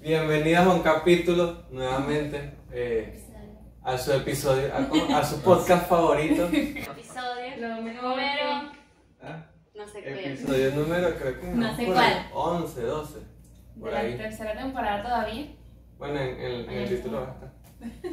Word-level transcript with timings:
Bienvenidos 0.00 0.66
a 0.66 0.74
un 0.74 0.82
capítulo 0.82 1.64
nuevamente 1.70 2.52
eh, 2.72 3.24
a 3.82 3.96
su 3.98 4.12
episodio, 4.12 4.70
a, 4.74 5.24
su 5.24 5.40
podcast 5.42 5.88
favorito. 5.88 6.46
Episodio 6.46 7.56
número. 7.58 8.70
¿Ah? 9.22 9.46
No 9.74 9.88
sé 9.88 10.02
qué. 10.02 10.32
Episodio 10.32 10.70
número, 10.72 11.14
creo 11.16 11.40
que 11.40 11.46
No 11.48 11.76
sé 11.76 11.84
por 11.86 11.94
cuál. 11.94 12.12
ahí, 12.12 12.26
11, 12.32 12.80
12. 12.82 13.18
Por 13.80 13.88
De 13.90 13.94
la 13.94 14.00
ahí. 14.00 14.16
tercera 14.16 14.56
temporada 14.56 15.02
todavía. 15.02 15.46
Bueno, 15.98 16.20
en, 16.20 16.40
en- 16.40 16.70
en 16.70 16.78
el 16.82 16.88
título 16.88 17.20
va 17.22 17.34
está. 17.34 17.46
a 17.84 17.88
estar. 17.88 18.10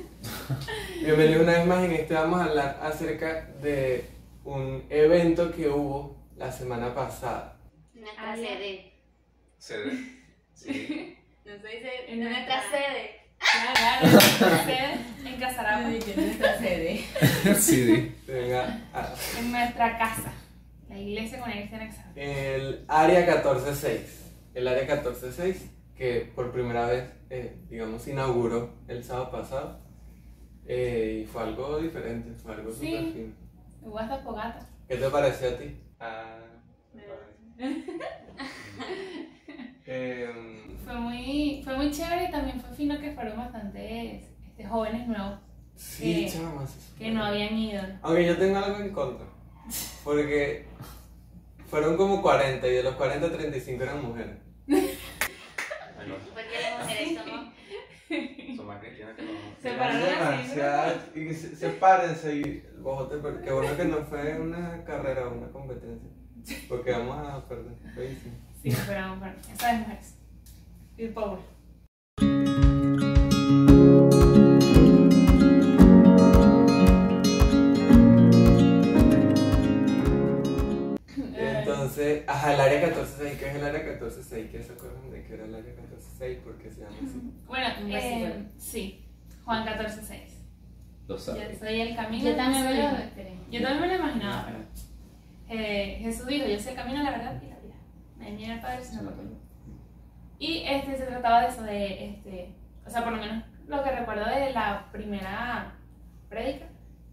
Bienvenidos 1.02 1.43
una 1.43 1.52
vez 1.54 1.67
más. 1.67 1.83
En 1.83 1.91
este 1.91 2.13
vamos 2.13 2.41
a 2.41 2.45
hablar 2.45 2.79
acerca 2.81 3.45
de 3.61 4.09
un 4.43 4.86
evento 4.89 5.52
que 5.52 5.70
hubo 5.70 6.17
la 6.36 6.52
semana 6.52 6.93
pasada. 6.95 7.57
Ya. 7.93 8.36
sede. 8.36 8.91
CD. 9.57 9.91
Sí. 10.54 11.17
Dice 11.46 12.12
En 12.12 12.23
nuestra 12.23 12.62
sede. 12.71 13.21
Claro. 13.38 14.20
Sede 14.66 14.99
en 15.26 15.40
Casarapa, 15.40 15.81
nuestra 15.90 16.58
sede. 16.58 17.02
CD. 17.59 18.12
Venga, 18.26 18.81
en 19.38 19.52
nuestra 19.52 19.98
casa. 20.00 20.34
La 20.89 20.98
iglesia 20.98 21.39
con 21.39 21.50
la 21.50 21.55
iglesia 21.55 21.77
anexada. 21.77 22.12
el 22.16 22.86
área 22.88 23.23
146. 23.26 24.31
El 24.55 24.67
área 24.67 24.86
146 24.86 25.72
que 25.95 26.31
por 26.36 26.52
primera 26.52 26.88
vez, 26.88 27.09
eh, 27.30 27.55
digamos, 27.70 28.08
inauguró 28.08 28.73
el 28.88 29.03
sábado 29.03 29.30
pasado. 29.31 29.80
Eh, 30.67 31.22
y 31.23 31.25
fue 31.27 31.44
algo 31.44 31.77
diferente, 31.80 32.34
fue 32.41 32.53
algo 32.55 32.72
Sí. 32.72 32.88
súper 32.98 33.14
fino. 33.14 33.34
Hubo 33.84 34.00
hasta 34.00 34.17
fogata. 34.20 34.67
¿Qué 34.88 34.95
te 34.98 35.09
pareció 35.09 35.50
a 35.50 35.58
ti? 35.58 35.80
Ah, 36.00 36.38
me 36.94 37.03
parece. 37.03 37.86
Fue 40.85 40.95
muy, 40.95 41.62
fue 41.63 41.75
muy 41.77 41.91
chévere 41.91 42.25
y 42.25 42.31
también 42.31 42.62
fue 42.62 42.75
fino 42.75 42.99
que 42.99 43.12
fueron 43.12 43.38
bastantes 43.38 44.23
este, 44.48 44.66
jóvenes 44.66 45.08
nuevos 45.08 45.39
sí, 45.75 46.25
Que- 46.25 46.31
chamas. 46.31 46.75
que 46.97 47.11
no 47.11 47.25
habían 47.25 47.58
ido. 47.58 47.81
Aunque 48.03 48.25
yo 48.25 48.38
tengo 48.38 48.58
algo 48.58 48.78
en 48.80 48.94
contra. 48.94 49.25
Porque 50.03 50.67
fueron 51.69 51.97
como 51.97 52.22
40 52.22 52.67
y 52.67 52.72
de 52.72 52.83
los 52.83 52.95
40, 52.95 53.31
35 53.31 53.83
eran 53.83 54.06
mujeres. 54.06 54.36
Porque 54.67 56.61
las 56.61 56.80
mujeres 56.83 57.17
somos. 57.17 57.56
Son 58.56 58.67
más 58.67 58.80
cristianas 58.80 59.16
que 59.16 59.23
los 59.23 59.33
Se 59.59 61.33
se, 61.33 61.56
sepárense 61.56 62.36
y 62.36 62.63
bojote, 62.80 63.16
pero 63.17 63.41
qué 63.41 63.52
bueno 63.52 63.75
que 63.75 63.86
no 63.86 63.97
fue 64.06 64.39
una 64.39 64.83
carrera 64.83 65.28
o 65.28 65.33
una 65.33 65.47
competencia. 65.47 66.09
Porque 66.69 66.91
vamos 66.91 67.28
a 67.28 67.47
perder. 67.47 67.73
Sí, 68.61 68.75
pero 68.88 69.16
bueno, 69.17 69.33
ya 69.47 69.56
sabes, 69.56 69.80
mujeres. 69.80 70.14
Y 70.97 71.07
power. 71.09 71.39
Entonces, 81.38 82.23
ajá, 82.27 82.53
el 82.53 82.59
área 82.61 82.79
146, 82.79 83.39
¿qué 83.39 83.49
es 83.49 83.55
el 83.55 83.63
área 83.63 83.81
146? 83.81 84.51
¿Qué 84.51 84.63
se 84.63 84.73
acuerdan 84.73 85.11
de 85.11 85.23
qué 85.23 85.33
era 85.33 85.45
el 85.45 85.55
área 85.55 85.73
146? 85.73 86.38
¿Por 86.43 86.57
qué 86.57 86.71
se 86.71 86.81
llama 86.81 86.95
así? 86.97 87.31
Bueno, 87.47 87.67
eh, 87.97 88.45
sí, 88.57 89.05
Juan 89.43 89.66
14.6. 89.66 90.19
Lo 91.07 91.16
Yo 91.16 91.21
sabes. 91.21 91.59
soy 91.59 91.81
el 91.81 91.95
camino. 91.95 92.23
Yo 92.29 92.35
también 92.35 92.63
me 92.66 92.69
soy- 92.71 92.77
lo. 92.81 93.51
Yo 93.51 93.61
también 93.61 93.81
me 93.81 93.88
lo 93.88 93.95
imaginaba, 93.95 94.45
pero 94.47 94.59
eh, 95.61 95.97
Jesús 96.01 96.25
dijo, 96.27 96.47
yo 96.47 96.59
soy 96.59 96.71
el 96.71 96.75
camino, 96.75 97.03
la 97.03 97.11
verdad 97.11 97.41
y 97.43 97.49
la 97.49 97.59
vida. 97.59 97.75
Nadie 98.17 98.35
viene 98.35 98.53
al 98.53 98.61
Padre 98.61 98.83
sino 98.83 99.03
por 99.03 99.16
mí. 99.17 99.35
Y 100.39 100.64
este 100.66 100.97
se 100.97 101.05
trataba 101.05 101.41
de 101.41 101.47
eso, 101.47 101.64
de 101.64 102.09
este, 102.09 102.55
o 102.86 102.89
sea, 102.89 103.03
por 103.03 103.14
lo 103.14 103.19
menos 103.19 103.44
lo 103.67 103.83
que 103.83 103.91
recuerdo 103.91 104.25
de 104.25 104.52
la 104.52 104.89
primera 104.91 105.73
prédica 106.30 106.66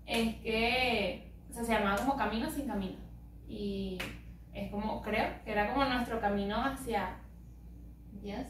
es 0.07 0.37
que 0.37 1.33
o 1.51 1.55
sea, 1.55 1.65
se 1.65 1.73
llamaba 1.73 1.97
como 1.97 2.17
camino 2.17 2.51
sin 2.51 2.67
camino. 2.67 2.99
Y 3.47 3.99
es 4.53 4.71
como, 4.71 5.03
creo, 5.03 5.43
que 5.45 5.53
era 5.53 5.73
como 5.73 5.85
nuestro 5.85 6.21
camino 6.21 6.57
hacia 6.65 7.19
Dios. 8.13 8.47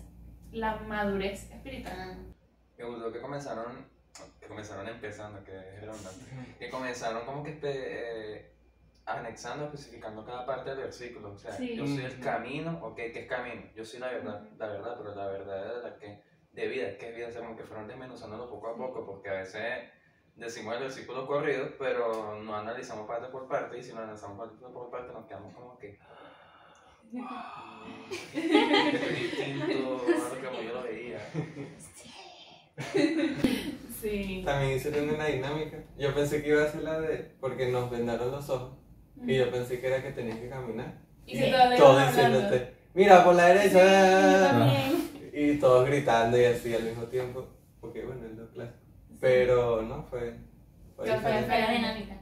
la 0.52 0.76
madurez 0.76 1.50
espiritual. 1.50 1.94
Ah, 1.98 2.16
Me 2.78 2.84
gustó 2.84 3.12
que 3.12 3.20
comenzaron, 3.20 3.86
que 4.40 4.46
comenzaron 4.46 4.88
empezando, 4.88 5.42
que 5.44 5.56
es 5.56 5.80
redundante, 5.80 6.24
que 6.58 6.70
comenzaron 6.70 7.24
como 7.24 7.42
que 7.42 7.50
este, 7.52 8.36
eh, 8.36 8.51
anexando, 9.06 9.64
especificando 9.66 10.24
cada 10.24 10.46
parte 10.46 10.70
del 10.70 10.80
versículo. 10.80 11.32
O 11.32 11.36
sea, 11.36 11.52
Sí. 11.52 11.76
yo 11.76 11.86
soy 11.86 12.04
el 12.04 12.20
camino, 12.20 12.78
ok, 12.82 12.96
¿qué 12.96 13.20
es 13.20 13.28
camino? 13.28 13.62
Yo 13.74 13.84
soy 13.84 14.00
la 14.00 14.08
verdad, 14.12 14.48
la 14.58 14.66
verdad, 14.68 14.96
pero 14.98 15.14
la 15.14 15.26
verdad 15.26 15.76
es 15.78 15.82
la 15.84 15.96
que, 15.98 16.22
de 16.52 16.68
vida, 16.68 16.96
¿qué 16.98 17.10
es 17.10 17.16
vida? 17.16 17.28
O 17.28 17.32
sea, 17.32 17.40
como 17.42 17.56
que 17.56 17.64
fueron 17.64 17.88
desmenuzándolo 17.88 18.48
poco 18.48 18.68
a 18.68 18.76
poco, 18.76 19.04
porque 19.06 19.30
a 19.30 19.34
veces 19.34 19.90
decimos 20.36 20.74
el 20.76 20.82
versículo 20.84 21.26
corrido, 21.26 21.68
pero 21.78 22.40
no 22.42 22.56
analizamos 22.56 23.06
parte 23.06 23.28
por 23.28 23.48
parte, 23.48 23.78
y 23.78 23.82
si 23.82 23.92
no 23.92 24.00
analizamos 24.00 24.38
parte 24.38 24.56
por 24.72 24.90
parte, 24.90 25.12
nos 25.12 25.26
quedamos 25.26 25.54
como 25.54 25.78
que. 25.78 25.98
Es 28.34 29.20
distinto 29.20 30.02
a 30.06 30.28
lo 30.28 30.40
que 30.40 30.46
como 30.46 30.62
yo 30.62 30.74
lo 30.74 30.82
veía. 30.82 31.18
Sí. 34.02 34.42
También 34.44 34.76
hicieron 34.76 35.10
una 35.10 35.26
dinámica. 35.26 35.84
Yo 35.96 36.12
pensé 36.12 36.42
que 36.42 36.48
iba 36.48 36.64
a 36.64 36.66
ser 36.66 36.82
la 36.82 37.00
de. 37.00 37.36
Porque 37.40 37.68
nos 37.70 37.88
vendaron 37.88 38.32
los 38.32 38.50
ojos. 38.50 38.76
Y 39.26 39.36
yo 39.36 39.50
pensé 39.50 39.80
que 39.80 39.86
era 39.86 40.02
que 40.02 40.10
tenías 40.12 40.38
que 40.38 40.48
caminar. 40.48 40.94
Y 41.26 41.50
todavía 41.50 41.76
Todos 41.76 42.06
diciéndote, 42.08 42.74
mira 42.94 43.24
por 43.24 43.34
la 43.34 43.48
Sí, 43.48 43.68
derecha. 43.70 44.48
también. 44.50 45.02
Y 45.34 45.58
todos 45.58 45.86
gritando 45.86 46.38
y 46.38 46.44
así 46.44 46.74
al 46.74 46.82
mismo 46.82 47.04
tiempo. 47.04 47.46
Porque 47.80 48.04
bueno, 48.04 48.26
es 48.26 48.36
lo 48.36 48.50
clásico. 48.50 48.78
Pero 49.20 49.82
no, 49.82 50.02
fue. 50.04 50.36
fue 50.94 51.06
fue, 51.06 51.42
fue 51.42 51.60
la 51.60 51.70
dinámica. 51.72 52.16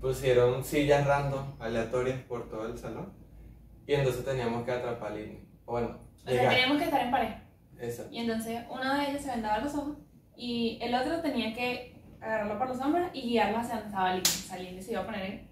Pusieron 0.00 0.62
sillas 0.62 1.06
random, 1.06 1.54
aleatorias 1.58 2.20
por 2.28 2.48
todo 2.48 2.66
el 2.66 2.78
salón. 2.78 3.12
Y 3.86 3.94
entonces 3.94 4.24
teníamos 4.24 4.64
que 4.64 4.70
atrapar 4.72 5.12
línea. 5.12 5.40
O 5.64 5.72
bueno, 5.72 5.98
O 6.24 6.30
sea, 6.30 6.48
teníamos 6.50 6.78
que 6.78 6.84
estar 6.84 7.00
en 7.00 7.10
pareja. 7.10 7.42
Exacto. 7.80 8.14
Y 8.14 8.18
entonces 8.20 8.60
uno 8.70 8.94
de 8.98 9.10
ellos 9.10 9.22
se 9.22 9.30
vendaba 9.30 9.58
los 9.58 9.74
ojos 9.74 9.96
y 10.36 10.78
el 10.80 10.94
otro 10.94 11.20
tenía 11.22 11.52
que 11.54 12.00
agarrarlo 12.20 12.58
por 12.58 12.68
los 12.68 12.80
hombros 12.80 13.08
y 13.12 13.22
guiarlo 13.30 13.58
hacia 13.58 13.74
donde 13.76 13.88
estaba 13.88 14.12
Lindy. 14.12 14.30
O 14.30 14.48
sea, 14.48 14.58
Lindy 14.58 14.82
se 14.82 14.92
iba 14.92 15.00
a 15.00 15.06
poner 15.06 15.22
en. 15.24 15.48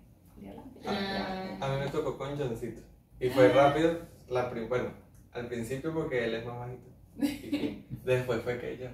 Julián. 0.85 1.59
Ah. 1.61 1.67
A 1.67 1.69
mí 1.73 1.81
me 1.85 1.91
tocó 1.91 2.17
con 2.19 2.37
Johncito. 2.39 2.81
Y 3.21 3.29
fue 3.31 3.49
rápido, 3.53 3.99
la 4.29 4.51
prim- 4.51 4.69
bueno, 4.69 4.91
al 5.33 5.47
principio 5.49 5.93
porque 5.95 6.25
él 6.25 6.35
es 6.35 6.45
más 6.47 6.59
bajito. 6.59 6.89
Y 7.21 7.87
después 8.05 8.43
fue 8.43 8.59
que 8.59 8.73
ella. 8.73 8.93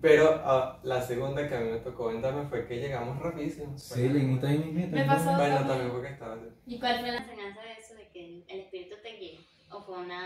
Pero 0.00 0.40
ah, 0.44 0.78
la 0.84 1.02
segunda 1.02 1.48
que 1.48 1.56
a 1.56 1.60
mí 1.60 1.70
me 1.70 1.78
tocó 1.78 2.08
vendarme 2.08 2.46
fue 2.48 2.66
que 2.66 2.76
llegamos 2.78 3.18
rapidísimo. 3.20 3.76
Sí, 3.78 4.08
Linita 4.08 4.52
y 4.52 4.58
Mimita. 4.58 4.94
Me 4.96 5.04
pasó. 5.04 5.24
Bueno, 5.34 5.56
también. 5.56 5.68
también 5.68 5.90
porque 5.90 6.08
estaba. 6.08 6.36
¿Y 6.66 6.78
cuál 6.78 7.00
fue 7.00 7.08
la 7.12 7.18
enseñanza 7.18 7.60
de 7.62 7.72
eso? 7.72 7.94
De 7.94 8.08
que 8.12 8.44
el 8.48 8.60
espíritu 8.60 8.96
te 9.02 9.16
guíe. 9.16 9.40
¿O 9.72 9.80
fue 9.82 9.98
una.? 9.98 10.22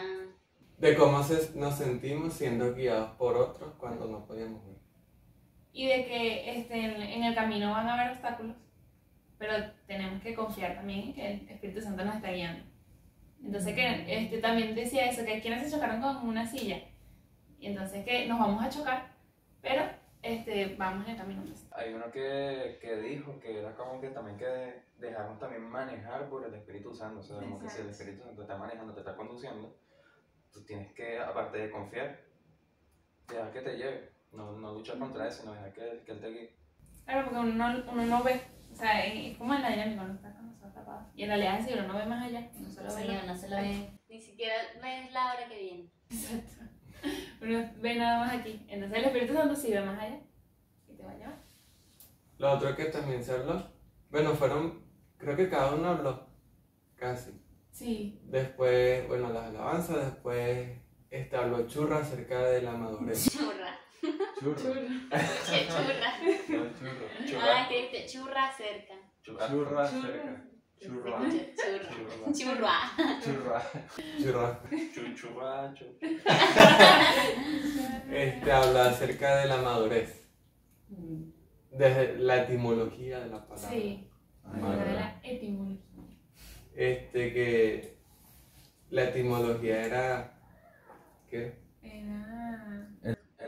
De 0.78 0.96
cómo 0.96 1.22
se- 1.22 1.58
nos 1.58 1.76
sentimos 1.76 2.32
siendo 2.34 2.74
guiados 2.74 3.10
por 3.16 3.36
otros 3.36 3.72
cuando 3.78 4.06
no 4.06 4.26
podíamos 4.26 4.64
ver. 4.66 4.76
Y 5.72 5.86
de 5.86 6.04
que 6.06 6.58
este, 6.58 6.74
en, 6.84 7.00
en 7.02 7.24
el 7.24 7.34
camino 7.34 7.70
van 7.70 7.86
a 7.88 7.94
haber 7.94 8.12
obstáculos, 8.12 8.56
pero 9.40 9.54
tenemos 9.86 10.22
que 10.22 10.34
confiar 10.34 10.74
también 10.74 11.00
en 11.00 11.14
que 11.14 11.32
el 11.32 11.48
Espíritu 11.48 11.80
Santo 11.80 12.04
nos 12.04 12.16
está 12.16 12.30
guiando. 12.30 12.62
Entonces 13.42 13.74
que 13.74 14.04
este, 14.06 14.36
también 14.38 14.74
decía 14.74 15.06
eso, 15.06 15.24
que 15.24 15.32
hay 15.32 15.40
quienes 15.40 15.64
se 15.64 15.74
chocaron 15.74 16.02
con 16.02 16.28
una 16.28 16.46
silla. 16.46 16.78
Y 17.58 17.68
entonces 17.68 18.04
que 18.04 18.26
nos 18.26 18.38
vamos 18.38 18.62
a 18.62 18.68
chocar, 18.68 19.10
pero 19.62 19.82
este, 20.20 20.76
vamos 20.76 21.06
en 21.06 21.12
el 21.12 21.16
camino. 21.16 21.42
Hay 21.72 21.94
uno 21.94 22.10
que, 22.12 22.78
que 22.82 22.96
dijo 22.96 23.40
que 23.40 23.60
era 23.60 23.74
como 23.74 23.98
que 23.98 24.10
también 24.10 24.36
que 24.36 24.82
dejarnos 24.98 25.38
también 25.38 25.62
manejar 25.62 26.28
por 26.28 26.44
el 26.44 26.52
Espíritu 26.52 26.94
Santo. 26.94 27.20
O 27.20 27.22
sea, 27.22 27.38
como 27.38 27.58
que 27.58 27.70
si 27.70 27.80
el. 27.80 27.88
Espíritu 27.88 28.22
Santo 28.22 28.36
te 28.36 28.42
está 28.42 28.58
manejando, 28.58 28.92
te 28.92 29.00
está 29.00 29.16
conduciendo, 29.16 29.74
tú 30.52 30.62
tienes 30.66 30.92
que, 30.92 31.18
aparte 31.18 31.56
de 31.56 31.70
confiar, 31.70 32.20
dejar 33.26 33.50
que 33.52 33.62
te 33.62 33.76
lleve. 33.78 34.10
No, 34.32 34.52
no 34.52 34.74
luchar 34.74 34.98
contra 34.98 35.26
eso, 35.26 35.40
sino 35.40 35.54
dejar 35.54 35.72
que, 35.72 36.02
que 36.04 36.12
Él 36.12 36.20
te 36.20 36.28
guíe. 36.28 36.56
Claro, 37.06 37.24
porque 37.24 37.40
uno 37.40 37.54
no, 37.54 37.90
uno 37.90 38.04
no 38.04 38.22
ve, 38.22 38.42
o 38.72 38.76
sea, 38.76 39.04
es 39.04 39.32
es 39.32 39.38
como 39.38 39.54
en 39.54 39.62
la 39.62 39.70
dinámica, 39.70 40.02
uno 40.02 40.14
está 40.14 40.32
con 40.34 40.46
los 40.46 40.56
ojos 40.56 40.74
tapados. 40.74 41.06
Y 41.14 41.22
en 41.22 41.28
realidad 41.28 41.58
es 41.58 41.66
decir, 41.66 41.82
uno 41.82 41.92
no 41.92 41.98
ve 41.98 42.06
más 42.06 42.26
allá, 42.26 42.40
ve 42.40 42.50
Sí, 42.52 43.18
uno 43.24 43.36
se 43.36 43.48
lo 43.48 43.56
ve. 43.56 43.90
Ni 44.08 44.20
siquiera 44.20 44.54
ves 44.82 45.12
la 45.12 45.32
hora 45.32 45.48
que 45.48 45.58
viene. 45.58 45.90
Exacto. 46.10 46.64
Uno 47.42 47.70
ve 47.80 47.94
nada 47.96 48.18
más 48.20 48.34
aquí. 48.34 48.66
Entonces 48.68 48.98
el 48.98 49.04
Espíritu 49.04 49.32
Santo 49.34 49.56
sí 49.56 49.70
ve 49.70 49.80
más 49.80 49.98
allá 49.98 50.20
y 50.88 50.94
te 50.94 51.02
va 51.02 51.12
a 51.12 51.16
llevar. 51.16 51.38
Lo 52.38 52.52
otro 52.52 52.76
que 52.76 52.86
también 52.86 53.22
se 53.22 53.32
habló, 53.32 53.70
bueno, 54.10 54.34
fueron, 54.34 54.82
creo 55.18 55.36
que 55.36 55.48
cada 55.48 55.74
uno 55.74 55.88
habló, 55.88 56.26
casi. 56.96 57.32
Sí, 57.70 58.20
Después, 58.24 59.06
bueno, 59.08 59.32
las 59.32 59.44
alabanzas, 59.44 60.04
después 60.04 60.78
este, 61.10 61.36
habló 61.36 61.66
Churra 61.66 61.98
acerca 61.98 62.42
de 62.42 62.62
la 62.62 62.72
madurez. 62.72 63.30
Churra. 63.30 63.78
Churra. 64.00 64.54
Che, 65.46 65.66
churra. 65.68 66.10
No, 66.48 66.62
churro. 66.78 67.40
Ah, 67.42 67.66
que 67.68 67.82
dice 67.82 68.06
churra 68.06 68.50
cerca. 68.56 68.94
Churra. 69.22 69.46
Churra 69.48 69.82
acerca. 69.84 70.44
Churra. 70.80 71.18
Chur- 71.30 72.32
Churra. 72.32 72.78
Churra. 73.22 73.58
Churra. 74.22 74.60
Chuchurracho. 74.94 75.86
Este 78.10 78.52
habla 78.52 78.86
acerca 78.90 79.36
de 79.36 79.46
la 79.48 79.58
madurez, 79.58 80.26
desde 81.70 82.16
la 82.18 82.42
etimología 82.44 83.20
de 83.20 83.28
la 83.28 83.46
palabra. 83.46 83.68
Sí, 83.70 84.08
habla 84.42 84.84
de 84.84 84.92
la 84.94 85.20
etimología. 85.22 86.04
Este 86.74 87.32
que 87.34 87.98
la 88.88 89.04
etimología 89.04 89.82
era 89.84 90.40
¿qué? 91.28 91.60
Era. 91.82 92.39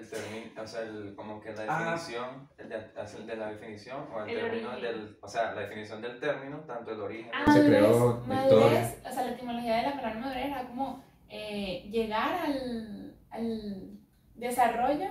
El 0.03 0.11
término, 0.11 0.63
o 0.63 0.67
sea, 0.67 0.81
el, 0.83 1.15
como 1.15 1.41
que 1.41 1.53
la 1.53 1.65
Ah. 1.69 1.93
definición, 1.93 2.49
el 2.59 2.69
de, 2.69 2.77
es 3.03 3.15
el 3.15 3.27
de 3.27 3.37
la 3.37 3.49
definición 3.51 4.07
o 4.13 4.23
el, 4.23 4.31
El 4.31 4.41
término 4.41 4.71
origen. 4.73 4.83
del, 4.93 5.19
o 5.21 5.29
sea, 5.29 5.53
la 5.55 5.61
definición 5.63 6.03
del 6.03 6.19
término, 6.21 6.59
tanto 6.61 6.93
el 6.93 7.01
origen. 7.01 7.31
Ah, 7.35 7.53
Se 7.53 7.67
creó 7.67 8.23
madurez, 8.27 8.29
la 8.29 8.35
madurez, 8.35 9.03
o 9.07 9.13
sea, 9.13 9.25
la 9.25 9.31
etimología 9.33 9.77
de 9.77 9.83
la 9.83 9.93
palabra 9.95 10.21
madurez 10.21 10.47
era 10.47 10.67
como 10.69 11.05
eh, 11.29 11.89
llegar 11.91 12.33
al, 12.47 13.15
al 13.31 13.99
desarrollo 14.35 15.07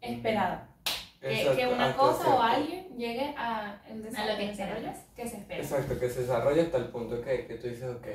esperado. 0.00 0.60
Que, 1.20 1.40
Exacto, 1.42 1.56
que 1.56 1.66
una 1.68 1.86
hasta 1.86 1.98
cosa 1.98 2.34
o 2.34 2.42
alguien 2.42 2.96
llegue 2.98 3.32
a 3.36 3.80
el 3.88 4.04
A 4.16 4.26
lo 4.26 4.36
que 4.36 4.46
desarrollo 4.48 4.88
esperas. 4.88 5.06
que 5.14 5.28
se 5.28 5.36
espera. 5.36 5.60
Exacto, 5.62 6.00
que 6.00 6.08
se 6.10 6.20
desarrolla 6.22 6.62
hasta 6.62 6.78
el 6.78 6.88
punto 6.88 7.20
que, 7.22 7.46
que 7.46 7.54
tú 7.56 7.68
dices, 7.68 7.84
ok, 7.94 8.06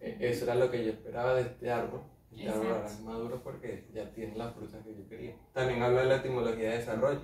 eso 0.00 0.44
era 0.44 0.54
lo 0.56 0.70
que 0.70 0.84
yo 0.84 0.90
esperaba 0.92 1.34
de 1.34 1.42
este 1.42 1.70
árbol. 1.70 2.02
Ahora 2.32 2.46
Exacto. 2.78 2.86
es 2.86 3.00
maduro 3.00 3.40
porque 3.42 3.86
ya 3.92 4.08
tiene 4.12 4.36
la 4.36 4.50
fruta 4.52 4.78
que 4.84 4.94
yo 4.94 5.08
quería. 5.08 5.34
También 5.52 5.82
habla 5.82 6.02
de 6.02 6.06
la 6.08 6.16
etimología 6.16 6.70
de 6.70 6.78
desarrollo, 6.78 7.20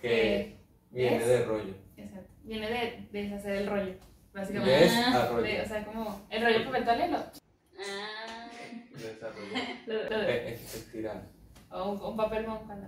que 0.00 0.40
Eh, 0.40 0.56
viene 0.90 1.16
es- 1.18 1.26
de 1.26 1.44
rollo. 1.44 1.74
Exacto. 1.96 2.30
Viene 2.42 2.66
de, 2.70 3.08
de 3.12 3.22
deshacer 3.24 3.52
el 3.56 3.66
rollo, 3.68 3.94
básicamente. 4.32 4.72
Desarrollo. 4.84 5.42
De- 5.42 5.60
o 5.60 5.66
sea, 5.66 5.84
como 5.84 6.26
el 6.30 6.42
rollo 6.42 6.64
papel 6.64 6.84
toalé 6.84 7.08
lo, 7.08 7.18
Ah, 7.18 8.48
Desarrollo. 8.92 9.52
lo- 9.86 10.04
lo- 10.10 10.22
Eh, 10.22 10.52
Es 10.54 10.74
estirar. 10.74 11.22
o 11.70 11.92
un, 11.92 12.00
un 12.00 12.16
papel 12.16 12.44
cuando 12.46 12.86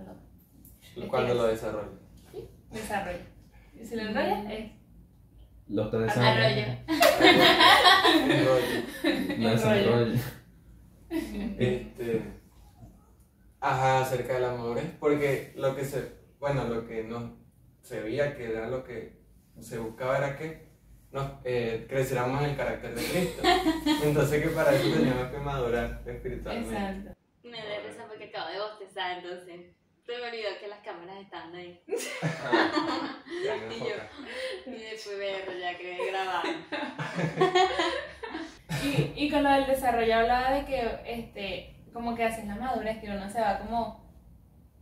lo 0.95 1.07
Cuando 1.07 1.33
lo 1.35 1.43
desarrolla. 1.47 1.89
desarrolla. 2.71 3.19
Y 3.79 3.85
si 3.85 3.95
lo 3.95 4.01
enrollas, 4.01 4.45
es 4.51 4.71
Los 5.67 5.91
tres 5.91 6.17
arroyo. 6.17 6.65
El 8.29 8.45
rollo. 8.45 9.37
No 9.37 9.49
es 9.51 9.63
El 9.63 9.85
rollo. 9.85 9.91
rollo. 10.05 10.19
Este, 11.09 12.21
ajá, 13.59 14.01
acerca 14.01 14.35
de 14.35 14.39
la 14.41 14.51
madurez, 14.53 14.85
porque 14.99 15.53
lo 15.55 15.75
que 15.75 15.85
se, 15.85 16.11
bueno, 16.39 16.65
lo 16.65 16.87
que 16.87 17.03
no 17.03 17.37
se 17.81 18.01
veía 18.01 18.35
que 18.35 18.51
era 18.51 18.67
lo 18.69 18.83
que 18.83 19.17
se 19.59 19.77
buscaba 19.79 20.17
era 20.17 20.37
que 20.37 20.69
nos 21.11 21.31
eh, 21.43 21.87
creciéramos 21.89 22.43
en 22.43 22.51
el 22.51 22.57
carácter 22.57 22.93
de 22.93 23.03
Cristo. 23.03 23.41
Entonces 24.03 24.43
que 24.43 24.49
para 24.49 24.75
eso 24.75 24.91
teníamos 24.91 25.31
que 25.31 25.37
madurar 25.39 26.03
espiritualmente. 26.05 26.75
exacto. 26.75 27.15
Me 27.43 27.57
da 27.57 27.79
risa 27.87 28.05
porque 28.07 28.25
acabo 28.25 28.49
de 28.51 28.59
bostezar, 28.59 29.17
entonces. 29.17 29.75
Se 30.05 30.17
me 30.17 30.23
olvidó 30.27 30.49
que 30.59 30.67
las 30.67 30.79
cámaras 30.79 31.17
estaban 31.21 31.53
ahí. 31.53 31.79
Ah, 32.23 33.21
Y 33.69 33.79
yo. 33.79 33.95
Y 34.65 34.71
después 34.81 35.17
verlo, 35.19 35.53
ya 35.59 35.77
quedé 35.77 36.07
grabado. 36.07 36.49
Y, 38.83 39.25
y 39.25 39.31
con 39.31 39.43
lo 39.43 39.51
del 39.51 39.65
desarrollo 39.65 40.15
hablaba 40.15 40.51
de 40.51 40.65
que, 40.65 40.99
este, 41.05 41.83
como 41.93 42.15
que 42.15 42.23
haces 42.23 42.45
la 42.45 42.55
madurez, 42.55 42.99
que 42.99 43.09
uno 43.09 43.29
se 43.29 43.41
va 43.41 43.59
como, 43.59 43.81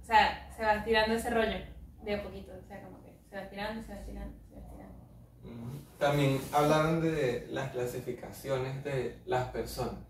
o 0.02 0.04
sea, 0.04 0.50
se 0.56 0.64
va 0.64 0.84
tirando 0.84 1.16
ese 1.16 1.30
rollo 1.30 1.58
de 2.04 2.16
a 2.16 2.24
poquito, 2.24 2.52
o 2.54 2.68
sea, 2.68 2.82
como 2.82 3.02
que 3.02 3.14
se 3.30 3.36
va 3.36 3.50
tirando, 3.50 3.82
se 3.84 3.94
va 3.94 4.06
tirando, 4.06 4.38
se 4.50 4.56
va 4.56 4.70
tirando. 4.70 4.96
Ujú. 5.44 5.98
También 5.98 6.40
hablaron 6.54 7.02
de 7.02 7.48
las 7.50 7.72
clasificaciones 7.72 8.84
de 8.84 9.20
las 9.26 9.50
personas. 9.50 10.08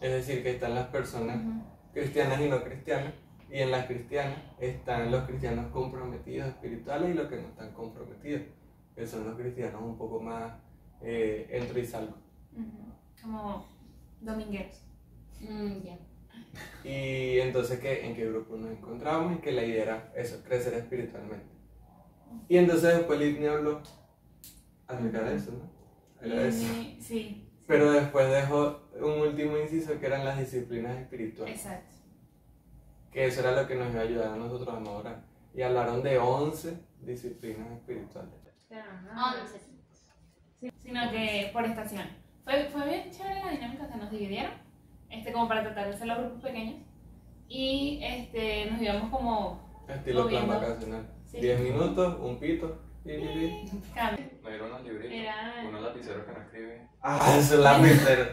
Es 0.00 0.12
decir, 0.12 0.42
que 0.42 0.52
están 0.52 0.74
las 0.74 0.86
personas 0.86 1.38
cristianas 1.92 2.40
y 2.40 2.48
no 2.48 2.62
cristianas. 2.62 3.14
Y 3.50 3.60
en 3.60 3.70
las 3.70 3.86
cristianas 3.86 4.38
están 4.60 5.10
los 5.10 5.24
cristianos 5.24 5.72
comprometidos 5.72 6.48
espirituales 6.48 7.10
y 7.10 7.14
los 7.14 7.26
que 7.28 7.36
no 7.36 7.48
están 7.48 7.72
comprometidos, 7.72 8.42
que 8.94 9.06
son 9.06 9.24
los 9.24 9.36
cristianos 9.36 9.82
un 9.82 9.96
poco 9.96 10.20
más 10.20 10.52
eh, 11.00 11.48
entro 11.50 11.78
y 11.78 11.86
salgo. 11.86 12.14
Como 13.22 13.66
domingueros. 14.20 14.82
Mm, 15.40 15.80
ya. 15.82 15.98
Y 16.84 17.40
entonces, 17.40 17.78
¿qué, 17.80 18.06
¿en 18.06 18.14
qué 18.16 18.26
grupo 18.30 18.56
nos 18.56 18.70
encontramos? 18.70 19.36
Y 19.36 19.40
que 19.40 19.52
la 19.52 19.64
idea 19.64 19.82
era 19.82 20.12
eso, 20.16 20.42
crecer 20.42 20.74
espiritualmente. 20.74 21.46
Y 22.48 22.56
entonces 22.56 22.96
después 22.96 23.18
Lidney 23.18 23.46
habló 23.48 23.82
acerca 24.86 25.22
de 25.22 25.36
eso, 25.36 25.52
¿no? 25.52 26.26
Era 26.26 26.46
eso. 26.46 26.66
Sí, 27.00 27.48
Pero 27.66 27.92
después 27.92 28.28
dejó 28.30 28.88
un 29.00 29.20
último 29.20 29.56
inciso 29.58 29.98
que 30.00 30.06
eran 30.06 30.24
las 30.24 30.38
disciplinas 30.38 30.96
espirituales. 30.98 31.54
exacto. 31.56 31.94
que 33.12 33.26
eso 33.26 33.40
era 33.40 33.60
lo 33.62 33.66
que 33.68 33.74
nos 33.74 33.90
iba 33.90 34.00
a 34.00 34.04
ayudar 34.04 34.32
a 34.32 34.36
nosotros 34.36 34.68
a 34.68 34.80
madurar. 34.80 35.24
Y 35.54 35.62
hablaron 35.62 36.02
de 36.02 36.18
11 36.18 36.78
disciplinas 37.00 37.70
espirituales. 37.72 38.30
Once. 38.70 39.58
Sí, 40.60 40.70
sino 40.82 41.10
que 41.10 41.50
por 41.52 41.64
estación. 41.64 42.06
Fue, 42.48 42.64
fue 42.72 42.84
bien 42.88 43.10
chévere 43.10 43.42
la 43.44 43.50
dinámica, 43.50 43.86
sea, 43.86 43.96
nos 43.98 44.10
dividieron, 44.10 44.52
este, 45.10 45.32
como 45.32 45.48
para 45.48 45.62
tratar 45.64 45.88
de 45.88 45.94
hacer 45.94 46.06
los 46.06 46.18
grupos 46.18 46.40
pequeños. 46.42 46.76
Y 47.46 48.00
este, 48.02 48.70
nos 48.70 48.80
íbamos 48.80 49.10
como 49.10 49.60
Estilo 49.86 50.28
plan 50.28 50.48
vacacional. 50.48 51.06
Sí. 51.26 51.40
10 51.40 51.60
minutos, 51.60 52.16
un 52.20 52.38
pito. 52.38 52.78
pi, 53.04 53.12
pi, 53.12 53.26
pi. 53.26 53.70
cambio. 53.94 54.24
Me 54.42 54.48
dieron 54.50 54.68
unos 54.70 54.82
libritos, 54.82 55.12
Era- 55.12 55.64
unos 55.68 55.82
lapiceros 55.82 56.24
que 56.24 56.32
no 56.32 56.40
escriben. 56.40 56.88
Ah, 57.02 57.36
eso 57.38 57.54
es 57.54 57.60
lapicero. 57.60 58.24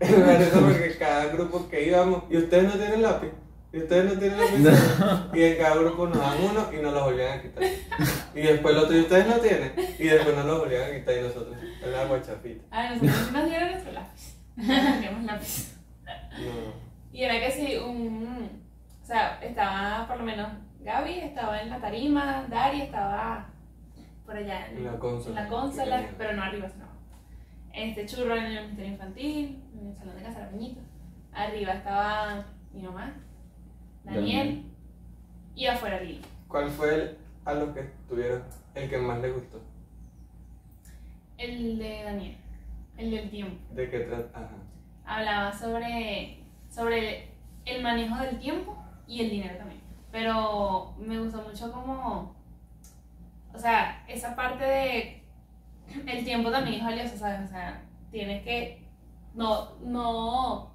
Es 0.00 0.10
verdad, 0.26 0.60
porque 0.60 0.96
cada 0.98 1.26
grupo 1.26 1.68
que 1.68 1.86
íbamos, 1.86 2.22
y 2.30 2.38
ustedes 2.38 2.64
no 2.64 2.72
tienen 2.72 3.02
lápiz. 3.02 3.28
Y 3.72 3.78
ustedes 3.78 4.04
no 4.12 4.18
tienen 4.18 4.38
lápiz. 4.38 5.30
Y 5.32 5.42
en 5.44 5.58
cada 5.58 5.76
grupo 5.76 6.06
nos 6.08 6.18
dan 6.18 6.38
uno 6.42 6.72
y 6.72 6.82
nos 6.82 6.92
los 6.92 7.04
volvían 7.04 7.38
a 7.38 7.42
quitar. 7.42 7.62
Y 8.34 8.40
después 8.40 8.74
el 8.74 8.80
otro, 8.82 8.96
y 8.96 9.00
ustedes 9.00 9.26
no 9.28 9.36
tienen. 9.36 9.72
Y 9.98 10.04
después 10.04 10.36
nos 10.36 10.44
los 10.44 10.58
volvían 10.58 10.90
a 10.90 10.94
quitar 10.96 11.14
y 11.16 11.22
nosotros. 11.22 11.56
El 11.82 11.94
agua 11.94 12.20
chapita. 12.20 12.64
Ah, 12.70 12.90
nosotros 12.90 13.16
sí 13.26 13.32
nos 13.32 13.44
dieron 13.46 13.70
nuestro 13.70 13.92
lápiz. 13.92 14.36
Teníamos 14.56 15.24
lápiz. 15.24 15.76
No. 16.04 16.72
Y 17.12 17.22
era 17.22 17.40
que 17.40 17.50
sí, 17.52 17.76
un. 17.76 18.62
O 19.02 19.06
sea, 19.06 19.38
estaba 19.42 20.06
por 20.06 20.18
lo 20.18 20.24
menos 20.24 20.48
Gaby, 20.80 21.18
estaba 21.20 21.60
en 21.60 21.70
la 21.70 21.80
tarima, 21.80 22.46
Dari 22.48 22.82
estaba 22.82 23.46
por 24.24 24.36
allá 24.36 24.68
en, 24.68 24.78
En 24.78 24.84
la 24.84 24.98
consola. 24.98 25.38
en 25.38 25.44
la 25.44 25.50
consola, 25.50 26.08
pero 26.16 26.32
no 26.34 26.42
arriba, 26.42 26.68
sino 26.68 26.84
abajo. 26.84 27.00
Este 27.72 28.06
churro 28.06 28.36
en 28.36 28.44
el 28.44 28.62
ministerio 28.64 28.92
infantil, 28.92 29.62
en 29.78 29.88
el 29.88 29.96
salón 29.96 30.16
de 30.16 30.22
casa 30.22 30.48
de. 30.48 30.76
Arriba 31.32 31.72
estaba 31.74 32.44
mi 32.72 32.82
mamá, 32.82 33.14
Daniel, 34.04 34.22
Daniel. 34.24 34.64
y 35.54 35.66
afuera 35.66 36.00
Lili. 36.00 36.20
¿Cuál 36.48 36.70
fue 36.70 36.94
el, 36.94 37.18
a 37.44 37.54
los 37.54 37.70
que 37.74 37.82
tuvieron 38.08 38.42
el 38.74 38.88
que 38.90 38.98
más 38.98 39.20
le 39.20 39.30
gustó? 39.32 39.60
El 41.38 41.78
de 41.78 42.02
Daniel, 42.04 42.36
el 42.96 43.10
del 43.10 43.30
tiempo. 43.30 43.74
¿De 43.74 43.88
qué 43.90 44.00
trata? 44.00 44.38
Ajá. 44.38 44.56
hablaba 45.04 45.52
sobre, 45.52 46.38
sobre 46.68 47.28
el 47.64 47.82
manejo 47.82 48.16
del 48.22 48.38
tiempo 48.38 48.76
y 49.06 49.22
el 49.22 49.30
dinero 49.30 49.56
también. 49.56 49.80
Pero 50.12 50.94
me 50.98 51.18
gustó 51.18 51.42
mucho 51.42 51.70
como, 51.72 52.34
o 53.54 53.58
sea, 53.58 54.04
esa 54.08 54.34
parte 54.34 54.64
de 54.64 55.22
el 56.06 56.24
tiempo 56.24 56.50
también 56.50 56.76
es 56.80 56.84
valioso, 56.84 57.16
¿sabes? 57.16 57.48
O 57.48 57.48
sea, 57.48 57.82
tienes 58.10 58.42
que, 58.44 58.86
no, 59.34 59.76
no, 59.80 60.70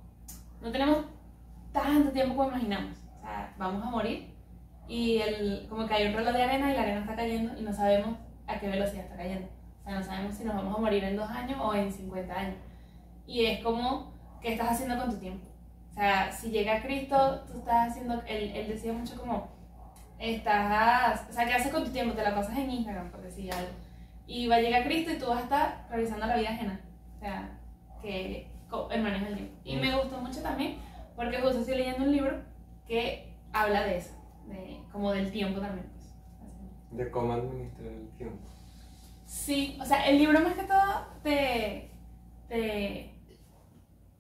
no 0.62 0.72
tenemos 0.72 1.06
tanto 1.72 2.12
tiempo 2.12 2.36
como 2.36 2.50
imaginamos. 2.50 2.98
Sea, 3.26 3.54
vamos 3.58 3.84
a 3.84 3.90
morir 3.90 4.36
y 4.88 5.18
el, 5.18 5.66
como 5.68 5.88
que 5.88 5.96
hay 5.96 6.08
un 6.08 6.14
reloj 6.14 6.34
de 6.34 6.44
arena 6.44 6.72
y 6.72 6.76
la 6.76 6.84
arena 6.84 7.00
está 7.02 7.16
cayendo 7.16 7.58
y 7.58 7.64
no 7.64 7.74
sabemos 7.74 8.18
a 8.46 8.60
qué 8.60 8.68
velocidad 8.68 9.06
está 9.06 9.18
cayendo. 9.18 9.48
O 9.82 9.84
sea, 9.84 9.96
no 9.96 10.04
sabemos 10.04 10.36
si 10.36 10.44
nos 10.44 10.56
vamos 10.56 10.78
a 10.78 10.82
morir 10.82 11.04
en 11.04 11.16
dos 11.16 11.30
años 11.30 11.60
o 11.60 11.74
en 11.74 11.92
50 11.92 12.34
años. 12.34 12.58
Y 13.26 13.46
es 13.46 13.64
como, 13.64 14.14
¿qué 14.42 14.54
estás 14.54 14.72
haciendo 14.74 14.98
con 14.98 15.10
tu 15.10 15.18
tiempo? 15.18 15.48
O 15.90 15.94
sea, 15.94 16.32
si 16.32 16.52
llega 16.52 16.84
Cristo, 16.84 17.44
tú 17.48 17.60
estás 17.60 17.90
haciendo, 17.90 18.22
él, 18.28 18.52
él 18.54 18.68
decía 18.68 18.94
mucho 18.94 19.18
como, 19.18 19.50
estás, 20.20 21.28
o 21.30 21.34
sea, 21.34 21.46
¿qué 21.46 21.54
haces 21.54 21.72
con 21.72 21.84
tu 21.84 21.92
tiempo? 21.92 22.14
Te 22.14 22.22
la 22.22 22.36
pasas 22.36 22.56
en 22.58 22.70
Instagram, 22.70 23.10
por 23.10 23.24
decir 23.24 23.52
algo. 23.52 23.72
Y 24.28 24.48
va 24.48 24.58
a 24.58 24.62
llegar 24.62 24.84
Cristo 24.84 25.12
y 25.12 25.18
tú 25.18 25.28
vas 25.28 25.40
a 25.40 25.44
estar 25.44 25.88
revisando 25.90 26.28
la 26.28 26.38
vida 26.38 26.50
ajena. 26.50 26.80
O 27.16 27.20
sea, 27.20 27.50
que 28.04 28.52
el 28.92 29.02
manejo 29.02 29.26
del 29.26 29.36
tiempo. 29.36 29.56
Y 29.64 29.76
me 29.78 29.96
gustó 29.96 30.20
mucho 30.20 30.44
también, 30.44 30.78
porque 31.16 31.40
justo 31.40 31.60
estoy 31.60 31.78
leyendo 31.78 32.04
un 32.04 32.12
libro 32.12 32.55
que 32.88 33.38
habla 33.54 33.84
de 33.84 33.98
eso, 33.98 34.14
de, 34.48 34.82
como 34.92 35.12
del 35.12 35.32
tiempo 35.32 35.60
también. 35.60 35.88
Pues. 35.92 36.14
De 36.92 37.12
cómo 37.12 37.34
administrar 37.34 37.88
el 37.88 38.10
tiempo. 38.18 38.48
Sí, 39.26 39.78
o 39.82 39.86
sea, 39.86 40.08
el 40.08 40.18
libro 40.20 40.40
más 40.42 40.54
que 40.54 40.64
todo 40.64 41.08
te, 41.24 41.92
te 42.48 43.12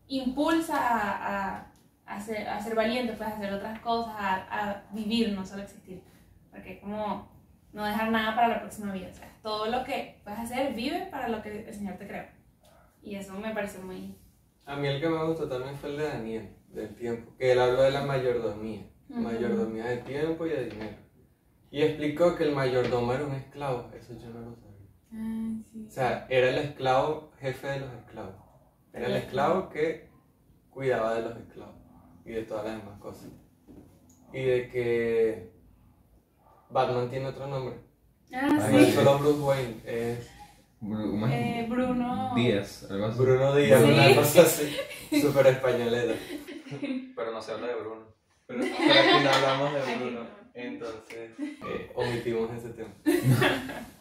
impulsa 0.07 0.77
a, 0.77 1.57
a, 1.57 1.71
a 2.05 2.21
ser, 2.21 2.47
a 2.47 2.59
ser 2.59 2.75
valiente, 2.75 3.13
pues, 3.13 3.29
a 3.29 3.35
hacer 3.35 3.53
otras 3.53 3.79
cosas, 3.79 4.13
a, 4.17 4.69
a 4.69 4.83
vivir, 4.91 5.31
no 5.33 5.45
solo 5.45 5.63
existir. 5.63 6.03
Porque 6.49 6.73
es 6.73 6.79
como 6.81 7.29
no 7.71 7.85
dejar 7.85 8.09
nada 8.09 8.35
para 8.35 8.47
la 8.47 8.59
próxima 8.61 8.93
vida. 8.93 9.09
O 9.11 9.15
sea, 9.15 9.29
todo 9.43 9.67
lo 9.67 9.83
que 9.83 10.21
puedes 10.23 10.39
hacer, 10.39 10.73
vive 10.73 11.07
para 11.11 11.27
lo 11.27 11.41
que 11.41 11.67
el 11.67 11.73
Señor 11.73 11.97
te 11.97 12.07
creó. 12.07 12.25
Y 13.03 13.15
eso 13.15 13.33
me 13.33 13.53
pareció 13.53 13.81
muy... 13.81 14.17
A 14.65 14.75
mí 14.75 14.87
el 14.87 14.99
que 14.99 15.07
me 15.09 15.23
gustó 15.25 15.47
también 15.47 15.75
fue 15.75 15.89
el 15.91 15.97
de 15.97 16.07
Daniel, 16.07 16.54
del 16.75 16.95
tiempo, 16.95 17.31
que 17.37 17.51
él 17.53 17.59
habló 17.59 17.81
de 17.83 17.91
la 17.91 18.05
mayordomía, 18.05 18.85
mayordomía 19.09 19.85
de 19.85 19.97
tiempo 19.97 20.45
y 20.45 20.49
de 20.49 20.65
dinero. 20.65 20.97
Y 21.71 21.81
explicó 21.81 22.35
que 22.35 22.43
el 22.43 22.53
mayordomo 22.55 23.13
era 23.13 23.25
un 23.25 23.33
esclavo, 23.33 23.89
eso 23.97 24.13
yo 24.19 24.29
no 24.29 24.41
lo 24.41 24.55
sabía. 24.55 25.63
Sí. 25.71 25.85
O 25.87 25.89
sea, 25.89 26.25
era 26.29 26.49
el 26.49 26.57
esclavo 26.57 27.31
jefe 27.39 27.67
de 27.67 27.79
los 27.81 27.93
esclavos. 27.93 28.35
Era 28.93 29.07
el 29.07 29.15
esclavo 29.15 29.69
que 29.69 30.09
cuidaba 30.69 31.15
de 31.15 31.21
los 31.23 31.37
esclavos 31.37 31.75
y 32.25 32.31
de 32.31 32.43
todas 32.43 32.65
las 32.65 32.77
demás 32.77 32.99
cosas. 32.99 33.29
Y 34.33 34.41
de 34.43 34.69
que 34.69 35.51
Batman 36.69 37.09
tiene 37.09 37.27
otro 37.27 37.47
nombre. 37.47 37.75
Ah, 38.33 38.69
sí. 38.69 38.91
solo 38.91 39.19
Bruce 39.19 39.39
Wayne, 39.39 39.75
es. 39.85 40.29
Eh, 40.81 41.65
Bruno... 41.69 42.33
Díaz, 42.35 42.87
algo 42.91 43.05
así. 43.05 43.19
Bruno 43.19 43.55
Díaz, 43.55 43.81
Sí. 43.81 43.91
una 43.91 44.15
cosa 44.15 44.41
así, 44.41 44.75
súper 45.21 45.47
españoleta. 45.47 46.13
Pero 47.15 47.31
no 47.31 47.41
se 47.41 47.51
habla 47.51 47.67
de 47.67 47.75
Bruno. 47.75 48.15
Pero, 48.47 48.59
pero 48.59 48.99
aquí 48.99 49.23
no 49.23 49.29
hablamos 49.31 49.73
de 49.73 49.95
Bruno, 49.95 50.19
no. 50.21 50.29
entonces 50.53 51.31
eh, 51.39 51.91
omitimos 51.95 52.51
ese 52.53 52.69
tema. 52.69 52.93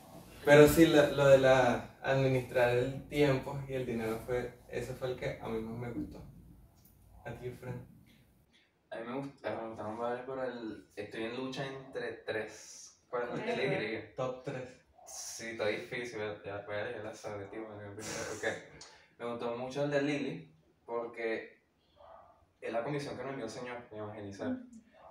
Pero 0.45 0.69
sí, 0.69 0.87
lo, 0.87 1.07
lo 1.13 1.29
de 1.29 1.39
la 1.39 1.97
administrar 2.03 2.71
el 2.77 3.09
tiempo 3.09 3.59
y 3.67 3.73
el 3.73 3.87
dinero 3.87 4.21
fue, 4.27 4.61
ese 4.69 4.93
fue 4.93 5.13
el 5.13 5.17
que 5.17 5.39
a 5.41 5.49
mí 5.49 5.59
más 5.61 5.79
me 5.79 5.91
gustó. 5.93 6.23
A 7.25 7.31
ti, 7.33 7.51
Fran. 7.51 7.87
A 8.91 8.97
mí 8.97 9.07
me 9.07 9.17
gusta, 9.17 9.57
me 9.57 9.69
gustaron 9.69 9.99
varios, 9.99 10.27
pero 10.27 10.45
el, 10.45 10.87
estoy 10.95 11.25
en 11.25 11.37
lucha 11.37 11.67
entre 11.67 12.13
tres. 12.27 13.01
¿Cuál 13.09 13.29
es 13.47 13.59
el. 13.59 13.95
Y? 13.95 14.15
Top 14.15 14.45
3. 14.45 14.63
Sí, 15.07 15.47
está 15.51 15.67
difícil, 15.67 16.19
ya 16.45 16.65
voy 16.67 16.77
a 16.77 17.03
la 17.03 17.15
sabe, 17.15 17.45
tío, 17.47 17.67
me 19.19 19.27
gustó 19.27 19.57
mucho 19.57 19.85
el 19.85 19.91
de 19.91 20.03
Lily, 20.03 20.55
la 22.85 22.91
comisión 22.91 23.17
que 23.17 23.23
nos 23.23 23.31
envió 23.31 23.45
el 23.47 23.51
Señor, 23.51 23.79
evangelizar. 23.91 24.57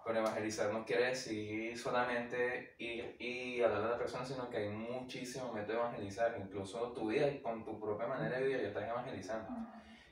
Pero 0.06 0.20
evangelizar 0.20 0.72
no 0.72 0.86
quiere 0.86 1.08
decir 1.08 1.78
solamente 1.78 2.76
ir 2.78 3.16
y 3.20 3.64
hablar 3.64 3.84
a 3.84 3.90
la 3.92 3.98
persona, 3.98 4.24
sino 4.24 4.50
que 4.50 4.58
hay 4.58 4.70
muchísimos 4.70 5.54
métodos 5.54 5.68
de 5.68 5.82
evangelizar. 5.82 6.38
Incluso 6.40 6.92
tu 6.92 7.08
vida, 7.08 7.28
y 7.28 7.42
con 7.42 7.64
tu 7.64 7.80
propia 7.80 8.06
manera 8.06 8.38
de 8.38 8.44
vivir, 8.44 8.62
ya 8.62 8.68
estás 8.68 8.84
evangelizando. 8.84 9.50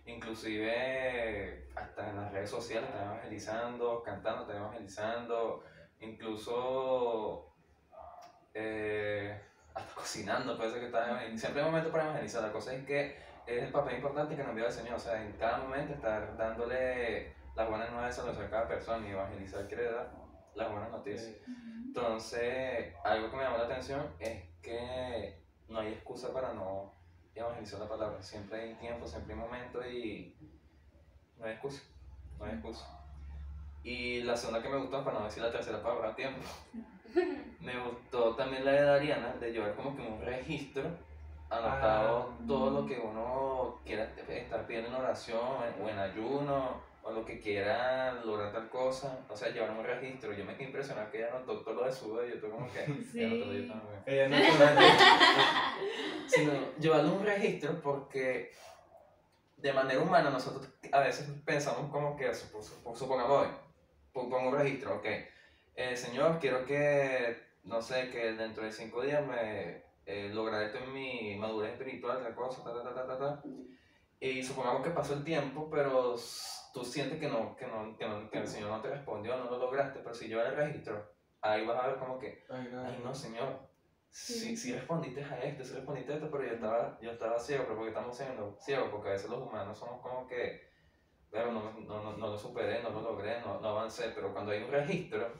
Inclusive 0.05 1.67
hasta 1.75 2.09
en 2.09 2.15
las 2.15 2.31
redes 2.31 2.49
sociales 2.49 2.89
están 2.89 3.05
evangelizando, 3.09 4.01
cantando 4.01 4.41
están 4.41 4.57
evangelizando, 4.57 5.63
incluso 5.99 7.53
eh, 8.55 9.39
hasta 9.75 9.93
cocinando, 9.93 10.57
puede 10.57 10.71
ser 10.71 10.79
que 10.79 10.85
están 10.87 11.09
evangelizando. 11.09 11.39
Siempre 11.39 11.61
hay 11.61 11.67
momentos 11.67 11.91
para 11.91 12.05
evangelizar, 12.05 12.41
la 12.41 12.51
cosa 12.51 12.73
es 12.73 12.85
que 12.85 13.17
es 13.45 13.63
el 13.63 13.71
papel 13.71 13.95
importante 13.95 14.35
que 14.35 14.41
nos 14.41 14.49
envía 14.49 14.65
el 14.65 14.71
Señor, 14.71 14.95
o 14.95 14.99
sea, 14.99 15.21
en 15.21 15.33
cada 15.33 15.59
momento 15.59 15.93
estar 15.93 16.35
dándole 16.37 17.40
las 17.55 17.69
buenas 17.69 17.91
nuevas 17.91 18.17
a 18.19 18.49
cada 18.49 18.67
persona 18.67 19.07
y 19.07 19.11
evangelizar 19.11 19.67
quiere 19.67 19.91
dar 19.91 20.11
las 20.55 20.71
buenas 20.71 20.91
noticias. 20.91 21.35
Entonces, 21.85 22.93
algo 23.03 23.29
que 23.29 23.37
me 23.37 23.43
llamó 23.43 23.57
la 23.57 23.65
atención 23.65 24.07
es 24.19 24.43
que 24.61 25.37
no 25.67 25.79
hay 25.79 25.93
excusa 25.93 26.33
para 26.33 26.53
no 26.53 26.93
evangelizar 27.35 27.79
la 27.79 27.89
palabra. 27.89 28.21
Siempre 28.21 28.61
hay 28.61 28.73
tiempo, 28.75 29.07
siempre 29.07 29.33
hay 29.33 29.39
momento 29.39 29.85
y 29.85 30.35
no 31.37 31.45
hay 31.45 31.53
excusa. 31.53 31.83
No 32.39 32.45
hay 32.45 32.53
excusa. 32.53 32.85
Y 33.83 34.21
la 34.21 34.37
segunda 34.37 34.61
que 34.61 34.69
me 34.69 34.77
gustó, 34.77 35.03
para 35.03 35.19
no 35.19 35.25
decir 35.25 35.43
la 35.43 35.51
tercera 35.51 35.81
para 35.81 35.95
ahorrar 35.95 36.15
tiempo, 36.15 36.39
me 37.59 37.79
gustó 37.79 38.35
también 38.35 38.63
la 38.63 38.71
de 38.71 38.81
Dariana, 38.83 39.33
de 39.33 39.51
llevar 39.51 39.75
como 39.75 39.95
que 39.95 40.01
un 40.01 40.21
registro 40.21 40.83
anotado 41.49 42.29
Ah. 42.31 42.43
todo 42.47 42.81
lo 42.81 42.87
que 42.87 42.97
uno 42.97 43.79
quiera 43.83 44.05
estar 44.05 44.65
pidiendo 44.65 44.89
en 44.89 44.95
oración 44.95 45.39
o 45.83 45.89
en 45.89 45.99
ayuno 45.99 46.90
o 47.03 47.11
lo 47.11 47.25
que 47.25 47.39
quiera 47.39 48.13
lograr 48.23 48.51
tal 48.51 48.69
cosa, 48.69 49.25
o 49.29 49.35
sea, 49.35 49.49
llevar 49.49 49.71
un 49.71 49.83
registro. 49.83 50.33
Yo 50.33 50.45
me 50.45 50.55
quedé 50.55 50.65
impresionado 50.67 51.09
que 51.09 51.17
ella 51.17 51.29
anotó 51.35 51.61
todo 51.63 51.73
lo 51.73 51.85
de 51.85 51.91
su 51.93 52.11
vida 52.13 52.25
y 52.25 52.29
yo 52.29 52.35
estoy 52.35 52.49
como 52.51 52.71
que, 52.71 52.85
Sí. 53.11 53.19
"Ya 53.19 53.25
anotó 53.27 53.53
yo 53.53 53.67
también". 53.67 54.03
Ella 54.05 54.29
no. 54.29 54.35
Sino 56.27 56.53
llevarle 56.79 57.11
un 57.11 57.25
registro 57.25 57.81
porque 57.81 58.51
de 59.57 59.73
manera 59.73 60.01
humana 60.01 60.29
nosotros 60.29 60.69
a 60.91 60.99
veces 61.01 61.27
pensamos 61.45 61.91
como 61.91 62.15
que, 62.15 62.29
sup- 62.31 62.61
sup- 62.61 62.95
supongamos 62.95 63.41
hoy, 63.41 63.47
pon- 64.13 64.29
pongo 64.29 64.49
un 64.49 64.57
registro, 64.57 64.95
ok, 64.95 65.05
eh, 65.75 65.95
señor, 65.95 66.39
quiero 66.39 66.65
que, 66.65 67.37
no 67.63 67.81
sé, 67.81 68.09
que 68.09 68.33
dentro 68.33 68.63
de 68.63 68.71
cinco 68.71 69.01
días 69.01 69.25
me 69.25 69.83
eh, 70.05 70.29
lograr 70.33 70.63
esto 70.63 70.79
en 70.79 70.93
mi 70.93 71.35
madurez 71.37 71.73
espiritual, 71.73 72.21
tal 72.23 72.33
cosa, 72.35 72.63
ta, 72.63 72.73
ta, 72.73 72.83
ta, 72.83 72.93
ta, 72.95 73.07
ta, 73.07 73.17
ta. 73.19 73.41
Y 74.19 74.43
supongamos 74.43 74.83
que 74.83 74.89
pasó 74.91 75.13
el 75.13 75.23
tiempo, 75.23 75.69
pero 75.71 76.15
tú 76.73 76.83
sientes 76.83 77.19
que 77.19 77.27
no, 77.27 77.55
que 77.55 77.67
no, 77.67 77.97
que 77.97 78.07
no, 78.07 78.29
que 78.29 78.37
el 78.39 78.47
Señor 78.47 78.69
no 78.71 78.81
te 78.81 78.89
respondió, 78.89 79.37
no 79.37 79.49
lo 79.49 79.57
lograste, 79.57 79.99
pero 79.99 80.13
si 80.13 80.27
llevas 80.27 80.47
el 80.49 80.55
registro, 80.55 81.11
ahí 81.41 81.65
vas 81.65 81.83
a 81.83 81.87
ver 81.87 81.97
como 81.97 82.17
que, 82.19 82.43
Ay, 82.49 82.69
no. 82.71 82.85
Ay, 82.85 83.01
no, 83.03 83.13
señor. 83.13 83.69
Sí, 84.09 84.33
Sí. 84.33 84.57
sí 84.57 84.73
respondiste 84.73 85.23
a 85.23 85.39
esto, 85.39 85.63
sí 85.63 85.73
respondiste 85.73 86.11
a 86.11 86.15
esto, 86.15 86.29
pero 86.29 86.45
yo 86.45 86.53
estaba, 86.53 86.99
yo 87.01 87.11
estaba 87.11 87.39
ciego, 87.39 87.63
pero 87.63 87.75
porque 87.77 87.89
estamos 87.89 88.15
siendo 88.17 88.57
ciegos, 88.59 88.89
porque 88.91 89.09
a 89.09 89.11
veces 89.13 89.29
los 89.29 89.41
humanos 89.41 89.77
somos 89.77 90.01
como 90.01 90.27
que, 90.27 90.69
bueno, 91.31 91.51
no, 91.53 91.71
no, 91.79 92.03
no, 92.03 92.17
no 92.17 92.27
lo 92.27 92.37
superé, 92.37 92.83
no 92.83 92.89
lo 92.89 93.01
logré, 93.01 93.39
no, 93.41 93.59
no 93.61 93.67
avancé, 93.69 94.11
pero 94.13 94.33
cuando 94.33 94.51
hay 94.51 94.63
un 94.63 94.71
registro 94.71 95.31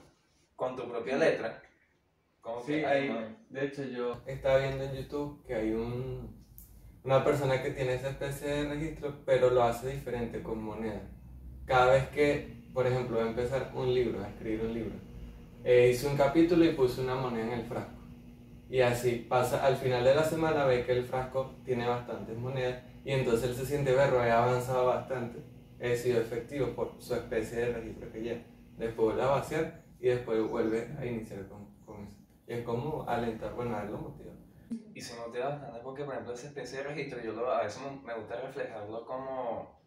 con 0.56 0.74
tu 0.76 0.88
propia 0.88 1.16
letra, 1.18 1.62
como 2.40 2.60
Sí, 2.60 2.72
que, 2.80 2.86
ay, 2.86 3.08
hay, 3.08 3.08
no. 3.08 3.36
de 3.50 3.64
hecho 3.66 3.84
yo 3.84 4.22
estaba 4.26 4.58
viendo 4.58 4.84
en 4.84 4.94
YouTube 4.94 5.44
que 5.46 5.54
hay 5.54 5.72
un, 5.72 6.42
una 7.04 7.22
persona 7.24 7.62
que 7.62 7.70
tiene 7.72 7.94
esa 7.94 8.10
especie 8.10 8.48
de 8.48 8.68
registro, 8.70 9.22
pero 9.26 9.50
lo 9.50 9.62
hace 9.64 9.90
diferente 9.90 10.42
con 10.42 10.62
moneda. 10.62 11.02
Cada 11.72 11.94
vez 11.94 12.08
que, 12.10 12.52
por 12.74 12.86
ejemplo, 12.86 13.16
va 13.16 13.24
a 13.24 13.28
empezar 13.28 13.72
un 13.74 13.94
libro, 13.94 14.22
a 14.22 14.28
escribir 14.28 14.60
un 14.60 14.74
libro, 14.74 14.92
eh, 15.64 15.88
hizo 15.90 16.06
un 16.06 16.18
capítulo 16.18 16.66
y 16.66 16.74
puso 16.74 17.00
una 17.00 17.14
moneda 17.14 17.46
en 17.46 17.60
el 17.60 17.64
frasco. 17.64 17.98
Y 18.68 18.80
así 18.82 19.26
pasa, 19.26 19.64
al 19.64 19.76
final 19.76 20.04
de 20.04 20.14
la 20.14 20.22
semana 20.22 20.66
ve 20.66 20.84
que 20.84 20.92
el 20.92 21.06
frasco 21.06 21.54
tiene 21.64 21.88
bastantes 21.88 22.36
monedas 22.36 22.82
y 23.06 23.12
entonces 23.12 23.48
él 23.48 23.56
se 23.56 23.64
siente 23.64 23.94
berro, 23.94 24.22
he 24.22 24.30
avanzado 24.30 24.84
bastante, 24.84 25.38
he 25.80 25.96
sido 25.96 26.20
efectivo 26.20 26.66
por 26.76 26.92
su 26.98 27.14
especie 27.14 27.60
de 27.60 27.72
registro 27.72 28.12
que 28.12 28.20
lleva. 28.20 28.40
Después 28.76 29.06
vuelve 29.06 29.22
a 29.22 29.30
vaciar 29.30 29.82
y 29.98 30.08
después 30.08 30.46
vuelve 30.46 30.94
a 31.00 31.06
iniciar 31.06 31.48
con, 31.48 31.64
con 31.86 32.04
eso. 32.04 32.18
Y 32.46 32.52
es 32.52 32.64
como 32.64 33.08
alentar, 33.08 33.54
bueno, 33.54 33.74
a 33.78 33.84
él 33.84 33.92
lo 33.92 33.96
motiva. 33.96 34.34
Y 34.94 35.00
se 35.00 35.18
motiva 35.18 35.48
bastante 35.48 35.80
porque, 35.82 36.04
por 36.04 36.12
ejemplo, 36.12 36.34
esa 36.34 36.48
especie 36.48 36.82
de 36.82 36.84
registro, 36.84 37.22
yo 37.22 37.32
lo, 37.32 37.50
a 37.50 37.62
veces 37.62 37.80
me 38.04 38.14
gusta 38.14 38.42
reflejarlo 38.42 39.06
como... 39.06 39.81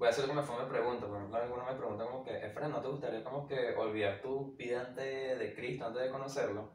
Voy 0.00 0.06
a 0.06 0.12
hacer 0.12 0.30
una 0.30 0.42
forma 0.42 0.64
de 0.64 0.70
pregunta, 0.70 1.06
por 1.06 1.18
ejemplo, 1.18 1.36
algunos 1.36 1.66
me 1.66 1.74
preguntan 1.74 2.06
como 2.06 2.24
que, 2.24 2.34
Efraín, 2.38 2.72
¿no 2.72 2.80
te 2.80 2.88
gustaría 2.88 3.22
como 3.22 3.46
que 3.46 3.74
olvidar 3.76 4.22
tu 4.22 4.56
vida 4.56 4.80
antes 4.80 5.38
de 5.38 5.54
Cristo, 5.54 5.84
antes 5.84 6.02
de 6.04 6.10
conocerlo? 6.10 6.72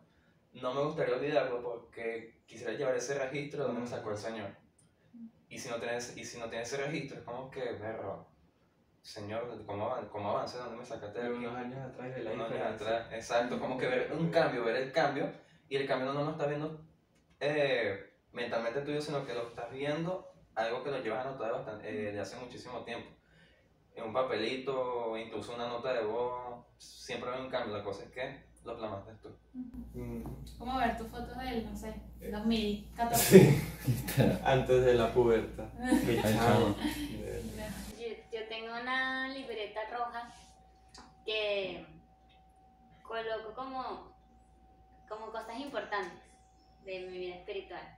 No 0.53 0.75
me 0.75 0.83
gustaría 0.83 1.15
olvidarlo 1.15 1.63
porque 1.63 2.43
quisiera 2.45 2.73
llevar 2.73 2.95
ese 2.95 3.17
registro 3.17 3.61
de 3.61 3.65
donde 3.65 3.81
me 3.81 3.87
sacó 3.87 4.11
el 4.11 4.17
Señor. 4.17 4.51
Y 5.49 5.57
si 5.57 5.69
no 5.69 5.77
tienes, 5.77 6.15
y 6.15 6.23
si 6.23 6.37
no 6.37 6.47
tienes 6.49 6.71
ese 6.71 6.85
registro, 6.85 7.17
es 7.17 7.23
como 7.23 7.49
que, 7.49 7.61
verro, 7.73 8.27
Señor, 9.01 9.65
¿cómo, 9.65 9.91
cómo 10.11 10.29
avancé? 10.29 10.59
¿Dónde 10.59 10.77
me 10.77 10.85
sacaste 10.85 11.19
de 11.19 11.25
aquí? 11.25 11.37
unos 11.37 11.55
años 11.55 11.79
atrás 11.79 12.15
de 12.15 12.21
la 12.21 12.31
unos 12.31 12.51
años 12.51 12.75
atrás, 12.75 13.11
exacto, 13.11 13.59
como 13.59 13.79
que 13.79 13.87
ver 13.87 14.13
un 14.13 14.29
cambio, 14.29 14.63
ver 14.63 14.75
el 14.75 14.91
cambio, 14.91 15.33
y 15.67 15.77
el 15.77 15.87
cambio 15.87 16.13
no 16.13 16.25
lo 16.25 16.29
estás 16.29 16.47
viendo 16.47 16.79
eh, 17.39 18.07
mentalmente 18.33 18.81
tuyo, 18.81 19.01
sino 19.01 19.25
que 19.25 19.33
lo 19.33 19.47
estás 19.47 19.71
viendo 19.71 20.24
algo 20.55 20.83
que 20.83 20.91
lo 20.91 21.01
llevas 21.01 21.25
anotado 21.25 21.53
bastante, 21.55 21.89
eh, 21.89 22.11
de 22.11 22.19
hace 22.19 22.37
muchísimo 22.37 22.83
tiempo. 22.83 23.09
En 23.95 24.05
un 24.05 24.13
papelito, 24.13 25.17
incluso 25.17 25.53
una 25.55 25.67
nota 25.67 25.93
de 25.93 26.03
voz, 26.03 26.65
siempre 26.77 27.29
hay 27.31 27.41
un 27.41 27.49
cambio, 27.49 27.77
la 27.77 27.83
cosa 27.83 28.03
es 28.03 28.11
que 28.11 28.43
lo 28.65 28.77
plasmaste 28.77 29.13
tú. 29.21 29.29
Mm, 29.93 30.23
Como 30.57 30.77
ver 30.77 30.97
tus 30.97 31.07
fotos 31.07 31.37
del, 31.37 31.69
no 31.69 31.77
sé, 31.77 31.93
2014. 32.31 33.39
Sí, 33.39 33.63
antes 34.43 34.85
de 34.85 34.93
la 34.95 35.13
pubertad. 35.13 35.69
Chavo. 36.23 36.75
Yo, 37.97 38.07
yo 38.31 38.47
tengo 38.49 38.73
una 38.81 39.29
libreta 39.29 39.81
roja 39.91 40.33
que 41.25 41.85
coloco 43.03 43.53
como, 43.53 44.11
como 45.07 45.31
cosas 45.31 45.59
importantes 45.59 46.23
de 46.83 46.99
mi 47.07 47.17
vida 47.19 47.35
espiritual. 47.35 47.97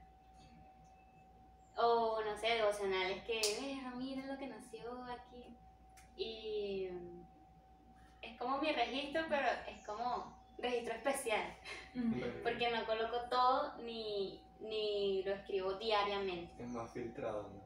O 1.80 2.20
no 2.24 2.36
sé, 2.36 2.48
devocionales 2.54 3.22
que, 3.24 3.40
"Verga, 3.60 3.94
mira 3.96 4.26
lo 4.26 4.36
que 4.38 4.48
nació 4.48 4.90
aquí. 5.04 5.56
Y 6.16 6.88
mm, 6.90 7.22
es 8.22 8.36
como 8.38 8.58
mi 8.58 8.72
registro, 8.72 9.22
pero 9.28 9.46
es 9.68 9.86
como 9.86 10.36
registro 10.58 10.94
especial. 10.94 11.54
Porque 12.42 12.70
no 12.70 12.84
coloco 12.84 13.16
todo 13.30 13.76
ni, 13.84 14.42
ni 14.60 15.22
lo 15.22 15.32
escribo 15.34 15.74
diariamente. 15.74 16.62
Es 16.62 16.68
más 16.68 16.90
filtrado, 16.92 17.44
¿no? 17.44 17.62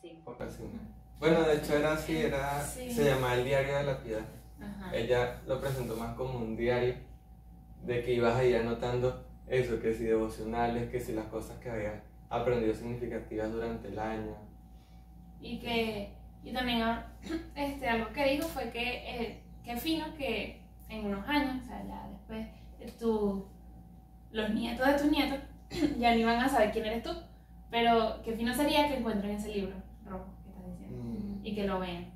Sí. 0.00 0.22
Ocasional. 0.24 0.86
Bueno, 1.18 1.42
de 1.42 1.56
hecho 1.56 1.76
era 1.76 1.92
así, 1.92 2.16
era, 2.16 2.62
Sí. 2.64 2.90
se 2.92 3.04
llamaba 3.04 3.34
el 3.34 3.44
Diario 3.44 3.76
de 3.76 3.82
la 3.84 4.02
Piedad. 4.02 4.24
Ajá. 4.60 4.94
Ella 4.96 5.42
lo 5.46 5.60
presentó 5.60 5.96
más 5.96 6.14
como 6.16 6.38
un 6.38 6.56
diario 6.56 6.94
de 7.82 8.02
que 8.02 8.12
ibas 8.14 8.36
ahí 8.36 8.54
anotando 8.54 9.26
eso, 9.46 9.80
que 9.80 9.92
si 9.92 10.04
devocionales, 10.04 10.90
que 10.90 11.00
si 11.00 11.12
las 11.12 11.26
cosas 11.26 11.58
que 11.58 11.70
había 11.70 12.02
aprendido 12.30 12.74
significativas 12.74 13.52
durante 13.52 13.88
el 13.88 13.98
año. 13.98 14.36
Y 15.40 15.58
que, 15.58 16.14
y 16.42 16.52
también 16.52 16.82
ah, 16.82 17.12
este, 17.54 17.88
algo 17.88 18.12
que 18.12 18.24
dijo 18.24 18.48
fue 18.48 18.70
que, 18.70 18.82
eh, 19.04 19.42
que 19.62 19.76
fino 19.76 20.14
que 20.16 20.62
en 20.88 21.06
unos 21.06 21.26
años, 21.28 21.62
o 21.62 21.66
sea, 21.66 21.84
ya 21.86 22.08
después, 22.08 22.46
tu, 22.98 23.46
los 24.30 24.50
nietos 24.50 24.86
de 24.86 24.94
tus 24.94 25.10
nietos 25.10 25.38
ya 25.98 26.12
no 26.12 26.18
iban 26.18 26.40
a 26.40 26.48
saber 26.48 26.72
quién 26.72 26.86
eres 26.86 27.02
tú, 27.02 27.10
pero 27.70 28.22
que 28.22 28.32
fino 28.32 28.54
sería 28.54 28.88
que 28.88 28.96
encuentren 28.96 29.32
ese 29.32 29.54
libro 29.54 29.74
rojo 30.04 30.26
que 30.42 30.50
estás 30.50 30.66
diciendo 30.66 30.90
Mm. 30.90 31.46
y 31.46 31.54
que 31.54 31.66
lo 31.66 31.78
vean. 31.78 32.10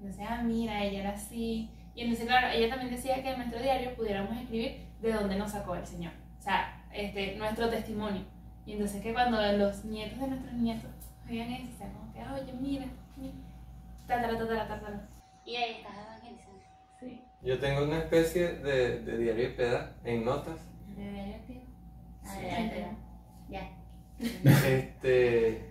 Entonces, 0.00 0.26
ah, 0.28 0.42
mira, 0.42 0.84
ella 0.84 1.00
era 1.00 1.10
así. 1.10 1.70
Y 1.94 2.02
entonces, 2.02 2.26
claro, 2.26 2.48
ella 2.48 2.68
también 2.68 2.90
decía 2.94 3.22
que 3.22 3.30
en 3.30 3.38
nuestro 3.38 3.62
diario 3.62 3.94
pudiéramos 3.94 4.36
escribir 4.36 4.86
de 5.00 5.12
dónde 5.12 5.36
nos 5.36 5.52
sacó 5.52 5.74
el 5.76 5.86
Señor. 5.86 6.12
O 6.38 6.42
sea, 6.42 6.84
este, 6.92 7.36
nuestro 7.36 7.68
testimonio. 7.70 8.22
Y 8.66 8.72
entonces 8.72 9.00
que 9.02 9.12
cuando 9.12 9.40
los 9.52 9.84
nietos 9.84 10.18
de 10.20 10.26
nuestros 10.28 10.52
nietos 10.54 10.90
vean 11.28 11.52
eso, 11.52 11.68
o 11.74 11.78
sea, 11.78 11.92
como 11.92 12.12
que, 12.12 12.20
oye, 12.42 12.52
mira, 12.60 12.86
mira, 13.16 13.34
tatara, 14.06 14.36
tatara, 14.36 14.68
tatara. 14.68 15.08
Y 15.44 15.54
ahí 15.56 15.76
estás 15.76 15.94
evangelizando. 15.96 16.60
Sí. 17.00 17.22
Yo 17.42 17.58
tengo 17.60 17.84
una 17.84 17.98
especie 17.98 18.54
de, 18.54 19.00
de 19.00 19.18
diario 19.18 19.44
de 19.48 19.54
peda 19.54 19.96
en 20.04 20.24
notas. 20.24 20.56
¿De 20.96 21.04
verdad, 21.12 21.40
tío? 21.46 21.60
Ah, 22.24 22.34
Sí. 22.34 23.50
ya. 23.50 23.70
Este, 24.66 25.70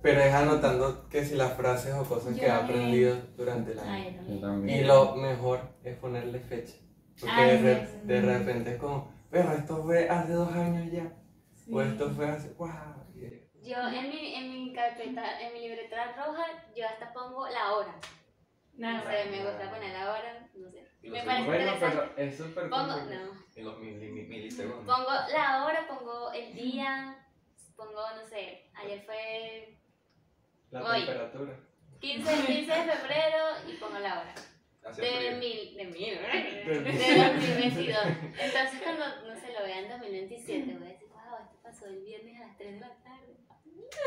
pero 0.00 0.20
es 0.20 0.34
anotando 0.34 1.08
que 1.08 1.24
si 1.24 1.36
las 1.36 1.52
frases 1.52 1.94
o 1.94 2.04
cosas 2.04 2.34
Yo 2.34 2.40
que 2.40 2.46
he 2.46 2.50
aprendido 2.50 3.16
durante 3.36 3.72
el 3.72 3.78
Ah, 3.78 3.92
año. 3.94 4.22
yo 4.26 4.34
Yo 4.34 4.40
también. 4.40 4.80
Y 4.80 4.84
lo 4.84 5.14
mejor 5.16 5.60
es 5.84 5.96
ponerle 5.98 6.40
fecha. 6.40 6.74
Porque 7.20 7.34
Ay, 7.36 7.58
de, 7.58 7.74
re- 7.74 7.88
de 8.04 8.20
repente 8.20 8.70
es 8.72 8.76
como, 8.78 9.08
pero 9.30 9.52
esto 9.52 9.82
fue 9.84 10.08
hace 10.08 10.32
dos 10.32 10.52
años 10.52 10.90
ya. 10.90 11.12
Sí. 11.64 11.70
O 11.72 11.80
esto 11.82 12.10
fue 12.10 12.28
hace, 12.28 12.48
wow. 12.54 12.68
Yo 13.62 13.76
en 13.88 14.08
mi, 14.10 14.34
en 14.34 14.50
mi 14.50 14.72
carpeta, 14.74 15.40
en 15.40 15.52
mi 15.54 15.60
libreta 15.60 16.12
roja, 16.16 16.44
yo 16.74 16.84
hasta 16.86 17.12
pongo 17.12 17.46
la 17.48 17.72
hora. 17.74 17.94
No 18.74 19.02
sé, 19.02 19.30
me 19.30 19.44
gusta 19.44 19.70
poner 19.70 19.92
la 19.92 20.10
hora, 20.12 20.48
no 20.54 20.70
sé. 20.70 20.88
Me 21.02 21.22
parece 21.22 21.46
Bueno, 21.46 21.62
interesante. 21.72 22.10
pero 22.16 22.28
es 22.28 22.36
súper 22.36 22.68
Pongo, 22.70 22.96
no. 22.96 23.42
En 23.54 23.64
los 23.64 23.78
mil- 23.78 23.94
mil- 24.12 24.28
milisegundos. 24.28 24.84
Pongo 24.96 25.10
la 25.32 25.64
hora, 25.64 25.86
pongo 25.86 26.32
el 26.32 26.52
día, 26.54 27.24
pongo, 27.76 28.00
no 28.16 28.26
sé, 28.26 28.68
ayer 28.74 29.02
fue 29.04 29.78
La 30.70 30.82
Hoy. 30.82 31.00
temperatura. 31.04 31.58
15, 32.00 32.34
15 32.46 32.72
de 32.72 32.92
febrero 32.92 33.44
y 33.68 33.72
pongo 33.76 33.98
la 34.00 34.20
hora. 34.20 34.34
De 34.82 34.92
frío. 34.94 35.36
mil, 35.38 35.76
de 35.76 35.84
mil, 35.84 36.14
de 36.18 37.16
2022. 37.32 37.98
Entonces 38.40 38.80
cuando, 38.82 39.04
no 39.28 39.40
sé, 39.40 39.52
lo 39.52 39.64
vea 39.64 39.78
en 39.78 39.88
2027, 39.90 40.74
voy 40.74 40.86
a 40.88 40.90
decir, 40.90 41.01
pasó 41.72 41.86
el 41.86 42.02
viernes 42.04 42.38
a 42.40 42.46
las 42.48 42.56
3 42.58 42.74
de 42.74 42.80
la 42.80 42.94
tarde. 43.02 43.36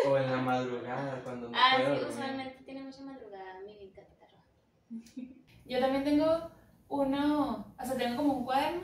O 0.08 0.18
en 0.18 0.32
la 0.32 0.38
madrugada 0.38 1.22
cuando 1.24 1.50
no 1.50 1.58
Ah, 1.58 1.74
puedo 1.78 1.96
sí, 1.96 2.02
dormir. 2.02 2.18
usualmente 2.18 2.64
tiene 2.64 2.84
mucha 2.84 3.02
madrugada 3.02 3.60
mi 3.66 3.92
carpeta 3.92 4.28
roja. 4.28 4.46
Yo 5.66 5.80
también 5.80 6.04
tengo 6.04 6.52
uno, 6.90 7.76
o 7.80 7.86
sea, 7.86 7.98
tengo 7.98 8.18
como 8.18 8.34
un 8.34 8.46
cuaderno 8.46 8.84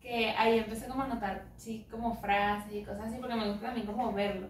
que 0.00 0.30
ahí 0.30 0.58
empecé 0.58 0.86
como 0.86 1.02
a 1.02 1.06
anotar, 1.06 1.48
sí, 1.56 1.86
como 1.90 2.14
frases 2.20 2.72
y 2.72 2.84
cosas 2.84 3.06
así, 3.08 3.16
porque 3.18 3.34
me 3.34 3.48
gusta 3.48 3.66
también 3.66 3.86
como 3.86 4.12
verlo. 4.12 4.48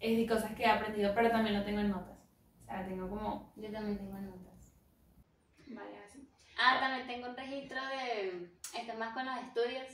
Es 0.00 0.16
de 0.16 0.26
cosas 0.26 0.54
que 0.54 0.62
he 0.62 0.66
aprendido, 0.66 1.12
pero 1.14 1.30
también 1.30 1.56
lo 1.58 1.64
tengo 1.64 1.80
en 1.80 1.90
notas. 1.90 2.18
O 2.62 2.64
sea, 2.64 2.84
tengo 2.86 3.08
como 3.08 3.52
Yo 3.56 3.70
también 3.70 3.98
tengo 3.98 4.18
notas. 4.18 4.72
varias 5.68 6.04
así. 6.06 6.28
Ah, 6.58 6.78
también 6.80 7.06
tengo 7.06 7.28
un 7.28 7.36
registro 7.36 7.78
de, 7.86 8.50
esto 8.76 8.92
es 8.92 8.98
más 8.98 9.14
con 9.14 9.24
los 9.26 9.36
estudios, 9.38 9.86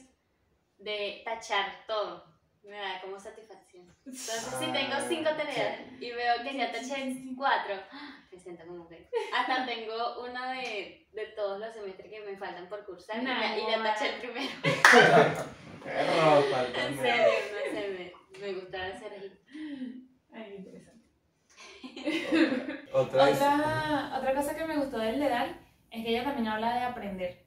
de 0.79 1.23
tachar 1.25 1.67
todo. 1.87 2.34
Me 2.65 2.79
da 2.79 3.01
como 3.03 3.19
satisfacción. 3.21 3.87
Entonces, 4.07 4.55
si 4.59 4.67
tengo 4.73 4.95
cinco 5.09 5.31
tareas 5.37 5.81
y 6.01 6.11
veo 6.13 6.35
que 6.43 6.57
ya 6.57 6.73
taché 6.73 7.15
cuatro, 7.37 7.75
me 8.33 8.39
siento 8.39 8.65
como 8.67 8.89
que. 8.89 9.09
Hasta 9.35 9.67
tengo 9.67 10.23
una 10.23 10.53
de, 10.53 11.07
de 11.13 11.27
todos 11.37 11.61
los 11.61 11.73
semestres 11.75 12.11
que 12.11 12.21
me 12.21 12.37
faltan 12.37 12.69
por 12.69 12.85
cursar 12.87 13.23
y 13.23 13.27
ya- 13.27 13.59
y 13.59 13.71
ya 13.71 13.83
taché 13.83 14.15
el 14.15 14.21
primero. 14.21 14.51
Perro, 15.85 16.43
falta 16.51 16.87
En 16.87 16.97
serio, 16.97 17.33
no 17.53 17.71
sé, 17.81 18.13
me, 18.33 18.41
me 18.47 18.53
gusta 18.55 18.89
ese 18.89 19.09
registro. 19.11 19.41
Ay, 20.33 20.55
interesante. 20.57 21.05
Otra. 22.93 23.25
Otra, 23.25 24.15
otra 24.19 24.35
cosa 24.35 24.57
que 24.57 24.65
me 24.65 24.77
gustó 24.79 24.99
del 24.99 25.21
Dedal 25.21 25.61
es 25.91 26.03
que 26.05 26.11
ella 26.11 26.25
también 26.25 26.49
habla 26.49 26.75
de 26.75 26.81
aprender. 26.85 27.45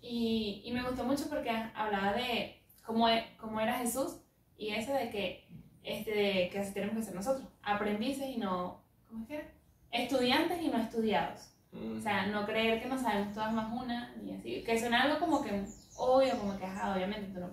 Y, 0.00 0.62
y 0.64 0.72
me 0.72 0.82
gustó 0.82 1.02
mucho 1.04 1.28
porque 1.28 1.50
hablaba 1.74 2.12
de 2.12 2.62
cómo, 2.84 3.08
e- 3.08 3.34
cómo 3.38 3.60
era 3.60 3.78
Jesús 3.78 4.20
y 4.56 4.70
eso 4.70 4.92
de 4.92 5.10
que, 5.10 5.46
este, 5.82 6.48
que 6.50 6.58
así 6.58 6.72
tenemos 6.72 6.96
que 6.96 7.02
ser 7.02 7.14
nosotros. 7.14 7.46
Aprendices 7.62 8.28
y 8.28 8.38
no, 8.38 8.80
¿cómo 9.08 9.22
es 9.22 9.28
que 9.28 9.34
era? 9.36 9.48
Estudiantes 9.90 10.62
y 10.62 10.68
no 10.68 10.78
estudiados. 10.78 11.50
Mm. 11.72 11.98
O 11.98 12.00
sea, 12.00 12.26
no 12.26 12.46
creer 12.46 12.82
que 12.82 12.88
no 12.88 12.98
sabemos 12.98 13.34
todas 13.34 13.52
más 13.52 13.72
una, 13.72 14.14
ni 14.22 14.34
así. 14.34 14.62
Que 14.62 14.78
suena 14.78 15.02
algo 15.02 15.18
como 15.18 15.42
que 15.42 15.64
obvio, 15.96 16.38
como 16.38 16.58
que, 16.58 16.64
ajá, 16.64 16.94
obviamente, 16.94 17.32
tú 17.32 17.40
no 17.40 17.50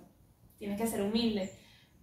tienes 0.57 0.79
que 0.79 0.87
ser 0.87 1.01
humilde. 1.01 1.51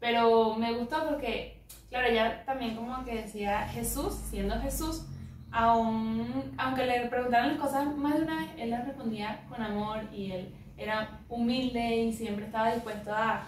Pero 0.00 0.54
me 0.54 0.72
gustó 0.72 1.08
porque, 1.08 1.62
claro, 1.90 2.08
ella 2.08 2.44
también 2.44 2.76
como 2.76 3.04
que 3.04 3.22
decía 3.22 3.66
Jesús, 3.68 4.14
siendo 4.30 4.60
Jesús, 4.60 5.06
aun, 5.50 6.54
aunque 6.56 6.86
le 6.86 7.06
preguntaran 7.06 7.48
las 7.48 7.58
cosas 7.58 7.96
más 7.96 8.16
de 8.16 8.22
una 8.22 8.40
vez, 8.40 8.50
él 8.58 8.70
les 8.70 8.84
respondía 8.84 9.44
con 9.48 9.62
amor 9.62 10.00
y 10.12 10.32
él 10.32 10.54
era 10.76 11.20
humilde 11.28 11.96
y 11.96 12.12
siempre 12.12 12.46
estaba 12.46 12.72
dispuesto 12.72 13.12
a, 13.12 13.44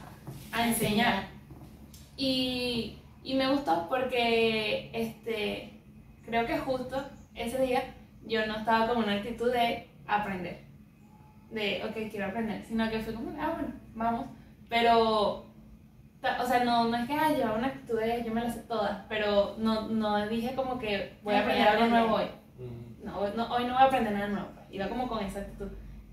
a 0.53 0.69
enseñar. 0.69 1.40
Y, 2.21 2.99
y 3.25 3.35
me 3.35 3.51
gustó 3.51 3.87
porque 3.89 4.91
este, 4.93 5.73
creo 6.27 6.45
que 6.45 6.59
justo 6.59 7.03
ese 7.35 7.63
día 7.63 7.95
yo 8.27 8.47
no 8.47 8.59
estaba 8.59 8.89
con 8.89 8.99
una 8.99 9.15
actitud 9.15 9.51
de 9.51 9.89
aprender, 10.07 10.61
de, 11.51 11.83
ok, 11.83 12.11
quiero 12.11 12.27
aprender, 12.27 12.63
sino 12.67 12.91
que 12.91 13.01
fui 13.01 13.15
como, 13.15 13.31
ah, 13.41 13.55
bueno, 13.55 13.73
vamos, 13.95 14.27
pero, 14.69 15.47
o 15.47 16.47
sea, 16.47 16.63
no, 16.63 16.89
no 16.89 16.97
es 16.99 17.07
que 17.07 17.15
haya 17.15 17.55
una 17.55 17.69
actitud 17.69 17.99
de 17.99 18.23
yo 18.23 18.35
me 18.35 18.43
las 18.43 18.55
sé 18.55 18.61
todas, 18.65 18.99
pero 19.09 19.55
no, 19.57 19.89
no 19.89 20.29
dije 20.29 20.55
como 20.55 20.79
que 20.79 21.15
voy 21.23 21.35
a 21.35 21.41
aprender 21.41 21.69
algo 21.69 21.87
nuevo 21.87 22.17
hoy. 22.17 22.27
No, 23.03 23.19
hoy 23.19 23.31
no, 23.35 23.51
hoy 23.51 23.65
no 23.65 23.73
voy 23.73 23.83
a 23.83 23.87
aprender 23.87 24.13
nada 24.13 24.29
nuevo, 24.29 24.49
pues. 24.55 24.67
iba 24.73 24.91
como 24.91 25.09
con 25.09 25.25
esa 25.25 25.39
actitud. 25.39 25.69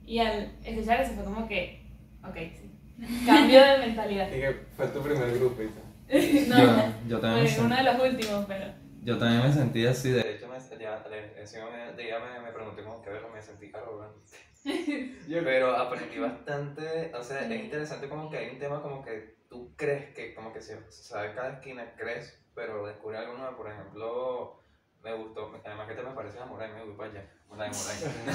Y 0.06 0.20
al 0.20 0.54
escuchar 0.64 1.02
eso 1.02 1.16
fue 1.16 1.26
como 1.26 1.46
que, 1.50 1.82
ok, 2.24 2.36
sí, 2.36 2.72
cambio 3.26 3.62
de 3.62 3.78
mentalidad. 3.80 4.30
Y 4.30 4.40
que 4.40 4.66
fue 4.78 4.88
tu 4.88 5.02
primer 5.02 5.38
grupo 5.38 5.62
y. 5.62 5.87
no, 6.48 6.58
yo, 6.58 6.94
yo 7.08 7.20
también 7.20 7.44
me 7.44 7.50
fue 7.50 7.66
uno 7.66 7.76
sentí, 7.76 7.76
de 7.76 7.84
los 7.84 8.02
últimos, 8.14 8.46
pero... 8.48 8.74
yo 9.04 9.18
también 9.18 9.44
me 9.44 9.52
sentí 9.54 9.86
así 9.86 10.12
de 10.12 10.36
hecho, 10.36 10.48
me, 10.48 10.78
ya, 10.80 11.06
le- 11.10 11.40
encima 11.40 11.70
me, 11.70 11.94
de 11.94 12.06
ella 12.08 12.20
me, 12.20 12.40
me 12.40 12.52
pregunté 12.52 12.84
como 12.84 13.02
que 13.02 13.10
a 13.10 13.14
ver, 13.14 13.24
me 13.34 13.42
sentí 13.42 13.72
arrogante. 13.74 14.38
Pero 15.28 15.76
aprendí 15.76 16.20
bastante, 16.20 17.12
o 17.16 17.24
sea, 17.24 17.46
es 17.46 17.64
interesante 17.64 18.10
como 18.10 18.30
que 18.30 18.38
hay 18.38 18.50
un 18.50 18.60
tema 18.60 18.82
como 18.82 19.04
que 19.04 19.38
tú 19.50 19.74
crees 19.78 20.14
que 20.14 20.34
como 20.36 20.52
que 20.54 20.62
se 20.62 20.78
sabe 20.92 21.34
cada 21.34 21.54
esquina, 21.54 21.94
crees, 21.98 22.44
pero 22.54 22.86
descubre 22.86 23.18
algo 23.18 23.38
nuevo, 23.38 23.56
por 23.56 23.72
ejemplo, 23.72 24.60
me 25.04 25.14
gustó, 25.14 25.54
además 25.64 25.88
que 25.88 25.94
te 25.94 26.04
me 26.04 26.12
parece 26.12 26.40
a 26.40 26.46
Moraima, 26.46 26.76
me 26.76 26.84
voy 26.84 26.96
para 26.96 27.12
allá, 27.12 27.30
una 27.50 27.64
de 27.66 27.70
Moraima. 27.70 28.34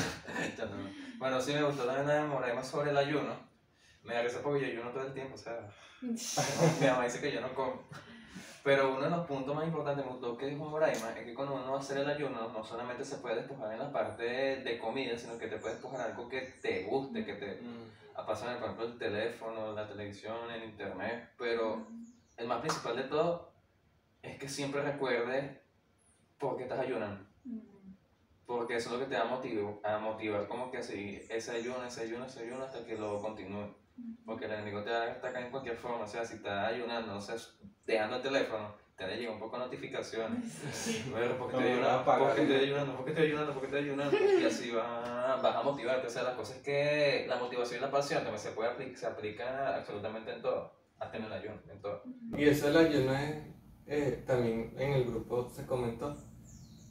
Ya 0.57 0.65
no. 0.67 1.19
bueno, 1.19 1.41
sí 1.41 1.53
me 1.53 1.63
gustó 1.65 1.85
también 1.85 2.05
una 2.05 2.15
de 2.15 2.25
Moraima 2.25 2.63
sobre 2.63 2.91
el 2.91 2.97
ayuno, 2.97 3.35
me 4.05 4.15
da 4.15 4.23
risa 4.23 4.41
porque 4.43 4.61
yo 4.61 4.67
ayuno 4.69 4.91
todo 4.91 5.07
el 5.07 5.13
tiempo, 5.15 5.35
o 5.35 5.39
sea, 5.39 5.69
mi 6.81 6.87
mamá 6.87 7.05
dice 7.05 7.21
que 7.21 7.33
yo 7.33 7.41
no 7.41 7.53
como. 7.55 7.83
Pero 8.65 8.93
uno 8.93 9.03
de 9.03 9.11
los 9.11 9.27
puntos 9.27 9.57
más 9.57 9.67
importantes, 9.67 10.07
gustó 10.07 10.37
que 10.37 10.47
dijo 10.47 10.65
Moraima, 10.65 11.11
es 11.19 11.25
que 11.25 11.35
cuando 11.35 11.55
uno 11.55 11.73
va 11.73 11.79
a 11.79 11.81
hacer 11.81 11.99
el 11.99 12.09
ayuno, 12.09 12.49
no 12.49 12.65
solamente 12.65 13.05
se 13.05 13.17
puede 13.17 13.37
despojar 13.37 13.73
en 13.73 13.81
la 13.81 13.91
parte 13.93 14.23
de 14.23 14.79
comida, 14.79 15.19
sino 15.19 15.37
que 15.37 15.49
te 15.49 15.57
puedes 15.57 15.79
despojar 15.79 16.03
algo 16.03 16.29
que 16.29 16.43
te 16.63 16.85
guste, 16.85 17.25
que 17.25 17.35
te 17.35 17.55
Mm. 17.61 17.91
apasione, 18.15 18.55
por 18.57 18.65
ejemplo, 18.67 18.85
el 18.87 18.99
teléfono, 18.99 19.73
la 19.73 19.89
televisión, 19.89 20.49
el 20.53 20.63
internet. 20.63 21.31
Pero 21.37 21.89
el 22.37 22.47
más 22.47 22.61
principal 22.61 22.97
de 22.97 23.03
todo 23.05 23.53
es 24.23 24.39
que 24.39 24.49
siempre 24.49 24.81
recuerdes 24.83 25.59
por 26.39 26.57
qué 26.57 26.63
estás 26.63 26.79
ayunando. 26.79 27.25
Porque 28.47 28.77
eso 28.77 28.91
es 28.91 28.93
lo 28.95 29.01
que 29.01 29.11
te 29.11 29.17
va 29.19 29.23
a 29.23 29.29
motivar, 29.37 29.75
a 29.85 29.99
motivar 29.99 30.47
como 30.47 30.71
que 30.71 30.79
así, 30.79 31.21
ese 31.29 31.51
ayuno, 31.51 31.85
ese 31.85 32.03
ayuno, 32.03 32.27
ese 32.27 32.41
ayuno 32.45 32.63
hasta 32.65 32.85
que 32.85 32.97
lo 32.97 33.21
continúe. 33.21 33.75
Porque 34.25 34.47
el 34.47 34.53
enemigo 34.53 34.83
te 34.83 34.91
va 34.91 35.03
a 35.03 35.13
atacar 35.13 35.43
en 35.43 35.51
cualquier 35.51 35.77
forma, 35.77 36.05
o 36.05 36.07
sea, 36.07 36.25
si 36.25 36.37
estás 36.37 36.73
ayunando, 36.73 37.13
no 37.15 37.21
sé, 37.21 37.35
dejando 37.87 38.17
el 38.17 38.23
teléfono, 38.23 38.75
te 38.97 39.07
le 39.07 39.17
llega 39.17 39.33
un 39.33 39.39
poco 39.41 39.59
de 39.59 39.65
notificaciones. 39.65 40.63
Bueno, 41.11 41.35
porque 41.39 41.57
estoy 41.57 41.71
No, 41.71 41.75
ayunando, 41.77 41.99
apaga. 42.01 42.25
porque 42.27 42.43
estoy 42.43 42.57
ayunando, 42.57 42.97
porque 42.97 43.11
estoy 43.11 43.27
ayunando, 43.27 43.53
porque 43.53 43.67
estoy 43.67 43.81
ayunando. 43.85 44.17
Y 44.41 44.45
así 44.45 44.71
va- 44.71 45.37
vas 45.43 45.57
a 45.57 45.63
motivarte. 45.63 46.07
O 46.07 46.11
sea, 46.11 46.23
la 46.23 46.37
cosa 46.37 46.55
es 46.57 46.63
que 46.63 47.27
la 47.29 47.37
motivación 47.37 47.79
y 47.79 47.83
la 47.83 47.91
pasión 47.91 48.23
también 48.23 48.41
se 48.43 48.53
puede 48.53 48.71
aplicar, 48.71 48.97
se 48.99 49.07
aplica 49.07 49.77
absolutamente 49.77 50.33
en 50.33 50.43
todo. 50.43 50.73
Hasta 50.99 51.17
en 51.17 51.25
el 51.25 51.33
ayuno, 51.33 51.57
en 51.69 51.81
todo. 51.81 52.03
Y 52.37 52.45
eso 52.45 52.67
del 52.71 52.77
ayuno 52.87 53.13
es, 53.15 53.37
eh, 53.87 54.23
también 54.27 54.73
en 54.79 54.93
el 54.93 55.05
grupo 55.05 55.51
se 55.51 55.67
comentó 55.67 56.17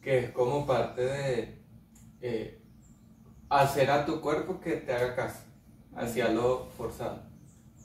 que 0.01 0.17
es 0.19 0.31
como 0.31 0.67
parte 0.67 1.01
de 1.05 1.63
eh, 2.21 2.61
hacer 3.49 3.89
a 3.89 4.05
tu 4.05 4.19
cuerpo 4.21 4.59
que 4.59 4.77
te 4.77 4.93
haga 4.93 5.15
caso, 5.15 5.45
hacia 5.95 6.29
lo 6.29 6.67
forzado. 6.77 7.29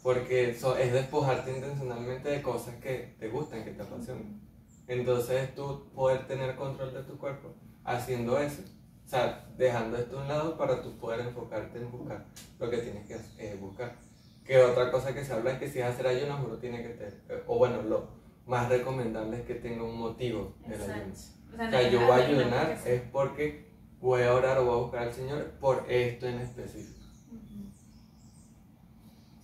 porque 0.03 0.51
eso 0.51 0.77
es 0.77 0.93
despojarte 0.93 1.57
intencionalmente 1.57 2.29
de 2.29 2.41
cosas 2.41 2.77
que 2.77 3.17
te 3.19 3.29
gustan, 3.29 3.65
que 3.65 3.73
te 3.73 3.83
apasionan. 3.83 4.41
Entonces 4.87 5.53
tú 5.57 5.91
poder 5.95 6.29
tener 6.29 6.55
control 6.55 6.95
de 6.95 7.03
tu 7.03 7.19
cuerpo 7.19 7.55
haciendo 7.83 8.39
eso, 8.39 8.63
o 9.05 9.09
sea, 9.09 9.49
dejando 9.57 9.97
esto 9.97 10.19
a 10.19 10.23
un 10.23 10.29
lado 10.29 10.57
para 10.57 10.81
tú 10.81 10.97
poder 10.99 11.21
enfocarte 11.21 11.79
en 11.79 11.91
buscar 11.91 12.25
lo 12.59 12.71
que 12.71 12.79
tienes 12.79 13.07
que 13.07 13.17
eh, 13.39 13.57
buscar. 13.61 13.97
Que 14.45 14.63
otra 14.63 14.93
cosa 14.93 15.13
que 15.13 15.25
se 15.25 15.33
habla 15.33 15.53
es 15.53 15.59
que 15.59 15.69
si 15.69 15.81
vas 15.81 15.89
a 15.89 15.93
hacer 15.95 16.07
ayuno, 16.07 16.41
uno 16.45 16.57
tiene 16.59 16.83
que 16.83 16.91
tener, 16.91 17.15
eh, 17.29 17.43
o 17.49 17.59
bueno, 17.59 17.83
lo 17.83 18.09
más 18.47 18.69
recomendable 18.69 19.39
es 19.39 19.45
que 19.45 19.55
tenga 19.55 19.83
un 19.83 19.99
motivo 19.99 20.55
el 20.67 20.75
ayuno. 20.75 20.95
Exacto. 20.95 21.37
O 21.53 21.57
sea, 21.57 21.91
yo 21.91 22.01
voy 22.07 22.11
a 22.11 22.27
ayunar 22.27 22.79
es 22.85 23.03
porque 23.11 23.67
voy 24.01 24.23
a 24.23 24.35
orar 24.35 24.59
o 24.59 24.65
voy 24.65 24.75
a 24.75 24.83
buscar 24.83 25.03
al 25.03 25.13
Señor 25.13 25.45
por 25.59 25.85
esto 25.89 26.29
en 26.29 26.39
específico. 26.39 26.96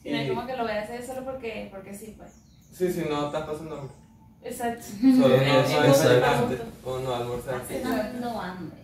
Si 0.02 0.10
no 0.10 0.16
es 0.18 0.26
Y- 0.26 0.28
como 0.30 0.46
que 0.46 0.56
lo 0.56 0.62
voy 0.64 0.72
a 0.72 0.82
hacer 0.82 1.04
solo 1.04 1.24
porque, 1.24 1.68
porque 1.70 1.94
sí, 1.94 2.14
pues. 2.16 2.32
Sí, 2.72 2.92
si 2.92 3.00
no 3.08 3.26
estás 3.26 3.46
pasando 3.46 3.76
hambre. 3.76 3.94
Exacto. 4.42 4.84
Solo 5.00 5.36
no, 5.36 5.62
no 5.62 5.82
desayunaste 5.82 6.58
o 6.84 6.98
no 6.98 7.14
almorzaste. 7.14 7.80
Dando 7.80 8.40
hambre. 8.40 8.78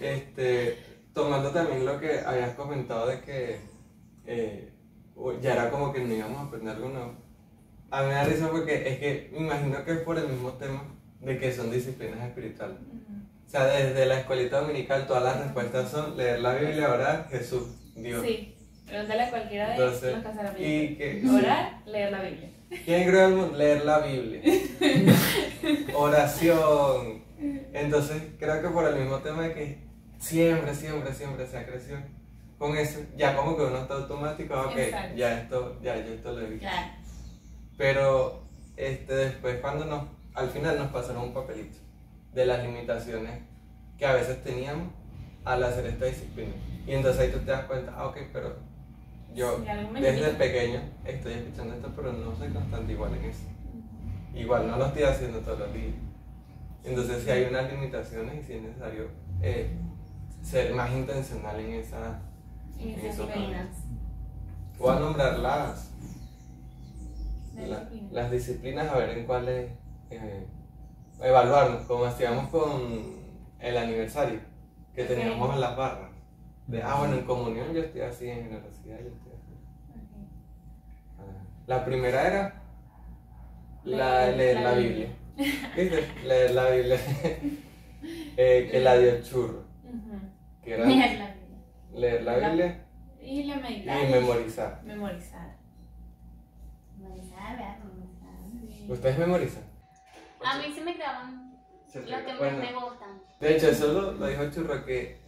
Este, 0.00 0.78
tomando 1.14 1.50
también 1.50 1.84
lo 1.86 1.98
que 1.98 2.20
habías 2.20 2.54
comentado 2.54 3.06
de 3.06 3.20
que 3.20 3.60
eh, 4.26 4.72
ya 5.40 5.52
era 5.54 5.70
como 5.70 5.92
que 5.92 6.00
no 6.00 6.12
íbamos 6.14 6.38
a 6.38 6.42
aprender 6.44 6.74
algo 6.76 6.88
nuevo. 6.88 7.12
A 7.90 8.02
mí 8.02 8.08
me 8.08 8.14
da 8.14 8.24
risa 8.24 8.50
porque 8.50 8.88
es 8.88 8.98
que 8.98 9.30
me 9.32 9.38
imagino 9.46 9.84
que 9.84 9.92
es 9.92 9.98
por 10.00 10.18
el 10.18 10.28
mismo 10.28 10.52
tema 10.52 10.82
de 11.20 11.38
que 11.38 11.52
son 11.52 11.70
disciplinas 11.70 12.20
espirituales. 12.26 12.76
O 13.46 13.50
sea, 13.50 13.64
desde 13.64 14.04
la 14.04 14.20
escuelita 14.20 14.60
dominical 14.60 15.06
todas 15.06 15.22
las 15.22 15.40
respuestas 15.40 15.90
son 15.90 16.16
leer 16.18 16.40
la 16.40 16.54
Biblia, 16.54 16.92
orar, 16.92 17.28
Jesús, 17.30 17.62
Dios. 17.94 18.22
Sí. 18.22 18.54
Pregúntale 18.88 19.22
a 19.22 19.30
cualquiera 19.30 19.66
de 19.68 19.74
Entonces, 19.74 20.14
los 20.14 20.22
cazaramillos. 20.24 20.68
y 20.68 20.96
que, 20.96 21.22
Orar, 21.30 21.82
leer 21.86 22.12
la 22.12 22.22
Biblia. 22.22 22.50
¿Quién 22.84 23.08
creó 23.08 23.26
el 23.28 23.34
mundo? 23.34 23.56
Leer 23.58 23.84
la 23.84 23.98
Biblia. 24.00 24.42
Oración. 25.94 27.22
Entonces, 27.72 28.22
creo 28.38 28.62
que 28.62 28.68
por 28.68 28.84
el 28.86 28.96
mismo 28.96 29.18
tema 29.18 29.42
de 29.42 29.54
que 29.54 29.78
siempre, 30.18 30.74
siempre, 30.74 31.12
siempre 31.14 31.46
se 31.46 31.58
ha 31.58 31.66
crecido 31.66 31.98
con 32.58 32.76
eso, 32.76 32.98
ya 33.16 33.36
como 33.36 33.56
que 33.56 33.62
uno 33.62 33.78
está 33.82 33.94
automático, 33.94 34.52
ok, 34.54 34.76
Exacto. 34.76 35.16
ya 35.16 35.40
esto, 35.40 35.78
ya 35.80 35.96
yo 35.96 36.12
esto 36.14 36.32
lo 36.32 36.40
he 36.40 36.50
visto. 36.50 36.66
Pero 37.76 38.42
este, 38.76 39.14
después 39.14 39.60
cuando 39.60 39.84
nos, 39.84 40.04
al 40.34 40.50
final 40.50 40.76
nos 40.76 40.88
pasaron 40.90 41.22
un 41.22 41.34
papelito 41.34 41.78
de 42.34 42.46
las 42.46 42.62
limitaciones 42.64 43.40
que 43.96 44.06
a 44.06 44.14
veces 44.14 44.42
teníamos 44.42 44.88
al 45.44 45.62
hacer 45.62 45.86
esta 45.86 46.06
disciplina. 46.06 46.52
Y 46.86 46.94
entonces 46.94 47.20
ahí 47.22 47.30
tú 47.30 47.38
te 47.38 47.52
das 47.52 47.64
cuenta, 47.66 47.94
ah, 47.96 48.06
ok, 48.06 48.18
pero 48.32 48.56
yo 49.38 49.58
Sí, 49.58 50.00
desde 50.00 50.30
pequeño 50.34 50.80
estoy 51.04 51.32
escuchando 51.34 51.74
esto, 51.74 51.92
pero 51.96 52.12
no 52.12 52.36
soy 52.36 52.48
constante 52.48 52.92
igual 52.92 53.14
en 53.14 53.24
eso. 53.24 53.44
Igual 54.34 54.68
no 54.68 54.76
lo 54.76 54.86
estoy 54.86 55.02
haciendo 55.04 55.38
todos 55.40 55.58
los 55.60 55.72
días. 55.74 55.94
Entonces 56.84 57.22
sí 57.24 57.30
hay 57.30 57.44
unas 57.44 57.70
limitaciones 57.72 58.42
y 58.42 58.46
sí 58.46 58.52
es 58.54 58.62
necesario 58.62 59.08
eh, 59.42 59.70
ser 60.42 60.74
más 60.74 60.90
intencional 60.92 61.58
en 61.60 61.72
esa... 61.74 62.20
Eso. 62.78 63.26
disciplinas. 63.26 63.68
Voy 64.78 64.96
a 64.96 65.00
nombrar 65.00 65.38
las, 65.40 65.90
la- 68.12 68.30
disciplinas, 68.30 68.88
a 68.88 68.96
ver 68.98 69.18
en 69.18 69.26
cuáles 69.26 69.70
eh, 70.10 70.46
evaluarnos, 71.20 71.82
como 71.82 72.04
hacíamos 72.04 72.48
con 72.50 73.18
el 73.58 73.76
aniversario, 73.76 74.40
que 74.94 75.04
teníamos 75.04 75.52
en 75.54 75.60
las 75.60 75.76
barras. 75.76 76.12
De, 76.68 76.82
ah, 76.82 76.96
bueno, 77.00 77.14
en 77.16 77.24
comunión 77.24 77.72
yo 77.72 77.80
estoy 77.82 78.02
así, 78.02 78.28
en 78.28 78.44
generosidad 78.44 79.00
yo 79.00 79.08
estoy 79.08 79.27
La 81.68 81.84
primera 81.84 82.26
era 82.26 82.62
la, 83.84 84.24
Leer 84.30 84.36
leer 84.38 84.54
la 84.56 84.62
la 84.62 84.72
Biblia. 84.78 85.08
Biblia. 85.36 85.70
¿Viste? 85.76 86.26
Leer 86.26 86.50
la 86.52 86.70
Biblia. 86.70 86.98
Eh, 88.40 88.68
que 88.70 88.78
la 88.78 88.96
dio 88.96 89.20
churro. 89.22 89.64
Ujú. 89.82 90.20
Que 90.62 90.74
era 90.74 90.86
Leer 90.86 91.18
la 91.18 91.34
Biblia. 91.34 91.58
leer 91.92 92.22
la 92.22 92.36
Biblia 92.36 92.86
Y 93.20 93.42
la 93.42 93.56
y 93.56 93.60
meditar. 93.60 94.08
memorizar. 94.08 94.82
Memorizar. 94.84 95.56
Memorizar, 96.96 97.56
¿verdad? 97.56 97.78
Memorizar. 97.80 98.76
Sí. 98.78 98.86
¿Ustedes 98.88 99.18
memorizan? 99.18 99.64
A 100.44 100.58
mí 100.58 100.64
sí 100.72 100.80
me 100.80 100.94
graban 100.94 101.58
los 101.92 102.04
que 102.22 102.36
Bueno, 102.38 102.58
me 102.58 102.72
gustan. 102.72 103.20
De 103.40 103.56
hecho, 103.56 103.68
eso 103.70 103.92
lo, 103.92 104.12
lo 104.12 104.26
dijo 104.28 104.48
Churro 104.50 104.84
que 104.84 105.18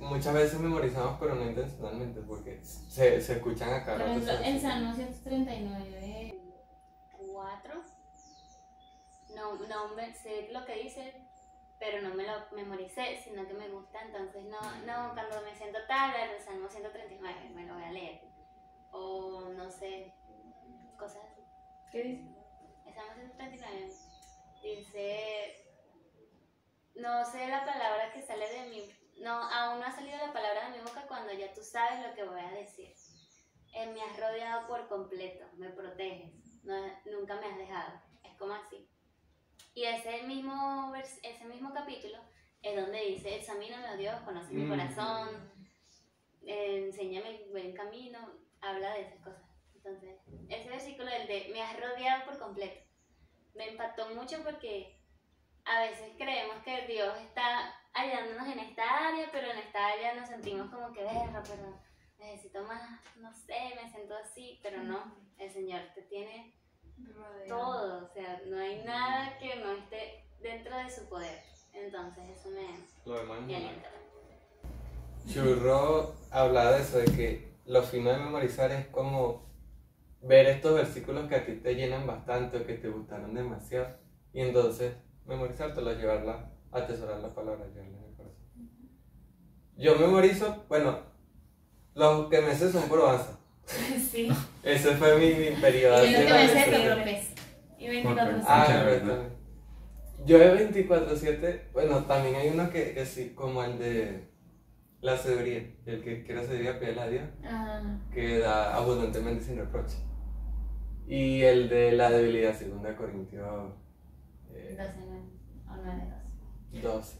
muchas 0.00 0.34
veces 0.34 0.60
memorizamos, 0.60 1.18
pero 1.18 1.34
no 1.34 1.44
intencionalmente, 1.44 2.20
porque 2.20 2.60
se, 2.62 3.20
se 3.20 3.32
escuchan 3.34 3.72
a 3.72 3.84
cada 3.84 3.98
Por 3.98 4.08
ejemplo, 4.08 4.60
Salmo 4.60 4.94
139, 4.94 6.40
Cuatro. 7.16 7.82
No, 9.34 9.54
no 9.54 9.94
me 9.94 10.14
sé 10.14 10.48
lo 10.52 10.64
que 10.64 10.82
dice, 10.82 11.14
pero 11.78 12.02
no 12.02 12.14
me 12.14 12.24
lo 12.24 12.32
memoricé, 12.52 13.20
sino 13.22 13.46
que 13.46 13.54
me 13.54 13.68
gusta. 13.68 14.00
Entonces, 14.02 14.44
no, 14.44 14.58
no 14.86 15.14
cuando 15.14 15.42
me 15.42 15.54
siento 15.54 15.78
tarde, 15.86 16.36
el 16.36 16.42
Salmo 16.42 16.68
139, 16.68 17.50
me 17.54 17.66
lo 17.66 17.74
voy 17.74 17.84
a 17.84 17.92
leer. 17.92 18.20
O 18.90 19.50
no 19.56 19.70
sé, 19.70 20.14
cosas 20.98 21.22
así. 21.30 21.42
¿Qué 21.92 22.02
dice? 22.02 22.28
El 22.86 22.94
Salmo 22.94 23.14
139 23.14 23.92
dice: 24.62 25.64
No 26.96 27.24
sé 27.24 27.46
la 27.48 27.64
palabra 27.64 28.12
que 28.12 28.22
sale 28.22 28.48
de 28.48 28.70
mi. 28.70 28.97
No, 29.20 29.32
aún 29.32 29.80
no 29.80 29.86
ha 29.86 29.92
salido 29.92 30.16
la 30.18 30.32
palabra 30.32 30.70
de 30.70 30.78
mi 30.78 30.84
boca 30.84 31.06
cuando 31.08 31.32
ya 31.32 31.52
tú 31.52 31.62
sabes 31.62 32.06
lo 32.06 32.14
que 32.14 32.24
voy 32.24 32.40
a 32.40 32.50
decir. 32.52 32.92
Eh, 33.74 33.86
me 33.92 34.02
has 34.02 34.18
rodeado 34.18 34.66
por 34.66 34.88
completo, 34.88 35.44
me 35.56 35.70
proteges, 35.70 36.64
no- 36.64 36.92
nunca 37.06 37.36
me 37.36 37.46
has 37.46 37.58
dejado. 37.58 38.00
Es 38.22 38.36
como 38.38 38.54
así. 38.54 38.88
Y 39.74 39.84
ese 39.84 40.22
mismo, 40.22 40.90
vers- 40.92 41.20
ese 41.22 41.44
mismo 41.44 41.72
capítulo 41.74 42.18
es 42.62 42.76
donde 42.76 43.00
dice: 43.06 43.36
Examíname, 43.36 43.96
Dios, 43.96 44.20
conoce 44.22 44.52
mi 44.52 44.64
Mm. 44.64 44.68
corazón, 44.70 45.52
eh, 46.46 46.84
enséñame 46.86 47.42
el 47.44 47.50
buen 47.50 47.74
camino, 47.74 48.18
habla 48.60 48.94
de 48.94 49.02
esas 49.02 49.18
cosas. 49.22 49.42
Entonces, 49.74 50.18
ese 50.48 50.68
versículo, 50.68 51.08
el 51.10 51.26
de 51.26 51.48
me 51.52 51.62
has 51.62 51.78
rodeado 51.78 52.24
por 52.24 52.38
completo, 52.38 52.80
me 53.54 53.68
impactó 53.68 54.08
mucho 54.14 54.42
porque 54.42 54.98
a 55.64 55.80
veces 55.80 56.12
creemos 56.16 56.56
que 56.64 56.86
Dios 56.86 57.16
está 57.20 57.74
ayudándonos 58.00 58.48
en 58.48 58.58
esta 58.60 59.08
área, 59.08 59.28
pero 59.32 59.50
en 59.50 59.58
esta 59.58 59.86
área 59.86 60.14
nos 60.14 60.28
sentimos 60.28 60.70
como 60.70 60.92
que, 60.92 61.02
verga, 61.02 61.42
pero 61.48 61.78
necesito 62.18 62.62
más, 62.64 62.82
no 63.16 63.32
sé, 63.32 63.74
me 63.80 63.90
siento 63.90 64.14
así, 64.16 64.58
pero 64.62 64.82
no, 64.82 65.14
el 65.38 65.50
Señor 65.50 65.80
te 65.94 66.02
tiene 66.02 66.54
todo, 67.46 68.04
o 68.04 68.08
sea, 68.12 68.40
no 68.46 68.58
hay 68.58 68.82
nada 68.84 69.38
que 69.38 69.56
no 69.56 69.72
esté 69.72 70.24
dentro 70.40 70.76
de 70.76 70.90
su 70.90 71.08
poder. 71.08 71.40
Entonces 71.72 72.28
eso 72.28 72.50
me, 72.50 72.66
Lo 73.04 73.18
demás 73.20 73.40
me 73.42 73.52
no. 73.52 73.56
alienta. 73.56 73.88
Churro 75.26 76.14
hablaba 76.30 76.72
de 76.72 76.82
eso, 76.82 76.98
de 76.98 77.04
que 77.04 77.52
lo 77.66 77.82
fino 77.82 78.10
de 78.10 78.18
memorizar 78.18 78.70
es 78.72 78.86
como 78.88 79.46
ver 80.22 80.46
estos 80.46 80.74
versículos 80.74 81.28
que 81.28 81.36
a 81.36 81.46
ti 81.46 81.54
te 81.56 81.74
llenan 81.74 82.06
bastante 82.06 82.56
o 82.58 82.66
que 82.66 82.74
te 82.74 82.88
gustaron 82.88 83.34
demasiado 83.34 83.96
y 84.32 84.40
entonces 84.40 84.96
memorizártelo, 85.26 85.92
llevarla, 85.92 86.50
atesorar 86.72 87.20
la 87.20 87.34
palabra, 87.34 87.66
llevarla 87.66 87.98
en 87.98 88.04
el 88.04 88.16
corazón. 88.16 88.44
Yo 89.76 89.96
memorizo, 89.96 90.64
bueno, 90.68 90.98
los 91.94 92.28
que 92.28 92.40
me 92.40 92.54
sé 92.54 92.70
son 92.72 92.88
probanza. 92.88 93.38
sí. 94.10 94.28
Ese 94.62 94.96
fue 94.96 95.18
mi, 95.18 95.34
mi 95.50 95.60
periodo. 95.60 96.04
Y 96.04 96.12
yo 96.12 96.18
que 96.18 96.24
de 96.24 96.30
me 96.32 96.48
sé. 96.48 96.96
López. 96.96 97.28
Y 97.78 97.88
24 97.88 98.36
Ok. 98.36 98.42
Ah. 98.46 98.84
Yo 100.26 100.38
de 100.38 100.70
24-7, 100.70 101.72
bueno, 101.72 102.04
también 102.04 102.34
hay 102.34 102.48
uno 102.48 102.68
que, 102.70 102.92
que 102.92 103.06
sí, 103.06 103.32
como 103.34 103.62
el 103.62 103.78
de 103.78 104.28
la 105.00 105.16
sabiduría, 105.16 105.74
el 105.86 106.02
que 106.02 106.24
quiere 106.24 106.44
sabiduría, 106.44 106.80
pídele 106.80 107.00
a 107.00 107.08
Dios, 107.08 107.24
Ah, 107.44 107.98
que 108.12 108.40
da 108.40 108.74
abundantemente 108.74 109.44
sin 109.44 109.56
reproche. 109.58 109.96
Y 111.06 111.42
el 111.42 111.68
de 111.68 111.92
la 111.92 112.10
debilidad, 112.10 112.54
segunda 112.54 112.94
Corintios 112.96 113.72
eh, 114.52 114.76
12, 114.76 114.92
¿no? 115.06 115.72
O 115.72 115.76
9, 115.82 116.02
12. 116.72 116.82
12, 116.82 117.18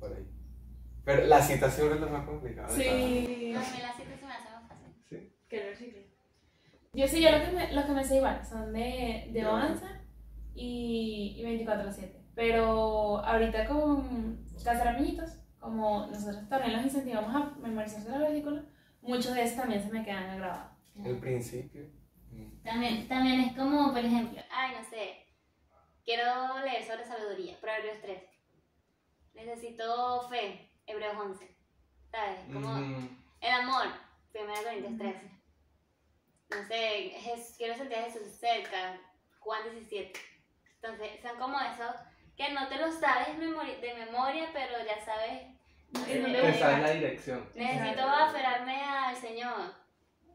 por 0.00 0.12
ahí. 0.12 0.26
Pero 1.04 1.26
la 1.26 1.42
cita 1.42 1.70
siempre 1.70 1.96
es 1.96 2.00
lo 2.00 2.10
más 2.10 2.26
complicado. 2.26 2.74
sí. 2.74 3.50
No, 3.52 3.60
a 3.60 3.62
mí 3.62 3.78
las 3.82 3.96
citas 3.96 4.20
se 4.20 4.26
me 4.26 4.32
hacen 4.32 4.52
más 4.52 4.68
fácil. 4.68 4.94
Sí. 5.08 5.32
Yo 6.94 7.08
sí, 7.08 7.20
yo 7.20 7.30
lo 7.30 7.44
que 7.44 7.52
me, 7.52 7.72
lo 7.72 7.84
que 7.86 7.92
me 7.92 8.04
sé 8.04 8.16
igual 8.16 8.44
son 8.46 8.72
de, 8.72 9.28
de 9.32 9.46
Oanza 9.46 10.00
y, 10.54 11.34
y 11.38 11.44
24-7. 11.44 12.10
Pero 12.34 13.18
ahorita 13.24 13.66
con 13.66 14.44
Casaramillitos, 14.64 15.38
como 15.58 16.06
nosotros 16.06 16.48
también 16.48 16.74
los 16.74 16.84
incentivamos 16.84 17.34
a 17.34 17.56
memorizarse 17.60 18.10
los 18.10 18.20
versículos, 18.20 18.64
muchos 19.02 19.34
de 19.34 19.42
esos 19.42 19.56
también 19.56 19.82
se 19.82 19.90
me 19.90 20.04
quedan 20.04 20.38
grabados. 20.38 20.72
El 21.04 21.18
principio. 21.18 21.82
También, 22.62 23.06
también 23.08 23.40
es 23.40 23.56
como, 23.56 23.92
por 23.92 24.04
ejemplo, 24.04 24.40
Ay, 24.50 24.74
no 24.76 24.88
sé. 24.88 25.23
Quiero 26.04 26.58
leer 26.60 26.84
sobre 26.86 27.04
sabiduría. 27.04 27.58
Proverbios 27.60 28.00
3. 28.02 28.22
Necesito 29.34 30.28
fe. 30.28 30.70
Hebreos 30.86 31.16
11. 31.18 31.56
¿Sabes? 32.10 32.40
Como 32.52 32.68
mm, 32.74 33.24
el 33.40 33.50
amor. 33.52 33.86
1 34.34 34.52
Corintios 34.64 34.98
13. 34.98 35.30
no 36.50 36.66
sé, 36.66 37.10
Jes- 37.20 37.54
quiero 37.56 37.74
sentir 37.76 37.98
a 37.98 38.02
Jesús 38.02 38.28
cerca, 38.38 39.00
Juan 39.40 39.62
17. 39.70 40.20
Entonces, 40.82 41.20
son 41.22 41.38
como 41.38 41.58
esos 41.60 41.94
que 42.36 42.50
no 42.52 42.68
te 42.68 42.76
lo 42.76 42.90
sabes 42.92 43.28
memori- 43.38 43.80
de 43.80 43.94
memoria, 43.94 44.50
pero 44.52 44.84
ya 44.84 45.02
sabes. 45.04 45.46
no 45.92 46.00
sé, 46.04 46.16
¿En 46.16 46.22
dónde 46.22 46.40
Que 46.40 46.50
voy? 46.50 46.58
sabes 46.58 46.80
la 46.80 46.90
dirección. 46.90 47.48
necesito 47.54 47.90
Exacto. 47.90 48.08
aferrarme 48.24 48.82
al 48.84 49.16
Señor. 49.16 49.74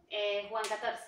eh, 0.10 0.48
Juan 0.50 0.64
14. 0.68 1.04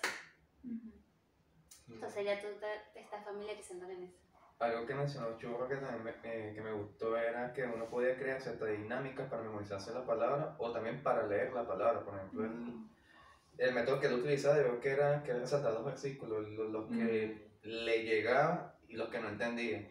Entonces 1.88 2.24
ya 2.24 2.40
tú 2.40 2.46
te, 2.60 2.66
te 2.94 3.00
estás 3.00 3.24
familiarizando 3.24 3.86
con 3.86 4.02
eso. 4.02 4.18
Algo 4.62 4.86
que 4.86 4.94
mencionó 4.94 5.36
Churro 5.36 5.68
que 5.68 5.76
también 5.76 6.04
me, 6.04 6.10
eh, 6.22 6.52
que 6.54 6.60
me 6.60 6.72
gustó 6.72 7.16
era 7.16 7.52
que 7.52 7.64
uno 7.64 7.86
podía 7.90 8.16
crear 8.16 8.40
ciertas 8.40 8.68
dinámicas 8.68 9.28
para 9.28 9.42
memorizarse 9.42 9.92
la 9.92 10.06
palabra 10.06 10.54
o 10.58 10.70
también 10.70 11.02
para 11.02 11.26
leer 11.26 11.52
la 11.52 11.66
palabra. 11.66 12.04
Por 12.04 12.14
ejemplo, 12.14 12.44
el, 12.44 12.86
el 13.58 13.74
método 13.74 13.98
que 13.98 14.06
él 14.06 14.14
utilizaba, 14.14 14.62
yo 14.62 14.80
que 14.80 14.90
era, 14.90 15.22
que 15.24 15.32
era 15.32 15.40
resaltar 15.40 15.74
los 15.74 15.84
versículos, 15.84 16.48
los, 16.50 16.70
los 16.70 16.88
que 16.88 17.50
le 17.62 18.04
llegaba 18.04 18.76
y 18.86 18.94
los 18.94 19.08
que 19.08 19.20
no 19.20 19.30
entendía. 19.30 19.88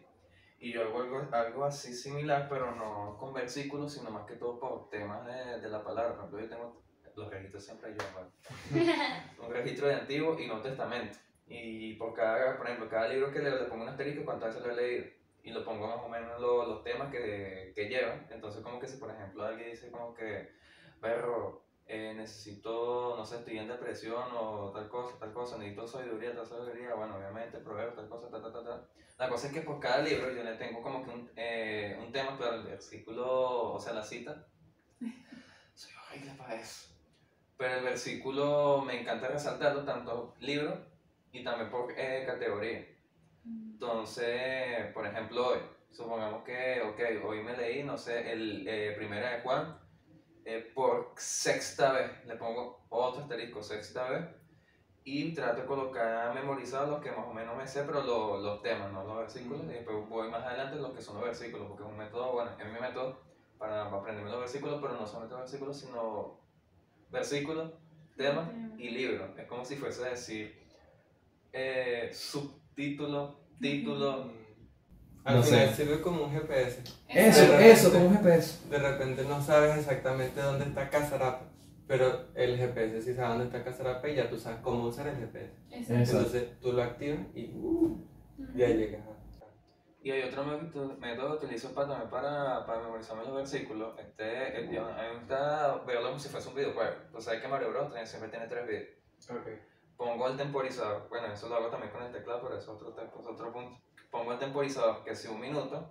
Y 0.58 0.72
yo 0.72 0.82
hago 0.82 1.02
algo, 1.02 1.28
algo 1.32 1.64
así 1.64 1.92
similar, 1.92 2.46
pero 2.48 2.74
no 2.74 3.18
con 3.18 3.34
versículos, 3.34 3.92
sino 3.92 4.10
más 4.10 4.26
que 4.26 4.36
todo 4.36 4.58
por 4.58 4.88
temas 4.88 5.26
de, 5.26 5.60
de 5.60 5.68
la 5.68 5.84
palabra. 5.84 6.14
Por 6.14 6.24
ejemplo, 6.24 6.40
yo 6.40 6.48
tengo 6.48 6.82
los 7.16 7.30
registros 7.30 7.64
siempre 7.64 7.94
yo, 7.94 8.04
¿vale? 8.14 8.30
un 9.38 9.52
registro 9.52 9.88
de 9.88 9.94
Antiguo 9.94 10.38
y 10.38 10.46
Nuevo 10.46 10.62
Testamento. 10.62 11.18
Y 11.54 11.94
por 11.94 12.14
cada, 12.14 12.56
por 12.56 12.66
ejemplo, 12.66 12.88
cada 12.88 13.08
libro 13.08 13.30
que 13.30 13.40
leo 13.40 13.58
le 13.58 13.64
pongo 13.66 13.82
un 13.82 13.88
asterisco 13.90 14.24
cuántas 14.24 14.54
veces 14.54 14.62
lo 14.66 14.72
he 14.72 14.76
leído. 14.76 15.06
Y 15.42 15.50
lo 15.52 15.64
pongo 15.64 15.86
más 15.88 15.98
o 16.04 16.08
menos 16.08 16.40
lo- 16.40 16.64
los 16.66 16.82
temas 16.84 17.10
que, 17.10 17.72
que 17.74 17.88
llevan. 17.88 18.26
Entonces, 18.30 18.62
como 18.62 18.78
que 18.78 18.88
si, 18.88 18.96
por 18.96 19.10
ejemplo, 19.10 19.44
alguien 19.44 19.68
dice 19.70 19.90
como 19.90 20.14
que, 20.14 20.48
perro, 21.00 21.60
eh, 21.86 22.14
necesito, 22.16 23.14
no 23.16 23.24
sé, 23.24 23.36
estoy 23.36 23.58
en 23.58 23.66
depresión 23.68 24.30
o 24.34 24.70
tal 24.72 24.88
cosa, 24.88 25.18
tal 25.18 25.32
cosa, 25.32 25.58
necesito 25.58 25.86
sabiduría, 25.86 26.34
tal 26.34 26.46
sabiduría, 26.46 26.94
bueno, 26.94 27.16
obviamente, 27.16 27.58
proveer 27.58 27.94
tal 27.94 28.08
cosa, 28.08 28.30
tal, 28.30 28.40
tal, 28.40 28.52
tal, 28.52 28.64
tal. 28.64 28.86
La 29.18 29.28
cosa 29.28 29.48
es 29.48 29.52
que 29.52 29.62
por 29.62 29.80
cada 29.80 29.98
libro 30.00 30.30
yo 30.30 30.42
le 30.42 30.54
tengo 30.54 30.80
como 30.80 31.02
que 31.02 31.10
un, 31.10 31.30
eh, 31.36 31.96
un 32.00 32.12
tema, 32.12 32.36
claro, 32.36 32.56
el 32.56 32.64
versículo, 32.64 33.72
o 33.72 33.78
sea, 33.80 33.92
la 33.92 34.02
cita. 34.04 34.46
Soy 35.74 35.92
horrible 36.06 36.32
para 36.38 36.54
eso. 36.54 36.88
Pero 37.56 37.76
el 37.76 37.84
versículo 37.84 38.82
me 38.82 39.00
encanta 39.00 39.28
resaltarlo, 39.28 39.84
tanto 39.84 40.34
libro 40.40 40.91
y 41.32 41.42
también 41.44 41.70
por 41.70 41.92
eh, 41.96 42.24
categoría. 42.26 42.86
Entonces, 43.44 44.92
por 44.94 45.06
ejemplo, 45.06 45.48
hoy, 45.48 45.58
supongamos 45.90 46.44
que, 46.44 46.82
ok, 46.82 47.24
hoy 47.26 47.42
me 47.42 47.56
leí, 47.56 47.82
no 47.84 47.98
sé, 47.98 48.32
el 48.32 48.66
eh, 48.68 48.94
primera 48.96 49.32
de 49.36 49.40
Juan, 49.42 49.78
eh, 50.44 50.70
por 50.74 51.12
sexta 51.16 51.92
vez, 51.92 52.26
le 52.26 52.36
pongo 52.36 52.84
otro 52.90 53.22
asterisco, 53.22 53.62
sexta 53.62 54.10
vez, 54.10 54.24
y 55.04 55.34
trato 55.34 55.62
de 55.62 55.66
colocar 55.66 56.34
memorizados 56.34 56.90
los 56.90 57.00
que 57.02 57.10
más 57.12 57.26
o 57.26 57.34
menos 57.34 57.56
me 57.56 57.66
sé, 57.66 57.82
pero 57.84 58.02
lo- 58.02 58.38
los 58.40 58.62
temas, 58.62 58.92
no 58.92 59.04
los 59.04 59.18
versículos, 59.18 59.64
y 59.64 59.68
después 59.74 60.08
voy 60.08 60.30
más 60.30 60.44
adelante 60.44 60.76
los 60.76 60.92
que 60.94 61.02
son 61.02 61.16
los 61.16 61.24
versículos, 61.24 61.68
porque 61.68 61.84
es 61.84 61.90
un 61.90 61.98
método, 61.98 62.32
bueno, 62.32 62.52
es 62.58 62.66
mi 62.66 62.80
método 62.80 63.20
para 63.58 63.86
aprenderme 63.86 64.30
los 64.30 64.40
versículos, 64.40 64.80
pero 64.82 64.94
no 64.94 65.06
solamente 65.06 65.34
los 65.34 65.42
versículos, 65.42 65.78
sino 65.80 66.40
versículos, 67.10 67.72
temas 68.16 68.48
y 68.78 68.90
libro. 68.90 69.34
Es 69.38 69.46
como 69.46 69.64
si 69.64 69.76
fuese 69.76 70.04
a 70.06 70.10
decir 70.10 70.61
eh, 71.52 72.10
subtítulo, 72.12 73.40
título. 73.60 74.30
Al 75.24 75.36
No 75.36 75.42
final 75.42 75.68
sé. 75.68 75.74
sirve 75.84 76.00
como 76.00 76.24
un 76.24 76.32
GPS. 76.32 76.82
Eso, 77.08 77.52
De 77.52 77.70
eso, 77.70 77.90
repente- 77.90 77.90
como 77.92 78.06
un 78.06 78.16
GPS. 78.16 78.68
De 78.68 78.78
repente 78.78 79.24
no 79.24 79.40
sabes 79.40 79.76
exactamente 79.78 80.40
dónde 80.40 80.64
está 80.64 80.90
Casarapa, 80.90 81.44
pero 81.86 82.26
el 82.34 82.56
GPS 82.58 83.02
sí 83.02 83.14
sabe 83.14 83.28
dónde 83.28 83.44
está 83.44 83.62
Casarapa 83.62 84.08
y 84.08 84.16
ya 84.16 84.28
tú 84.28 84.36
sabes 84.38 84.58
cómo 84.62 84.84
usar 84.88 85.06
el 85.06 85.16
GPS. 85.16 85.52
Exacto. 85.70 85.94
Entonces 86.18 86.60
tú 86.60 86.72
lo 86.72 86.82
activas 86.82 87.20
y 87.34 87.52
uh, 87.54 88.04
ya 88.56 88.66
llegas 88.68 89.06
a... 89.06 89.12
Y 90.04 90.10
hay 90.10 90.22
otro 90.28 90.44
método, 90.98 91.38
que 91.38 91.46
utilizo 91.46 91.72
para, 91.72 91.86
también 91.86 92.10
para, 92.10 92.66
para 92.66 92.80
memorizarme 92.82 93.22
los 93.22 93.36
versículos. 93.36 93.96
Este, 94.00 94.24
eh, 94.64 94.68
yo- 94.72 94.84
a 94.84 94.90
mí 95.02 95.08
me 95.12 95.18
gusta 95.20 95.84
verlo 95.86 96.08
como 96.08 96.18
si 96.18 96.28
fuese 96.28 96.48
un 96.48 96.56
videojuego. 96.56 96.94
Entonces 97.06 97.24
sabes 97.26 97.40
que 97.40 97.46
Mario 97.46 97.70
Bros. 97.70 97.92
tiene- 97.92 98.06
siempre 98.08 98.28
tiene 98.28 98.48
tres 98.48 98.66
videos. 98.66 98.88
Ok. 99.30 99.46
Pongo 100.02 100.26
el 100.26 100.36
temporizador, 100.36 101.08
bueno, 101.08 101.28
eso 101.32 101.48
lo 101.48 101.54
hago 101.54 101.68
también 101.68 101.92
con 101.92 102.02
el 102.02 102.10
teclado, 102.10 102.42
pero 102.42 102.56
eso 102.58 102.74
es 102.74 102.82
otro, 102.82 103.00
es 103.00 103.26
otro 103.28 103.52
punto. 103.52 103.78
Pongo 104.10 104.32
el 104.32 104.38
temporizador 104.40 105.04
que 105.04 105.14
sea 105.14 105.30
un 105.30 105.40
minuto 105.40 105.88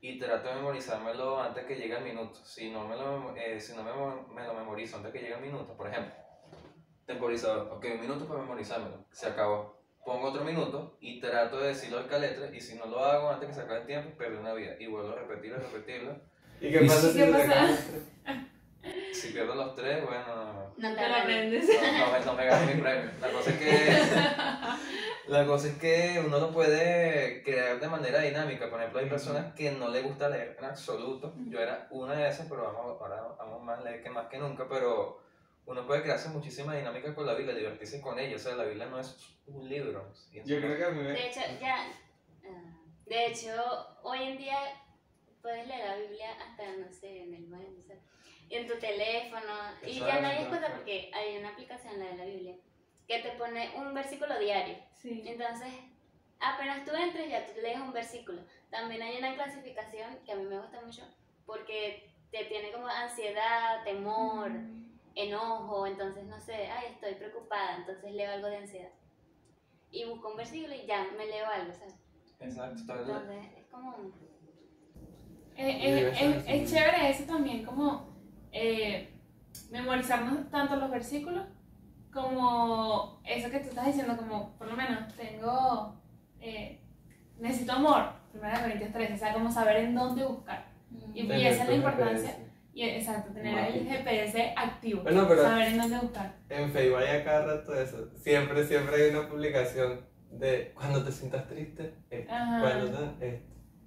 y 0.00 0.18
trato 0.18 0.48
de 0.48 0.56
memorizármelo 0.56 1.40
antes 1.40 1.64
que 1.66 1.76
llegue 1.76 1.96
el 1.96 2.02
minuto. 2.02 2.40
Si 2.44 2.72
no 2.72 2.88
me 2.88 2.96
lo, 2.96 3.36
eh, 3.36 3.60
si 3.60 3.76
no 3.76 3.84
me, 3.84 3.92
me 4.34 4.44
lo 4.48 4.54
memorizo 4.54 4.96
antes 4.96 5.12
que 5.12 5.20
llegue 5.20 5.34
el 5.34 5.42
minuto, 5.42 5.76
por 5.76 5.86
ejemplo, 5.86 6.12
temporizador, 7.06 7.68
ok, 7.72 7.86
un 7.94 8.00
minuto 8.00 8.26
para 8.26 8.40
memorizármelo, 8.40 9.04
se 9.12 9.28
acabó. 9.28 9.80
Pongo 10.04 10.30
otro 10.30 10.42
minuto 10.42 10.96
y 11.00 11.20
trato 11.20 11.58
de 11.60 11.68
decirlo 11.68 11.98
al 11.98 12.08
caletre 12.08 12.56
y 12.56 12.60
si 12.60 12.74
no 12.76 12.86
lo 12.86 12.98
hago 13.04 13.30
antes 13.30 13.48
que 13.48 13.54
se 13.54 13.60
acabe 13.60 13.82
el 13.82 13.86
tiempo, 13.86 14.18
perdí 14.18 14.38
una 14.38 14.54
vida. 14.54 14.72
Y 14.80 14.88
vuelvo 14.88 15.12
a 15.12 15.14
repetirlo, 15.20 15.58
repetirlo. 15.58 16.16
¿Y 16.60 16.72
qué 16.72 16.82
¿Y 16.82 16.88
pasa 16.88 17.00
si- 17.02 17.12
si 17.12 17.18
qué 17.18 17.30
pasa? 17.30 17.78
Si 19.22 19.28
pierdo 19.28 19.54
los 19.54 19.72
tres, 19.76 20.04
bueno, 20.04 20.74
No 20.76 20.94
te 20.96 21.00
no, 21.00 21.08
no 21.08 22.12
me, 22.12 22.24
no 22.26 22.34
me 22.34 22.44
gano 22.44 22.66
mi 22.66 22.80
premio. 22.80 23.10
La 23.20 23.30
cosa 23.30 23.50
es 23.50 23.56
que. 23.56 24.02
La 25.28 25.46
cosa 25.46 25.68
es 25.68 25.74
que 25.76 26.20
uno 26.26 26.40
lo 26.40 26.50
puede 26.50 27.40
crear 27.44 27.78
de 27.78 27.86
manera 27.86 28.18
dinámica. 28.18 28.68
Por 28.68 28.80
ejemplo, 28.80 28.98
hay 28.98 29.08
personas 29.08 29.54
que 29.54 29.70
no 29.70 29.90
les 29.90 30.02
gusta 30.02 30.28
leer 30.28 30.56
en 30.58 30.64
absoluto. 30.64 31.32
Yo 31.46 31.60
era 31.60 31.86
una 31.92 32.14
de 32.14 32.28
esas, 32.28 32.48
pero 32.48 32.64
vamos, 32.64 33.00
ahora 33.00 33.22
vamos 33.38 33.62
más 33.62 33.84
leer 33.84 34.02
que 34.02 34.10
más 34.10 34.26
que 34.26 34.38
nunca. 34.38 34.66
Pero 34.68 35.20
uno 35.66 35.86
puede 35.86 36.02
crearse 36.02 36.28
muchísimas 36.30 36.74
dinámicas 36.74 37.14
con 37.14 37.24
la 37.24 37.34
Biblia, 37.34 37.54
divertirse 37.54 38.00
con 38.00 38.18
ella. 38.18 38.34
O 38.34 38.40
sea, 38.40 38.56
la 38.56 38.64
Biblia 38.64 38.86
no 38.86 38.98
es 38.98 39.16
un 39.46 39.68
libro. 39.68 40.12
Yo 40.32 40.58
creo 40.58 40.76
que 40.76 40.84
a 40.84 40.90
mí 40.90 41.00
me... 41.00 41.12
De 41.12 41.28
hecho, 41.28 41.40
ya. 41.60 41.76
ah, 42.44 42.80
De 43.06 43.26
hecho, 43.26 43.50
hoy 44.02 44.24
en 44.24 44.36
día 44.36 44.58
puedes 45.40 45.64
leer 45.68 45.88
la 45.88 45.96
Biblia 45.96 46.26
hasta, 46.44 46.64
no 46.76 46.90
sé, 46.92 47.22
en 47.22 47.34
el 47.34 47.46
baño, 47.46 47.68
no 47.78 47.82
sé, 47.84 48.00
en 48.56 48.66
tu 48.66 48.78
teléfono. 48.78 49.52
Y 49.82 49.98
ya 49.98 50.20
nadie 50.20 50.42
exacto. 50.42 50.68
porque 50.76 51.10
hay 51.14 51.38
una 51.38 51.50
aplicación, 51.50 51.98
la 51.98 52.06
de 52.06 52.16
la 52.16 52.24
Biblia, 52.24 52.56
que 53.08 53.18
te 53.20 53.30
pone 53.32 53.72
un 53.76 53.94
versículo 53.94 54.38
diario. 54.38 54.76
Sí. 54.94 55.22
Entonces, 55.26 55.72
apenas 56.38 56.84
tú 56.84 56.94
entres, 56.94 57.30
ya 57.30 57.46
tú 57.46 57.52
lees 57.60 57.80
un 57.80 57.92
versículo. 57.92 58.42
También 58.70 59.02
hay 59.02 59.18
una 59.18 59.34
clasificación 59.34 60.18
que 60.24 60.32
a 60.32 60.36
mí 60.36 60.44
me 60.44 60.58
gusta 60.58 60.80
mucho 60.82 61.02
porque 61.46 62.10
te 62.30 62.44
tiene 62.44 62.72
como 62.72 62.86
ansiedad, 62.86 63.82
temor, 63.84 64.50
enojo. 65.14 65.86
Entonces, 65.86 66.24
no 66.24 66.38
sé, 66.38 66.68
ay, 66.68 66.92
estoy 66.92 67.14
preocupada, 67.14 67.76
entonces 67.76 68.12
leo 68.12 68.32
algo 68.32 68.48
de 68.48 68.56
ansiedad. 68.58 68.90
Y 69.90 70.04
busco 70.04 70.30
un 70.30 70.36
versículo 70.36 70.74
y 70.74 70.86
ya 70.86 71.04
me 71.16 71.26
leo 71.26 71.46
algo, 71.46 71.72
¿sabes? 71.72 71.94
Exacto. 72.40 72.82
Entonces, 72.88 73.44
es 73.58 73.66
como. 73.66 73.96
Eh, 75.54 75.68
eh, 75.68 76.12
es, 76.18 76.44
es 76.48 76.72
chévere 76.72 77.10
eso 77.10 77.24
también, 77.24 77.62
como 77.62 78.11
eh, 78.52 79.10
memorizarnos 79.70 80.50
tanto 80.50 80.76
los 80.76 80.90
versículos 80.90 81.44
como 82.12 83.20
eso 83.24 83.50
que 83.50 83.60
tú 83.60 83.68
estás 83.70 83.86
diciendo, 83.86 84.16
como 84.16 84.56
por 84.58 84.68
lo 84.68 84.76
menos 84.76 85.12
tengo, 85.14 85.98
eh, 86.40 86.80
necesito 87.38 87.72
amor, 87.72 88.12
1 88.34 88.42
Corintios 88.62 88.92
13, 88.92 89.14
o 89.14 89.16
sea, 89.16 89.32
como 89.32 89.50
saber 89.50 89.76
en 89.78 89.94
dónde 89.94 90.24
buscar. 90.24 90.66
Y, 91.14 91.20
y 91.22 91.26
Tener 91.28 91.46
esa 91.52 91.62
es 91.62 91.68
la 91.70 91.74
importancia, 91.74 92.30
GPS. 92.30 92.50
y, 92.74 92.82
exacto, 92.84 93.32
tener 93.32 93.58
el 93.74 93.86
GPS 93.88 94.52
activo, 94.56 95.02
Bueno, 95.02 95.26
pero- 95.26 95.42
saber 95.42 95.68
en 95.68 95.78
dónde 95.78 95.98
buscar. 96.00 96.34
En 96.50 96.70
Facebook 96.70 96.98
hay 96.98 97.20
a 97.20 97.24
cada 97.24 97.46
rato 97.56 97.74
eso. 97.74 98.10
Siempre, 98.18 98.64
siempre 98.66 98.96
hay 98.96 99.10
una 99.10 99.28
publicación 99.28 100.00
de 100.30 100.72
cuando 100.74 101.02
te 101.02 101.12
sientas 101.12 101.46
triste. 101.48 101.94
Cuando 102.28 102.90
te-. 103.18 103.26
Eh, 103.26 103.42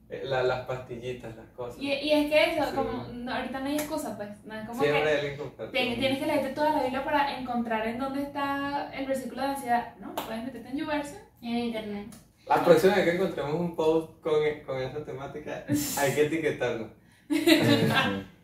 la- 0.10 0.44
las 0.44 0.66
pastillitas, 0.66 1.36
las 1.36 1.50
cosas. 1.50 1.82
Y, 1.82 1.92
y 1.92 2.12
es 2.12 2.30
que 2.32 2.54
eso, 2.54 2.70
Sí. 2.70 2.76
como 2.76 3.04
no, 3.14 3.34
ahorita 3.34 3.60
no 3.60 3.66
hay 3.66 3.76
excusa, 3.76 4.16
pues, 4.18 4.44
no 4.46 4.54
es 4.56 4.68
como 4.68 4.82
Siempre 4.82 5.04
que. 5.38 5.68
Tienes, 5.72 6.00
tienes 6.00 6.20
que 6.20 6.26
leerte 6.26 6.50
toda 6.50 6.72
la 6.74 6.82
Biblia 6.84 7.04
para 7.04 7.40
encontrar 7.40 7.88
en 7.88 7.98
dónde 8.00 8.22
está 8.24 8.92
el 8.94 9.06
versículo 9.08 9.42
de 9.42 9.48
ansiedad, 9.50 9.96
¿no? 10.00 10.14
Puedes 10.16 10.44
meterte 10.44 10.70
en 10.70 10.78
YouVersion. 10.78 11.20
En 11.42 11.58
internet. 11.58 12.08
La 12.48 12.64
próxima 12.64 12.96
vez 12.96 13.06
que 13.06 13.16
encontremos 13.16 13.54
un 13.56 13.76
post 13.76 14.20
con, 14.22 14.34
con 14.66 14.82
esa 14.82 15.04
temática, 15.04 15.66
hay 16.00 16.14
que 16.16 16.26
etiquetarnos. 16.28 16.90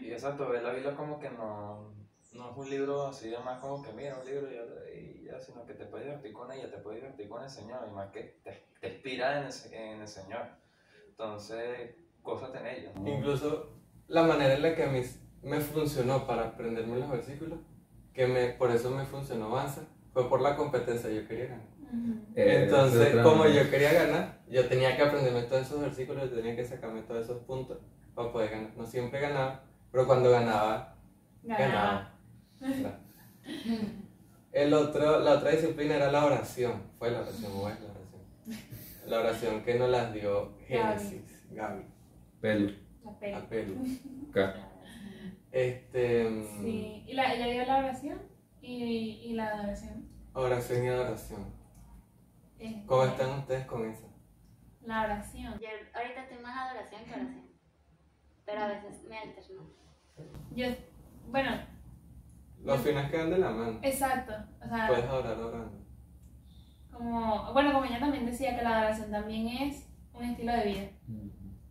Y 0.00 0.10
exacto, 0.10 0.48
ver 0.48 0.62
la 0.62 0.72
Biblia 0.72 0.94
como 0.96 1.18
que 1.20 1.28
no, 1.30 1.92
no 2.32 2.50
es 2.50 2.56
un 2.56 2.70
libro 2.70 3.06
así 3.06 3.28
de 3.28 3.38
más 3.38 3.58
como 3.60 3.82
que 3.82 3.92
mira 3.92 4.18
un 4.18 4.26
libro 4.26 4.50
y 4.50 4.54
ya, 4.54 4.62
y 4.90 5.24
ya, 5.24 5.40
sino 5.40 5.64
que 5.66 5.74
te 5.74 5.84
puedes 5.86 6.06
divertir 6.06 6.32
con 6.32 6.50
ella, 6.50 6.70
te 6.70 6.78
puedes 6.78 7.00
divertir 7.00 7.28
con 7.28 7.42
el 7.42 7.50
Señor 7.50 7.86
y 7.88 7.94
más 7.94 8.10
que 8.10 8.40
te, 8.42 8.66
te 8.80 8.88
inspira 8.88 9.38
en 9.40 9.46
el, 9.46 9.74
en 9.74 10.00
el 10.00 10.08
Señor. 10.08 10.46
Entonces, 11.08 11.94
cosas 12.22 12.50
en 12.54 12.66
ella. 12.66 12.92
¿no? 12.94 13.08
Incluso 13.08 13.70
la 14.08 14.22
manera 14.22 14.54
en 14.54 14.62
la 14.62 14.74
que 14.74 14.84
a 14.84 14.88
mí 14.88 15.02
me 15.42 15.60
funcionó 15.60 16.26
para 16.26 16.48
aprenderme 16.48 16.98
los 16.98 17.10
versículos, 17.10 17.58
que 18.12 18.26
me, 18.26 18.48
por 18.50 18.70
eso 18.70 18.90
me 18.90 19.04
funcionó 19.04 19.46
Avanza, 19.46 19.82
fue 20.12 20.28
por 20.28 20.40
la 20.40 20.56
competencia, 20.56 21.10
yo 21.10 21.26
quería 21.26 21.46
ganar. 21.46 21.72
Eh, 22.34 22.64
Entonces, 22.64 23.16
como 23.22 23.46
yo 23.46 23.70
quería 23.70 23.92
ganar, 23.92 24.40
yo 24.48 24.66
tenía 24.68 24.96
que 24.96 25.02
aprenderme 25.02 25.42
todos 25.42 25.62
esos 25.62 25.80
versículos, 25.80 26.30
yo 26.30 26.36
tenía 26.36 26.56
que 26.56 26.64
sacarme 26.64 27.02
todos 27.02 27.24
esos 27.24 27.42
puntos 27.44 27.78
para 28.14 28.32
poder 28.32 28.50
ganar. 28.50 28.76
No 28.76 28.86
siempre 28.86 29.20
ganaba, 29.20 29.64
pero 29.90 30.06
cuando 30.06 30.30
ganaba, 30.30 30.96
ganaba. 31.42 31.66
Ganaba. 31.66 32.12
El 34.52 34.74
otro, 34.74 35.20
la 35.20 35.32
otra 35.32 35.50
disciplina 35.50 35.96
era 35.96 36.12
la 36.12 36.26
oración. 36.26 36.82
Fue 36.98 37.10
la 37.10 37.20
oración, 37.20 37.52
o 37.54 37.68
es 37.68 37.80
la 37.80 37.86
oración. 37.86 38.22
La 39.06 39.20
oración 39.20 39.62
que 39.64 39.74
nos 39.78 39.90
las 39.90 40.12
dio 40.12 40.56
Génesis, 40.66 41.46
Gaby, 41.50 41.84
Pelo. 42.40 42.72
La. 43.20 43.48
K. 44.32 44.54
Este, 45.50 46.24
mm, 46.30 46.62
Sí, 46.62 47.04
y 47.06 47.12
la, 47.14 47.34
ella 47.34 47.46
dio 47.48 47.66
la 47.66 47.78
oración 47.78 48.22
y, 48.60 49.20
y 49.24 49.32
la 49.34 49.48
adoración. 49.48 50.08
oración 50.34 50.84
y 50.84 50.88
adoración. 50.88 51.46
Este, 52.58 52.86
¿Cómo 52.86 53.04
están 53.04 53.38
ustedes 53.40 53.66
con 53.66 53.84
eso? 53.90 54.08
La 54.82 55.02
oración. 55.02 55.58
Yo 55.60 55.68
ahorita 55.94 56.22
estoy 56.22 56.38
más 56.38 56.70
adoración 56.70 57.04
que 57.04 57.10
oración. 57.10 57.46
Pero 58.46 58.60
a 58.60 58.68
veces 58.68 59.02
me 59.08 59.18
alterno. 59.18 59.62
Yo, 60.54 60.66
bueno, 61.28 61.50
Los 62.64 62.80
fines 62.80 63.10
quedan 63.10 63.30
de 63.30 63.38
la 63.38 63.50
mano. 63.50 63.78
exacto. 63.82 64.32
O 64.64 64.68
sea, 64.68 64.86
Puedes 64.86 65.04
orar 65.10 65.38
orando. 65.38 65.78
como, 66.92 67.52
bueno, 67.52 67.72
como 67.72 67.84
ella 67.84 67.98
también 68.00 68.26
decía 68.26 68.56
que 68.56 68.62
la 68.62 68.78
adoración 68.78 69.10
también 69.10 69.48
es 69.48 69.88
un 70.12 70.24
estilo 70.24 70.52
de 70.52 70.64
vida. 70.64 70.82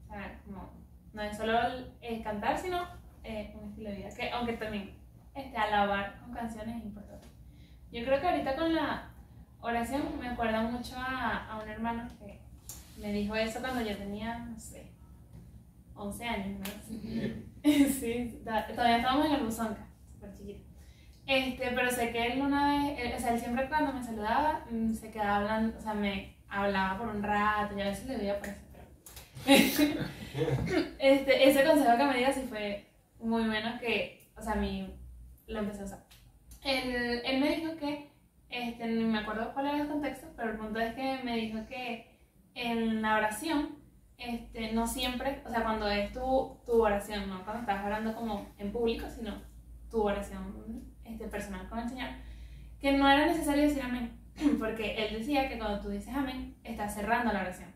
O 0.08 0.14
sea, 0.14 0.42
como, 0.46 0.74
no 1.14 1.22
es 1.22 1.38
solo 1.38 1.54
eh, 2.02 2.22
cantar, 2.24 2.58
sino 2.58 2.82
eh, 3.24 3.54
un 3.62 3.70
estilo 3.70 3.90
de 3.90 3.96
vida. 3.98 4.10
Que 4.16 4.30
aunque 4.32 4.54
también 4.54 4.96
este, 5.36 5.56
alabar 5.58 6.20
con 6.20 6.34
canciones 6.34 6.78
es 6.78 6.86
importante. 6.86 7.28
Yo 7.92 8.04
creo 8.06 8.20
que 8.20 8.28
ahorita 8.28 8.56
con 8.56 8.74
la 8.76 9.12
oración 9.62 10.04
me 10.20 10.28
acuerda 10.30 10.62
mucho 10.64 10.96
a, 10.98 11.48
a 11.52 11.62
un 11.62 11.70
hermano 11.70 12.08
que 12.20 12.42
me 13.00 13.14
dijo 13.14 13.36
eso 13.36 13.60
cuando 13.60 13.82
yo 13.82 13.96
tenía, 13.98 14.40
no 14.40 14.58
sé, 14.60 14.92
11 15.96 16.26
años, 16.26 16.60
¿no? 16.60 16.66
sí, 17.64 18.42
ta- 18.46 18.68
todavía 18.68 18.98
estábamos 18.98 19.26
en 19.28 19.32
el 19.34 19.44
buzonca, 19.44 19.86
súper 20.14 20.36
chiquito. 20.38 20.71
Este, 21.32 21.72
pero 21.74 21.90
sé 21.90 22.12
que 22.12 22.28
él 22.28 22.42
una 22.42 22.90
vez, 22.90 23.00
él- 23.00 23.14
o 23.16 23.20
sea, 23.20 23.34
él 23.34 23.40
siempre 23.40 23.70
cuando 23.70 23.94
me 23.94 24.04
saludaba, 24.04 24.66
mm, 24.70 24.94
se 24.94 25.12
quedaba 25.12 25.38
hablando, 25.38 25.78
o 25.78 25.82
sea, 25.82 25.94
me 25.94 26.36
hablaba 26.50 26.98
por 26.98 27.08
un 27.08 27.24
rato, 27.24 27.78
y 27.78 27.82
a 27.82 27.86
veces 27.86 28.06
le 28.08 28.18
veía 28.18 28.38
por 28.38 28.50
eso, 28.50 28.60
pero... 28.74 28.86
este, 31.00 31.48
ese 31.50 31.64
consejo 31.64 31.96
que 31.98 32.04
me 32.04 32.18
dio 32.18 32.34
sí 32.34 32.42
fue 32.50 32.86
muy 33.22 33.46
bueno 33.46 33.80
que, 33.80 34.30
o 34.36 34.42
sea, 34.42 34.54
a 34.54 34.56
mí 34.58 34.94
lo 35.48 35.60
empecé 35.60 35.84
a 35.84 35.86
usar. 35.86 36.04
Él, 36.66 37.22
él 37.24 37.40
me 37.40 37.56
dijo 37.56 37.78
que, 37.78 38.12
este, 38.50 38.88
no 38.88 39.08
me 39.08 39.20
acuerdo 39.20 39.54
cuál 39.54 39.68
era 39.68 39.78
el 39.84 39.88
contexto, 39.88 40.28
pero 40.36 40.52
el 40.52 40.58
punto 40.58 40.82
es 40.82 40.94
que 40.96 41.20
me 41.24 41.38
dijo 41.38 41.60
que 41.66 42.20
en 42.56 43.02
la 43.02 43.16
oración, 43.16 43.78
este, 44.18 44.74
no 44.74 44.86
siempre, 44.86 45.42
o 45.46 45.50
sea, 45.50 45.64
cuando 45.64 45.88
es 45.88 46.12
tu, 46.12 46.60
tu 46.66 46.84
oración, 46.84 47.30
no 47.30 47.46
cuando 47.46 47.62
estás 47.62 47.86
orando 47.86 48.14
como 48.14 48.54
en 48.58 48.74
público, 48.74 49.10
sino 49.10 49.42
tu 49.90 50.02
oración 50.02 50.91
este, 51.06 51.28
personal 51.28 51.68
con 51.70 51.80
el 51.80 51.90
Señor, 51.90 52.10
que 52.80 52.94
no 52.94 53.10
era 53.10 53.26
necesario 53.26 53.64
decir 53.64 53.82
amén, 53.84 54.12
porque 54.60 54.96
Él 54.96 55.20
decía 55.20 55.48
que 55.50 55.58
cuando 55.58 55.80
tú 55.80 55.90
dices 55.90 56.14
amén, 56.14 56.56
estás 56.64 56.96
cerrando 56.96 57.32
la 57.32 57.42
oración. 57.42 57.72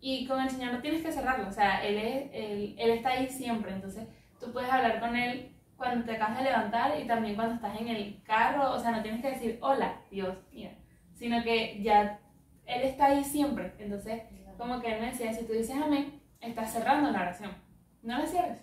Y 0.00 0.26
con 0.26 0.40
el 0.40 0.50
Señor 0.50 0.74
no 0.74 0.80
tienes 0.80 1.02
que 1.02 1.12
cerrarlo, 1.12 1.48
o 1.48 1.52
sea, 1.52 1.84
Él, 1.84 1.96
es, 1.96 2.30
él, 2.32 2.74
él 2.78 2.90
está 2.90 3.10
ahí 3.10 3.28
siempre, 3.28 3.72
entonces 3.72 4.06
tú 4.38 4.52
puedes 4.52 4.70
hablar 4.70 5.00
con 5.00 5.16
Él 5.16 5.52
cuando 5.76 6.04
te 6.04 6.12
acabas 6.12 6.38
de 6.38 6.44
levantar 6.44 7.00
y 7.00 7.06
también 7.06 7.34
cuando 7.34 7.54
estás 7.54 7.80
en 7.80 7.88
el 7.88 8.22
carro, 8.22 8.72
o 8.72 8.78
sea, 8.78 8.92
no 8.92 9.02
tienes 9.02 9.20
que 9.20 9.30
decir 9.30 9.58
hola, 9.60 10.00
Dios, 10.10 10.36
mira, 10.52 10.72
sino 11.14 11.42
que 11.42 11.82
ya 11.82 12.20
Él 12.66 12.82
está 12.82 13.06
ahí 13.06 13.24
siempre, 13.24 13.74
entonces 13.78 14.22
como 14.56 14.80
que 14.80 14.92
él 14.92 15.00
me 15.00 15.10
decía, 15.10 15.32
si 15.32 15.44
tú 15.44 15.52
dices 15.52 15.76
amén, 15.76 16.20
estás 16.40 16.72
cerrando 16.72 17.10
la 17.10 17.22
oración, 17.22 17.52
no 18.02 18.18
la 18.18 18.26
cierres. 18.26 18.60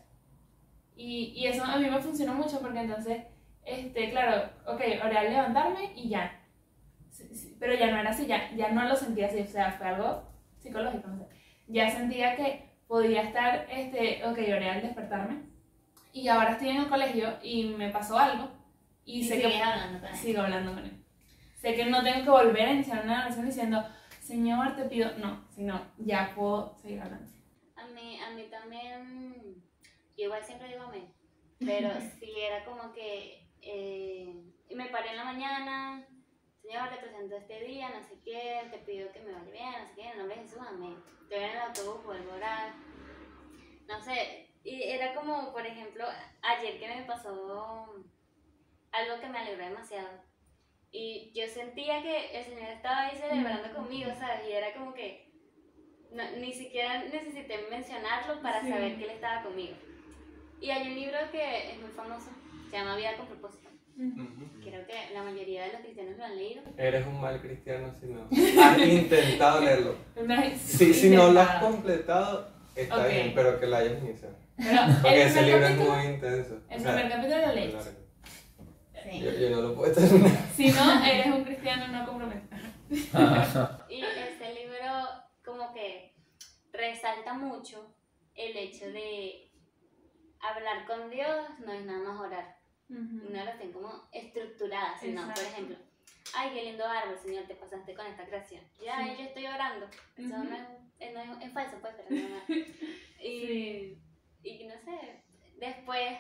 Y, 0.96 1.34
y 1.36 1.48
eso 1.48 1.64
a 1.64 1.78
mí 1.78 1.90
me 1.90 2.00
funcionó 2.00 2.34
mucho 2.34 2.60
porque 2.60 2.82
entonces, 2.82 3.24
este, 3.66 4.10
claro, 4.10 4.50
ok, 4.66 4.82
al 5.02 5.30
levantarme 5.30 5.94
y 5.96 6.10
ya. 6.10 6.40
Sí, 7.10 7.28
sí, 7.36 7.58
Pero 7.60 7.76
ya 7.76 7.92
no 7.92 7.98
era 7.98 8.10
así, 8.10 8.26
ya, 8.26 8.52
ya 8.56 8.70
no 8.70 8.84
lo 8.86 8.96
sentía 8.96 9.28
así, 9.28 9.40
o 9.40 9.46
sea, 9.46 9.72
fue 9.74 9.88
algo 9.88 10.24
psicológico, 10.60 11.08
no 11.08 11.18
sé. 11.18 11.26
Ya 11.68 11.90
sentía 11.90 12.36
que 12.36 12.74
podía 12.88 13.24
estar, 13.24 13.68
este, 13.70 14.26
ok, 14.26 14.38
oré 14.38 14.70
al 14.70 14.82
despertarme 14.82 15.44
y 16.12 16.28
ahora 16.28 16.52
estoy 16.52 16.70
en 16.70 16.78
el 16.78 16.90
colegio 16.90 17.38
y 17.42 17.66
me 17.66 17.90
pasó 17.90 18.18
algo 18.18 18.50
y, 19.06 19.20
Y 19.20 19.24
sé 19.24 19.42
que 19.42 19.62
hablando 19.62 20.08
sigo 20.16 20.42
hablando 20.42 20.74
con 20.74 20.86
él. 20.86 21.04
Sé 21.56 21.76
que 21.76 21.86
no 21.86 22.04
tengo 22.04 22.24
que 22.24 22.30
volver 22.30 22.68
a 22.68 22.74
iniciar 22.74 23.04
una 23.04 23.26
oración 23.26 23.46
diciendo, 23.46 23.84
Señor, 24.22 24.76
te 24.76 24.84
pido, 24.86 25.18
no, 25.18 25.44
sino 25.50 25.82
ya 25.98 26.34
puedo 26.36 26.78
seguir 26.82 27.02
hablando. 27.02 27.32
A 27.76 27.86
mí, 27.88 28.20
a 28.20 28.32
mí 28.32 28.44
también, 28.50 29.62
yo 30.18 30.26
igual 30.26 30.44
siempre 30.44 30.70
digo 30.70 30.84
amén, 30.84 31.12
pero 31.60 31.90
sí 32.20 32.32
era 32.38 32.64
como 32.64 32.94
que 32.94 33.43
eh, 33.66 34.34
me 34.72 34.86
paré 34.90 35.10
en 35.12 35.18
la 35.18 35.24
mañana, 35.26 36.08
Señor, 36.62 36.90
te 36.90 36.98
presento 36.98 37.36
este 37.36 37.60
día, 37.66 37.90
no 37.90 38.02
sé 38.04 38.20
qué, 38.24 38.68
te 38.72 38.78
pido 38.80 39.12
que 39.12 39.20
me 39.22 39.32
vaya 39.34 39.52
bien, 39.52 39.72
no 39.82 39.88
sé 39.88 39.94
qué, 39.96 40.02
en 40.04 40.12
el 40.12 40.18
nombre 40.20 40.36
de 40.38 40.42
Jesús, 40.44 40.60
amén. 40.68 41.04
Te 41.30 41.36
voy 41.36 41.44
en 41.46 41.52
el 41.52 41.58
autobús, 41.58 42.04
vuelvo 42.04 42.32
a 42.32 42.36
orar, 42.36 42.74
no 43.88 44.00
sé, 44.02 44.50
y 44.64 44.82
era 44.84 45.14
como, 45.14 45.52
por 45.52 45.66
ejemplo, 45.66 46.06
ayer 46.42 46.80
que 46.80 46.88
me 46.88 47.04
pasó 47.04 48.04
algo 48.92 49.20
que 49.20 49.28
me 49.28 49.40
alegró 49.40 49.66
demasiado. 49.66 50.10
Y 50.92 51.32
yo 51.34 51.48
sentía 51.48 52.02
que 52.04 52.38
el 52.38 52.46
Señor 52.46 52.70
estaba 52.70 53.08
ahí 53.08 53.18
celebrando 53.18 53.74
conmigo, 53.74 54.12
¿sabes? 54.16 54.48
Y 54.48 54.52
era 54.52 54.74
como 54.74 54.94
que 54.94 55.28
no- 56.12 56.32
ni 56.38 56.54
siquiera 56.54 57.00
necesité 57.04 57.66
mencionarlo 57.70 58.42
para 58.44 58.62
Sí. 58.62 58.70
saber 58.70 58.96
que 58.98 59.04
Él 59.06 59.10
estaba 59.10 59.42
conmigo. 59.44 59.76
Y 60.62 60.70
hay 60.70 60.88
un 60.88 60.96
libro 60.96 61.18
que 61.32 61.72
es 61.72 61.80
muy 61.82 61.90
famoso, 61.90 62.30
se 62.74 62.80
llama 62.80 62.96
Vida 62.96 63.16
con 63.18 63.28
propósito. 63.28 63.70
Creo 64.64 64.88
que 64.88 65.14
la 65.14 65.22
mayoría 65.22 65.66
de 65.66 65.74
los 65.74 65.82
cristianos 65.82 66.18
lo 66.18 66.24
han 66.26 66.36
leído. 66.36 66.64
Eres 66.78 67.06
un 67.06 67.22
mal 67.22 67.40
cristiano 67.40 67.94
si 68.00 68.08
no 68.08 68.28
has 68.64 68.78
intentado 68.80 69.62
leerlo. 69.62 69.96
Una- 70.16 70.58
Si, 70.58 70.92
si 70.94 71.10
no 71.12 71.32
lo 71.32 71.40
has 71.42 71.62
completado, 71.62 72.50
está 72.76 73.06
bien, 73.06 73.34
pero 73.36 73.60
que 73.60 73.68
lo 73.68 73.76
hayas 73.76 74.02
iniciado. 74.02 74.36
Pero 74.58 74.82
Porque 75.04 75.22
el 75.22 75.28
ese 75.28 75.42
primer 75.44 75.46
libro 75.46 75.66
es 75.68 75.72
capítulo, 75.74 75.96
muy 75.96 76.06
intenso. 76.16 76.62
el 76.70 76.80
O 76.80 76.84
sea, 76.84 76.94
primer 76.96 77.12
capítulo 77.12 77.48
lo 77.48 77.54
lees. 77.54 77.76
Sí. 79.04 79.20
Yo, 79.20 79.32
yo 79.34 79.50
no 79.52 79.62
lo 79.62 79.76
puedo 79.76 79.94
terminar. 79.94 80.32
Si 80.56 80.72
no, 80.72 81.06
eres 81.06 81.26
un 81.28 81.44
cristiano 81.44 81.88
no 81.90 82.06
comprometido. 82.08 82.58
Y 83.90 84.02
este 84.02 84.54
libro 84.56 84.88
como 85.46 85.72
que 85.74 86.16
resalta 86.72 87.34
mucho 87.34 87.94
el 88.34 88.58
hecho 88.58 88.86
de 88.88 89.52
hablar 90.40 90.88
con 90.88 91.12
Dios 91.12 91.38
no 91.64 91.72
es 91.74 91.86
nada 91.86 92.00
más 92.00 92.20
orar. 92.22 92.63
Una 92.98 93.44
oración 93.44 93.72
como 93.72 94.08
estructurada, 94.12 94.98
sino, 95.00 95.24
por 95.34 95.44
ejemplo, 95.44 95.78
ay, 96.36 96.52
qué 96.54 96.64
lindo 96.64 96.86
árbol, 96.86 97.18
Señor, 97.18 97.46
te 97.46 97.56
pasaste 97.56 97.94
con 97.96 98.06
esta 98.06 98.26
creación. 98.26 98.64
Ya, 98.84 98.98
Sí. 99.04 99.16
yo 99.18 99.24
estoy 99.24 99.46
orando. 99.48 99.86
Eso 100.18 100.36
Ujú. 100.36 100.44
no, 100.44 100.56
es, 100.56 100.68
eh, 101.00 101.12
no 101.14 101.20
es, 101.22 101.46
es 101.48 101.54
falso, 101.54 101.78
pues, 101.82 101.94
pero 101.96 102.10
no 102.12 102.44
y, 103.20 103.48
Sí. 103.48 104.02
y 104.44 104.68
no 104.68 104.74
sé, 104.80 105.24
después, 105.58 106.18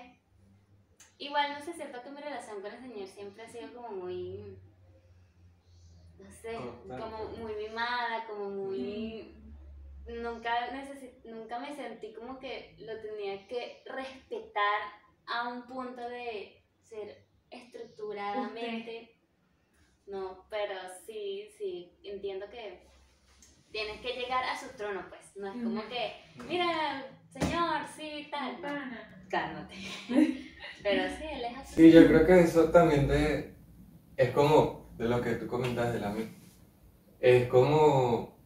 igual 1.17 1.53
no 1.53 1.63
sé, 1.65 1.73
siento 1.73 2.01
que 2.01 2.09
mi 2.09 2.21
relación 2.21 2.62
con 2.62 2.71
el 2.73 2.81
Señor 2.81 3.07
siempre 3.07 3.43
ha 3.43 3.49
sido 3.49 3.73
como 3.73 3.89
muy, 3.89 4.57
no 6.19 6.31
sé, 6.31 6.55
Constante. 6.55 7.01
como 7.03 7.27
muy 7.38 7.53
mimada, 7.55 8.25
como 8.27 8.49
muy... 8.49 9.36
Nunca, 10.05 10.69
necesi- 10.73 11.23
nunca 11.23 11.59
me 11.59 11.73
sentí 11.73 12.13
como 12.13 12.38
que 12.38 12.75
lo 12.79 12.99
tenía 13.01 13.47
que 13.47 13.81
respetar 13.86 14.81
a 15.25 15.47
un 15.47 15.65
punto 15.65 16.01
de 16.09 16.62
ser 16.93 17.25
estructuradamente. 17.49 19.10
No, 20.08 20.45
pero 20.49 20.75
sí, 21.06 21.49
sí, 21.58 21.97
entiendo 22.03 22.45
que 22.49 22.88
tienes 23.71 24.01
que 24.01 24.13
llegar 24.19 24.43
a 24.43 24.60
su 24.60 24.67
trono, 24.77 25.06
pues. 25.10 25.21
No 25.36 25.47
es 25.47 25.63
como 25.63 25.82
que, 25.88 26.13
mira, 26.47 27.06
señor, 27.32 27.82
sí, 27.95 28.27
tal. 28.29 28.62
no, 28.62 29.13
Cálmate. 29.29 29.75
Pero 30.84 31.03
sí, 31.17 31.23
él 31.32 31.43
es 31.45 31.58
así. 31.58 31.75
Sí, 31.75 31.91
yo 31.91 32.06
creo 32.08 32.25
que 32.25 32.41
eso 32.41 32.69
también 32.69 33.08
de, 33.08 33.56
es 34.17 34.29
como 34.32 34.93
de 34.97 35.08
lo 35.08 35.21
que 35.21 35.36
tú 35.36 35.47
comentas 35.47 35.91
de 35.93 35.99
la 35.99 36.10
mí. 36.10 36.29
Es 37.19 37.47
como, 37.47 38.38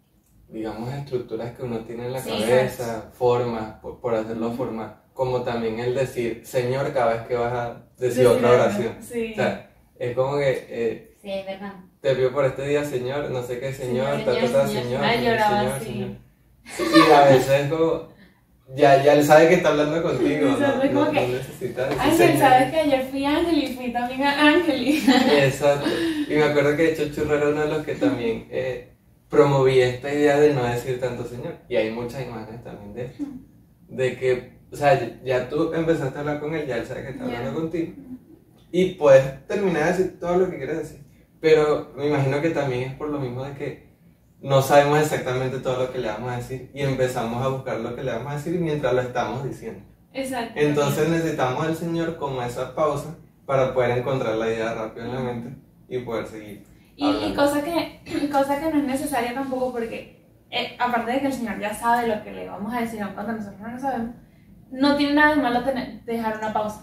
digamos, 0.47 0.93
estructuras 0.93 1.57
que 1.57 1.63
uno 1.63 1.83
tiene 1.83 2.05
en 2.05 2.13
la 2.13 2.19
Sí, 2.21 2.29
cabeza, 2.29 3.11
formas, 3.13 3.79
por, 3.81 3.99
por 3.99 4.13
hacerlo 4.15 4.51
formal. 4.53 5.03
Como 5.17 5.41
también 5.41 5.79
el 5.79 5.95
decir 5.95 6.41
Señor 6.45 6.93
cada 6.93 7.13
vez 7.15 7.21
que 7.27 7.33
vas 7.33 7.51
a 7.51 7.81
decir 7.97 8.27
otra 8.27 8.51
oración. 8.51 8.97
Sí. 9.01 9.31
O 9.31 9.35
sea, 9.35 9.71
es 9.97 10.15
como 10.15 10.37
que 10.37 10.67
eh, 10.69 11.17
Sí, 11.19 11.31
es 11.31 11.43
verdad. 11.47 11.73
te 12.01 12.15
pido 12.15 12.31
por 12.31 12.45
este 12.45 12.67
día, 12.67 12.85
Señor, 12.85 13.31
no 13.31 13.41
sé 13.41 13.59
qué, 13.59 13.73
Señor, 13.73 14.11
Señor, 14.17 14.25
ta, 14.25 14.39
ta, 14.39 14.51
ta, 14.61 14.67
Señor, 14.67 15.01
Señor, 15.01 15.23
lloraba 15.23 15.59
Señor, 15.59 15.73
así. 15.73 15.85
Señor. 15.85 17.07
Y 17.07 17.11
a 17.11 17.23
veces 17.25 17.49
es 17.49 17.71
como, 17.71 18.09
ya, 18.75 19.03
ya 19.03 19.13
él 19.13 19.23
sabe 19.25 19.47
que 19.49 19.55
está 19.55 19.69
hablando 19.69 20.03
contigo, 20.03 20.49
Exacto, 20.49 20.77
no, 20.77 20.83
es 20.83 20.89
como 20.91 21.05
no, 21.05 21.11
que, 21.11 21.21
no 21.21 21.27
necesitas 21.33 21.89
decir 21.89 22.01
Ángel, 22.01 22.17
Señor. 22.27 22.39
sabes 22.39 22.71
que 22.71 22.79
ayer 22.79 23.07
fui 23.09 23.25
Ángel 23.25 23.63
y 23.63 23.67
fui 23.75 23.91
también 23.91 24.23
a 24.23 24.47
Ángel. 24.49 24.87
Exacto. 25.39 25.89
Y 26.29 26.33
me 26.35 26.43
acuerdo 26.43 26.77
que 26.77 26.83
de 26.83 26.91
hecho 26.93 27.11
Churro 27.11 27.37
era 27.37 27.49
uno 27.49 27.61
de 27.61 27.67
los 27.69 27.83
que 27.85 27.95
también 27.95 28.47
eh, 28.51 28.93
promovía 29.29 29.87
esta 29.87 30.13
idea 30.13 30.39
de 30.39 30.53
no 30.53 30.63
decir 30.63 30.99
tanto 30.99 31.25
Señor. 31.25 31.55
Y 31.67 31.75
hay 31.75 31.89
muchas 31.89 32.21
imágenes 32.21 32.63
también 32.63 32.93
de 32.93 33.05
esto. 33.05 33.23
De 33.87 34.17
que, 34.17 34.56
o 34.71 34.75
sea, 34.75 35.21
ya 35.23 35.49
tú 35.49 35.73
empezaste 35.73 36.17
a 36.17 36.21
hablar 36.21 36.39
con 36.39 36.53
él, 36.53 36.67
ya 36.67 36.77
él 36.77 36.85
sabe 36.85 37.03
que 37.03 37.09
está 37.09 37.23
hablando 37.23 37.53
contigo. 37.53 37.93
Y 38.71 38.95
puedes 38.95 39.47
terminar 39.47 39.85
de 39.85 39.91
decir 39.91 40.19
todo 40.19 40.37
lo 40.37 40.49
que 40.49 40.57
quieres 40.57 40.77
decir. 40.79 41.03
Pero 41.39 41.93
me 41.95 42.07
imagino 42.07 42.41
que 42.41 42.49
también 42.49 42.91
es 42.91 42.95
por 42.95 43.09
lo 43.09 43.19
mismo 43.19 43.43
de 43.43 43.53
que 43.53 43.87
no 44.41 44.61
sabemos 44.61 44.99
exactamente 44.99 45.59
todo 45.59 45.83
lo 45.83 45.91
que 45.91 45.99
le 45.99 46.09
vamos 46.09 46.31
a 46.31 46.37
decir 46.37 46.69
y 46.73 46.81
empezamos 46.81 47.43
a 47.43 47.47
buscar 47.47 47.79
lo 47.79 47.95
que 47.95 48.03
le 48.03 48.11
vamos 48.11 48.31
a 48.31 48.35
decir 48.35 48.59
mientras 48.59 48.93
lo 48.93 49.01
estamos 49.01 49.43
diciendo. 49.43 49.81
Exacto. 50.13 50.53
Entonces 50.55 51.09
necesitamos 51.09 51.65
al 51.65 51.75
Señor 51.75 52.17
como 52.17 52.41
esa 52.41 52.75
pausa 52.75 53.15
para 53.45 53.73
poder 53.73 53.97
encontrar 53.97 54.35
la 54.35 54.47
idea 54.47 54.73
rápido 54.73 55.05
en 55.05 55.13
la 55.13 55.21
mente 55.21 55.61
y 55.87 55.99
poder 55.99 56.27
seguir. 56.27 56.65
Y, 56.95 57.07
y 57.07 57.33
cosa, 57.35 57.63
que, 57.63 58.01
cosa 58.31 58.59
que 58.59 58.71
no 58.71 58.79
es 58.79 58.83
necesaria 58.83 59.33
tampoco 59.33 59.71
porque, 59.71 60.25
eh, 60.49 60.75
aparte 60.79 61.11
de 61.11 61.19
que 61.21 61.27
el 61.27 61.33
Señor 61.33 61.59
ya 61.59 61.73
sabe 61.73 62.07
lo 62.07 62.23
que 62.23 62.31
le 62.31 62.47
vamos 62.47 62.73
a 62.73 62.81
decir, 62.81 63.01
aun 63.01 63.13
cuando 63.13 63.33
nosotros 63.33 63.61
no 63.61 63.71
lo 63.71 63.79
sabemos, 63.79 64.15
no 64.71 64.95
tiene 64.95 65.13
nada 65.13 65.35
de 65.35 65.41
malo 65.41 65.63
tener, 65.63 66.03
dejar 66.03 66.37
una 66.37 66.53
pausa. 66.53 66.81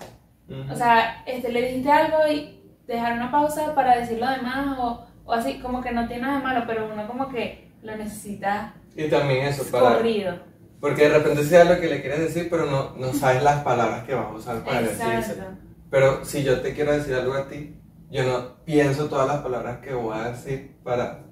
Ujú. 0.48 0.72
O 0.72 0.76
sea, 0.76 1.22
este, 1.26 1.52
le 1.52 1.62
dijiste 1.62 1.90
algo 1.90 2.18
y 2.30 2.60
dejar 2.86 3.14
una 3.14 3.30
pausa 3.30 3.74
para 3.74 3.96
decir 3.96 4.18
lo 4.18 4.28
demás 4.28 4.78
o, 4.78 5.06
o 5.24 5.32
así, 5.32 5.58
como 5.60 5.82
que 5.82 5.92
no 5.92 6.06
tiene 6.06 6.22
nada 6.22 6.38
de 6.38 6.44
malo, 6.44 6.64
pero 6.66 6.90
uno 6.92 7.06
como 7.06 7.28
que 7.28 7.72
lo 7.82 7.96
necesita 7.96 8.74
y 8.96 9.08
también 9.08 9.46
eso, 9.46 9.64
para, 9.70 9.96
corrido. 9.96 10.38
porque 10.80 11.08
de 11.08 11.18
repente 11.18 11.44
sea 11.44 11.64
lo 11.64 11.80
que 11.80 11.88
le 11.88 12.00
quieres 12.00 12.20
decir, 12.20 12.48
pero 12.48 12.66
no, 12.66 12.94
no 12.96 13.12
sabes 13.12 13.42
las 13.42 13.62
palabras 13.62 14.04
que 14.04 14.14
vas 14.14 14.26
a 14.26 14.34
usar 14.34 14.64
para 14.64 14.82
decírselo. 14.82 15.44
Pero 15.90 16.24
si 16.24 16.44
yo 16.44 16.60
te 16.60 16.74
quiero 16.74 16.92
decir 16.92 17.14
algo 17.14 17.34
a 17.34 17.48
ti, 17.48 17.76
yo 18.10 18.24
no 18.24 18.64
pienso 18.64 19.08
todas 19.08 19.26
las 19.26 19.42
palabras 19.42 19.78
que 19.78 19.94
voy 19.94 20.16
a 20.16 20.30
decir 20.30 20.76
para 20.84 21.24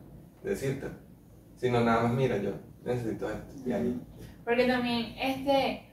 decirte, 0.43 0.89
sino 1.57 1.81
nada 1.81 2.03
más, 2.03 2.13
mira, 2.13 2.37
yo 2.39 2.51
necesito 2.85 3.31
esto. 3.31 3.55
Y 3.65 3.73
ahí. 3.73 4.01
Porque 4.45 4.65
también, 4.67 5.15
este, 5.21 5.92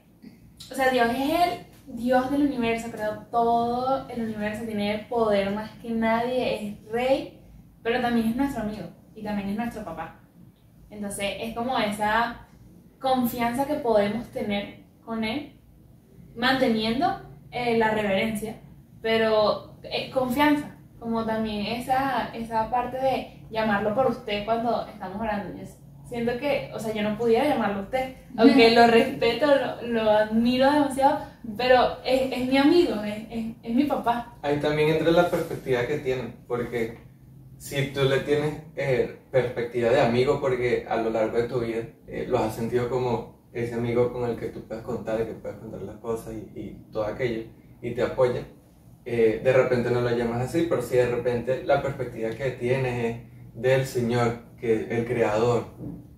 o 0.70 0.74
sea, 0.74 0.90
Dios 0.90 1.08
es 1.10 1.30
el 1.30 1.70
Dios 1.92 2.30
del 2.30 2.42
universo, 2.42 2.90
creó 2.90 3.26
todo 3.30 4.08
el 4.08 4.22
universo, 4.22 4.64
tiene 4.64 5.06
poder 5.08 5.50
más 5.52 5.70
que 5.82 5.90
nadie, 5.90 6.54
es 6.54 6.92
rey, 6.92 7.40
pero 7.82 8.00
también 8.00 8.28
es 8.28 8.36
nuestro 8.36 8.62
amigo 8.62 8.88
y 9.14 9.22
también 9.22 9.48
es 9.48 9.56
nuestro 9.56 9.84
papá. 9.84 10.20
Entonces, 10.90 11.34
es 11.40 11.54
como 11.54 11.76
esa 11.78 12.46
confianza 13.00 13.66
que 13.66 13.74
podemos 13.74 14.26
tener 14.28 14.84
con 15.04 15.24
él, 15.24 15.58
manteniendo 16.36 17.22
eh, 17.50 17.76
la 17.76 17.90
reverencia, 17.90 18.60
pero 19.02 19.76
eh, 19.82 20.10
confianza, 20.10 20.76
como 20.98 21.24
también 21.24 21.66
esa, 21.66 22.28
esa 22.34 22.70
parte 22.70 22.98
de 22.98 23.46
llamarlo 23.50 23.94
por 23.94 24.06
usted 24.06 24.44
cuando 24.44 24.86
estamos 24.86 25.20
orando. 25.20 25.58
Siento 26.10 26.36
que, 26.38 26.70
o 26.74 26.78
sea, 26.78 26.92
yo 26.92 27.02
no 27.02 27.16
pudiera 27.16 27.48
llamarlo 27.48 27.82
usted, 27.82 28.16
aunque 28.36 28.72
lo 28.72 28.86
respeto, 28.88 29.46
lo, 29.46 29.88
lo 29.88 30.10
admiro 30.10 30.70
demasiado, 30.70 31.20
pero 31.56 31.98
es, 32.04 32.32
es 32.32 32.48
mi 32.48 32.58
amigo, 32.58 33.02
es, 33.02 33.24
es, 33.30 33.46
es 33.62 33.74
mi 33.74 33.84
papá. 33.84 34.36
Ahí 34.42 34.58
también 34.58 34.90
entra 34.90 35.10
la 35.12 35.30
perspectiva 35.30 35.86
que 35.86 35.98
tienen, 35.98 36.34
porque 36.46 36.98
si 37.56 37.92
tú 37.92 38.02
le 38.04 38.20
tienes 38.20 38.62
eh, 38.76 39.18
perspectiva 39.30 39.90
de 39.90 40.00
amigo, 40.00 40.40
porque 40.40 40.86
a 40.88 40.96
lo 40.96 41.10
largo 41.10 41.38
de 41.38 41.44
tu 41.44 41.60
vida 41.60 41.84
eh, 42.08 42.26
lo 42.28 42.38
has 42.38 42.54
sentido 42.54 42.90
como 42.90 43.40
ese 43.52 43.74
amigo 43.74 44.12
con 44.12 44.28
el 44.28 44.36
que 44.36 44.48
tú 44.48 44.66
puedes 44.66 44.82
contar 44.84 45.20
y 45.20 45.24
que 45.24 45.32
puedes 45.32 45.58
contar 45.58 45.82
las 45.82 45.96
cosas 45.98 46.34
y, 46.34 46.58
y 46.58 46.86
todo 46.92 47.04
aquello, 47.04 47.44
y 47.80 47.92
te 47.94 48.02
apoya, 48.02 48.44
eh, 49.04 49.40
de 49.42 49.52
repente 49.52 49.90
no 49.90 50.00
lo 50.00 50.10
llamas 50.10 50.42
así, 50.42 50.66
pero 50.68 50.82
si 50.82 50.96
de 50.96 51.06
repente 51.06 51.64
la 51.64 51.80
perspectiva 51.80 52.30
que 52.30 52.50
tienes 52.50 53.04
es 53.04 53.30
del 53.54 53.86
Señor, 53.86 54.49
que 54.60 54.98
el 54.98 55.06
creador, 55.06 55.64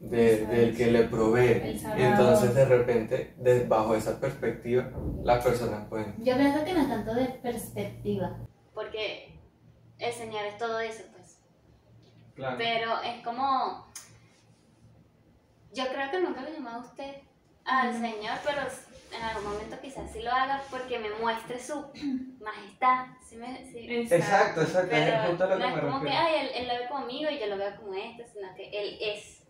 de- 0.01 0.47
del 0.47 0.77
que 0.77 0.91
le 0.91 1.05
provee, 1.05 1.81
entonces 1.97 2.55
de 2.55 2.65
repente, 2.65 3.35
de- 3.39 3.65
bajo 3.67 3.95
esa 3.95 4.19
perspectiva, 4.21 4.91
las 5.23 5.45
personas 5.45 5.87
pueden... 5.89 6.15
Yo 6.25 6.37
pienso 6.37 6.65
que 6.65 6.75
no 6.75 6.81
es 6.83 6.89
tanto 6.89 7.15
de 7.15 7.27
perspectiva. 7.27 8.37
Porque 8.75 9.39
el 9.99 10.13
Señor 10.13 10.45
es 10.47 10.57
todo 10.59 10.81
eso, 10.81 11.03
pues. 11.15 11.39
Claro. 12.35 12.57
Pero 12.59 13.03
es 13.03 13.23
como. 13.23 13.87
Yo 15.75 15.85
creo 15.93 16.11
que 16.11 16.21
nunca 16.21 16.41
lo 16.41 16.49
he 16.49 16.53
llamado 16.55 16.79
a 16.81 16.85
usted 16.87 17.17
al 17.65 17.93
Señor, 17.93 18.39
pero 18.45 18.63
en 19.17 19.23
algún 19.23 19.53
momento 19.53 19.77
quizás 19.81 20.11
sí 20.13 20.23
lo 20.23 20.31
haga 20.31 20.63
porque 20.71 20.99
me 20.99 21.11
muestre 21.21 21.61
su 21.61 21.75
majestad. 22.41 23.07
¿sí 23.29 23.37
me- 23.37 23.65
sí? 23.71 23.87
Exacto, 24.11 24.63
exacto, 24.63 24.89
Pero 24.91 25.17
es 25.23 25.29
justo 25.29 25.47
lo 25.47 25.59
no 25.59 25.61
que 25.61 25.69
es 25.69 25.75
me 25.75 25.81
como 25.81 26.01
que, 26.01 26.05
refiero. 26.07 26.27
ay, 26.27 26.35
él, 26.41 26.49
él 26.57 26.69
lo 26.69 26.75
ve 26.75 26.89
conmigo 26.89 27.31
y 27.31 27.39
yo 27.41 27.47
lo 27.47 27.57
veo 27.59 27.77
como 27.77 27.95
esto, 27.95 28.23
sino 28.33 28.55
que 28.55 28.69
él 28.71 28.99
es. 29.01 29.43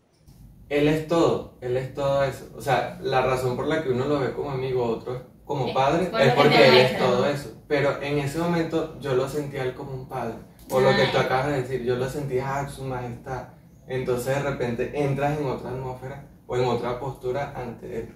Él 0.69 0.89
es 0.89 1.07
todo, 1.07 1.59
él 1.61 1.77
es 1.77 1.93
todo 1.95 2.25
eso. 2.25 2.51
O 2.57 2.61
sea, 2.61 2.99
la 3.03 3.21
razón 3.23 3.57
por 3.57 3.67
la 3.67 3.83
que 3.83 3.91
uno 3.91 4.07
lo 4.07 4.21
ve 4.21 4.33
como 4.33 4.51
amigo, 4.51 4.85
otro 4.85 5.31
como 5.45 5.67
Es 5.67 5.75
padre, 5.75 6.07
por 6.07 6.21
es 6.21 6.33
que 6.33 6.41
porque 6.41 6.69
él 6.69 6.77
es 6.79 6.99
todo 6.99 7.27
eso. 7.27 7.63
Pero 7.69 8.01
en 8.01 8.19
ese 8.21 8.39
momento 8.39 8.99
yo 9.01 9.15
lo 9.15 9.29
sentía 9.29 9.63
a 9.63 9.65
él 9.65 9.75
como 9.75 9.93
un 9.93 10.09
padre. 10.09 10.35
O 10.71 10.81
lo 10.81 10.91
que 10.97 11.07
tú 11.09 11.19
acabas 11.19 11.49
de 11.49 11.63
decir, 11.63 11.83
yo 11.83 11.97
lo 11.97 12.09
sentía 12.09 12.61
a 12.61 12.69
su 12.69 12.85
majestad. 12.85 13.49
Entonces 13.87 14.37
de 14.37 14.43
repente 14.51 14.93
entras 14.95 15.39
en 15.39 15.45
otra 15.47 15.71
atmósfera 15.71 16.25
o 16.47 16.57
en 16.57 16.65
otra 16.65 16.99
postura 16.99 17.53
ante 17.55 17.99
él. 17.99 18.15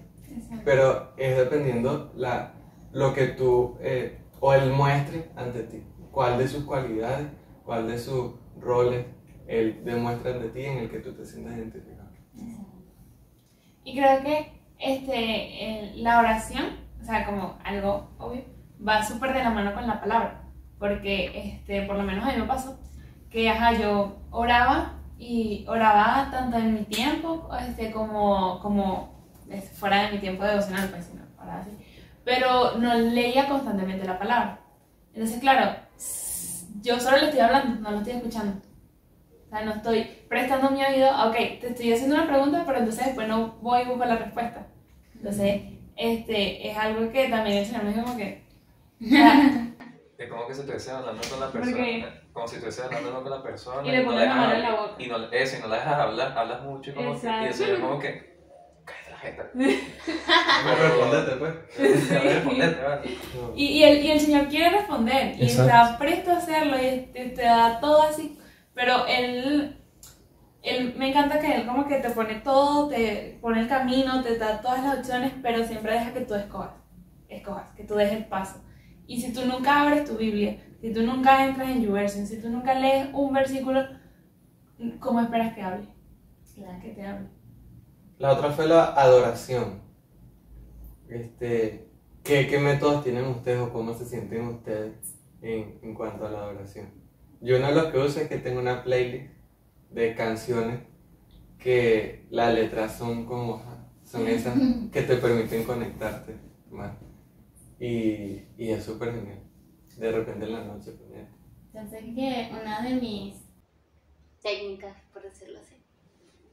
Pero 0.65 1.13
es 1.17 1.37
dependiendo 1.37 2.13
la, 2.17 2.55
lo 2.93 3.13
que 3.15 3.29
tú 3.29 3.77
eh, 3.81 4.19
o 4.41 4.53
él 4.55 4.73
muestre 4.73 5.31
ante 5.37 5.63
ti. 5.65 5.83
Cuál 6.11 6.39
de 6.39 6.49
sus 6.49 6.65
cualidades, 6.65 7.29
cuál 7.65 7.89
de 7.89 7.99
sus 7.99 8.33
roles 8.61 9.07
él 9.47 9.83
demuestra 9.85 10.33
ante 10.33 10.49
ti 10.49 10.65
en 10.65 10.79
el 10.79 10.91
que 10.91 10.99
tú 10.99 11.13
te 11.13 11.25
sientas 11.25 11.57
identificado. 11.57 12.11
Y 13.85 13.97
creo 13.97 14.23
que 14.23 14.53
este, 14.79 15.93
la 15.97 16.19
oración, 16.19 16.67
o 17.01 17.05
sea, 17.05 17.25
como 17.25 17.59
algo 17.65 18.11
obvio, 18.19 18.45
va 18.87 19.03
súper 19.03 19.33
de 19.33 19.45
la 19.45 19.51
mano 19.51 19.75
con 19.75 19.87
la 19.87 20.01
palabra. 20.01 20.43
Porque, 20.79 21.31
este, 21.35 21.83
por 21.83 21.97
lo 21.97 22.03
menos 22.03 22.25
a 22.25 22.33
mí 22.33 22.41
me 22.41 22.47
pasó, 22.47 22.79
que 23.31 23.49
ajá, 23.49 23.73
yo 23.73 24.17
oraba 24.31 24.95
y 25.19 25.65
oraba 25.69 26.29
tanto 26.31 26.59
en 26.59 26.75
mi 26.75 26.85
tiempo 26.85 27.49
este, 27.61 27.91
como, 27.93 28.61
como 28.61 29.16
fuera 29.75 30.03
de 30.03 30.13
mi 30.13 30.19
tiempo 30.19 30.45
devocional, 30.45 30.89
pues, 30.91 31.07
sino 31.07 31.23
oraba 31.39 31.61
así. 31.61 31.71
Pero 32.25 32.77
no 32.79 32.95
leía 32.95 33.49
constantemente 33.49 34.05
la 34.07 34.19
palabra. 34.19 34.61
Entonces, 35.15 35.41
claro, 35.41 35.77
yo 36.83 37.01
solo 37.01 37.19
le 37.19 37.25
estoy 37.27 37.41
hablando, 37.41 37.81
no 37.81 37.91
lo 37.91 37.99
estoy 37.99 38.15
escuchando. 38.15 38.61
O 39.47 39.49
sea, 39.49 39.65
no 39.65 39.73
estoy 39.73 40.03
prestando 40.29 40.71
mi 40.71 40.85
oído, 40.85 41.09
ok, 41.29 41.35
te 41.35 41.69
estoy 41.69 41.93
haciendo 41.93 42.17
una 42.17 42.27
pregunta, 42.27 42.65
pero 42.67 42.79
entonces 42.79 43.07
después 43.07 43.29
no 43.29 43.57
voy 43.61 43.83
y 43.83 43.85
busco 43.87 44.05
la 44.05 44.17
respuesta. 44.17 44.67
Entonces, 45.15 45.63
este, 45.97 46.71
es 46.71 46.77
algo 46.77 47.11
que 47.11 47.29
también 47.29 47.59
el 47.59 47.67
Señor 47.67 47.85
me 47.85 47.91
dijo 47.91 48.05
como 48.05 48.17
que... 48.17 48.45
Es 50.19 50.29
como 50.31 50.47
que 50.47 50.55
si 50.55 50.61
estuvieses 50.61 50.93
hablando 50.93 51.23
con 51.31 51.41
la 51.41 51.51
¿Por 51.51 51.61
persona. 51.61 52.23
Como 52.33 52.49
si 52.49 52.55
estuvieses 52.57 52.85
hablando 52.85 53.23
con 53.23 53.31
la 53.31 53.43
persona. 53.43 53.89
Y 53.89 53.91
le 53.93 54.05
pones 54.05 54.27
la 54.27 54.35
mano 54.35 54.55
en 54.55 54.63
la 54.63 54.71
boca. 54.75 54.95
Y 54.99 55.07
no, 55.07 55.31
eso, 55.31 55.57
y 55.57 55.61
no 55.61 55.69
la 55.69 55.77
dejas 55.77 55.99
hablar, 55.99 56.39
hablas 56.39 56.63
mucho 56.63 56.91
y 56.91 56.95
como 56.95 57.13
que. 57.13 57.17
Y 57.17 57.21
Exacto. 57.21 57.47
el 57.47 57.55
señor 57.55 57.81
como 57.81 57.99
que. 57.99 58.37
Cállate 58.85 59.11
la 59.11 59.16
jeta. 59.16 59.16
No 59.16 59.16
respondete, 59.55 61.37
pues. 61.37 61.55
Respondete, 61.79 62.83
vale. 62.83 63.19
y, 63.55 63.65
y, 63.65 63.85
el, 63.85 64.05
y 64.05 64.11
el 64.11 64.21
Señor 64.21 64.49
quiere 64.49 64.71
responder, 64.71 65.37
y 65.39 65.45
Exacto. 65.45 65.63
está 65.63 65.99
presto 65.99 66.31
a 66.31 66.37
hacerlo, 66.39 66.77
y 66.77 67.09
te, 67.13 67.29
te 67.31 67.43
da 67.43 67.81
todo 67.81 68.03
así, 68.03 68.39
pero 68.75 69.07
Él, 69.07 69.79
él, 70.63 70.95
me 70.97 71.11
encanta 71.11 71.41
que 71.41 71.55
Él 71.55 71.67
como 71.67 71.87
que 71.87 71.97
te 71.97 72.11
pone 72.11 72.37
todo, 72.37 72.89
te 72.89 73.39
pone 73.41 73.61
el 73.61 73.69
camino, 73.69 74.23
te 74.23 74.39
da 74.39 74.61
todas 74.61 74.83
las 74.83 74.99
opciones, 74.99 75.33
pero 75.43 75.65
siempre 75.65 75.93
deja 75.93 76.13
que 76.13 76.21
tú 76.21 76.35
escojas, 76.35 76.73
escojas, 77.29 77.71
que 77.77 77.85
tú 77.85 77.95
dejes 77.95 78.19
el 78.19 78.27
paso. 78.27 78.63
Y 79.07 79.21
si 79.21 79.33
tú 79.33 79.47
nunca 79.47 79.83
abres 79.83 80.05
tu 80.05 80.17
Biblia, 80.17 80.59
si 80.81 80.93
tú 80.93 81.03
nunca 81.03 81.45
entras 81.47 81.69
en 81.71 81.83
YouVersion, 81.83 82.27
si 82.27 82.41
tú 82.41 82.49
nunca 82.49 82.75
lees 82.75 83.09
un 83.13 83.33
versículo, 83.33 83.87
¿cómo 85.01 85.21
esperas 85.21 85.55
que 85.55 85.63
hable? 85.63 85.87
Que 86.81 86.91
te 86.91 87.07
hable. 87.07 87.29
La 88.19 88.33
otra 88.33 88.51
fue 88.51 88.67
la 88.67 88.95
adoración. 88.95 89.83
Este, 91.09 91.89
¿qué, 92.25 92.47
¿Qué 92.49 92.59
métodos 92.59 93.05
tienen 93.05 93.27
ustedes 93.27 93.61
o 93.61 93.73
cómo 93.73 93.95
se 93.95 94.07
sienten 94.07 94.47
ustedes 94.49 95.17
en, 95.43 95.79
en 95.83 95.95
cuanto 95.95 96.27
a 96.27 96.31
la 96.31 96.39
adoración? 96.39 96.89
Yo 97.41 97.59
uno 97.59 97.69
de 97.69 97.75
los 97.75 97.93
que 97.93 97.99
uso 97.99 98.21
es 98.21 98.29
que 98.29 98.39
tengo 98.39 98.61
una 98.61 98.83
playlist 98.83 99.33
de 99.91 100.15
canciones 100.15 100.81
que 101.59 102.27
las 102.31 102.55
letras 102.55 102.97
son 102.97 103.27
como, 103.27 103.63
son 104.05 104.27
esas 104.27 104.57
que 104.93 105.03
te 105.03 105.17
permiten 105.17 105.65
conectarte 105.65 106.37
más. 106.71 106.97
Y, 107.79 108.43
y 108.57 108.71
es 108.71 108.85
súper 108.85 109.15
genial. 109.15 109.43
De 109.99 110.13
repente 110.13 110.47
en 110.47 110.53
la 110.53 110.65
noche 110.65 110.93
que 110.99 111.07
una 112.51 112.83
de 112.83 112.95
mis 112.95 113.37
Técnicas, 114.43 114.97
por 115.13 115.23
decirlo 115.23 115.59
así. 115.59 115.76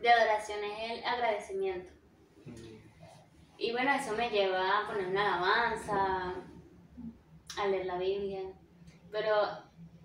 De 0.03 0.09
adoración 0.09 0.59
es 0.65 0.91
el 0.91 1.05
agradecimiento. 1.05 1.93
Y 3.57 3.71
bueno, 3.71 3.93
eso 3.93 4.13
me 4.17 4.29
lleva 4.29 4.81
a 4.81 4.85
poner 4.85 5.07
una 5.07 5.37
alabanza, 5.37 6.33
a 7.57 7.67
leer 7.67 7.85
la 7.85 7.97
Biblia, 7.97 8.41
pero 9.09 9.33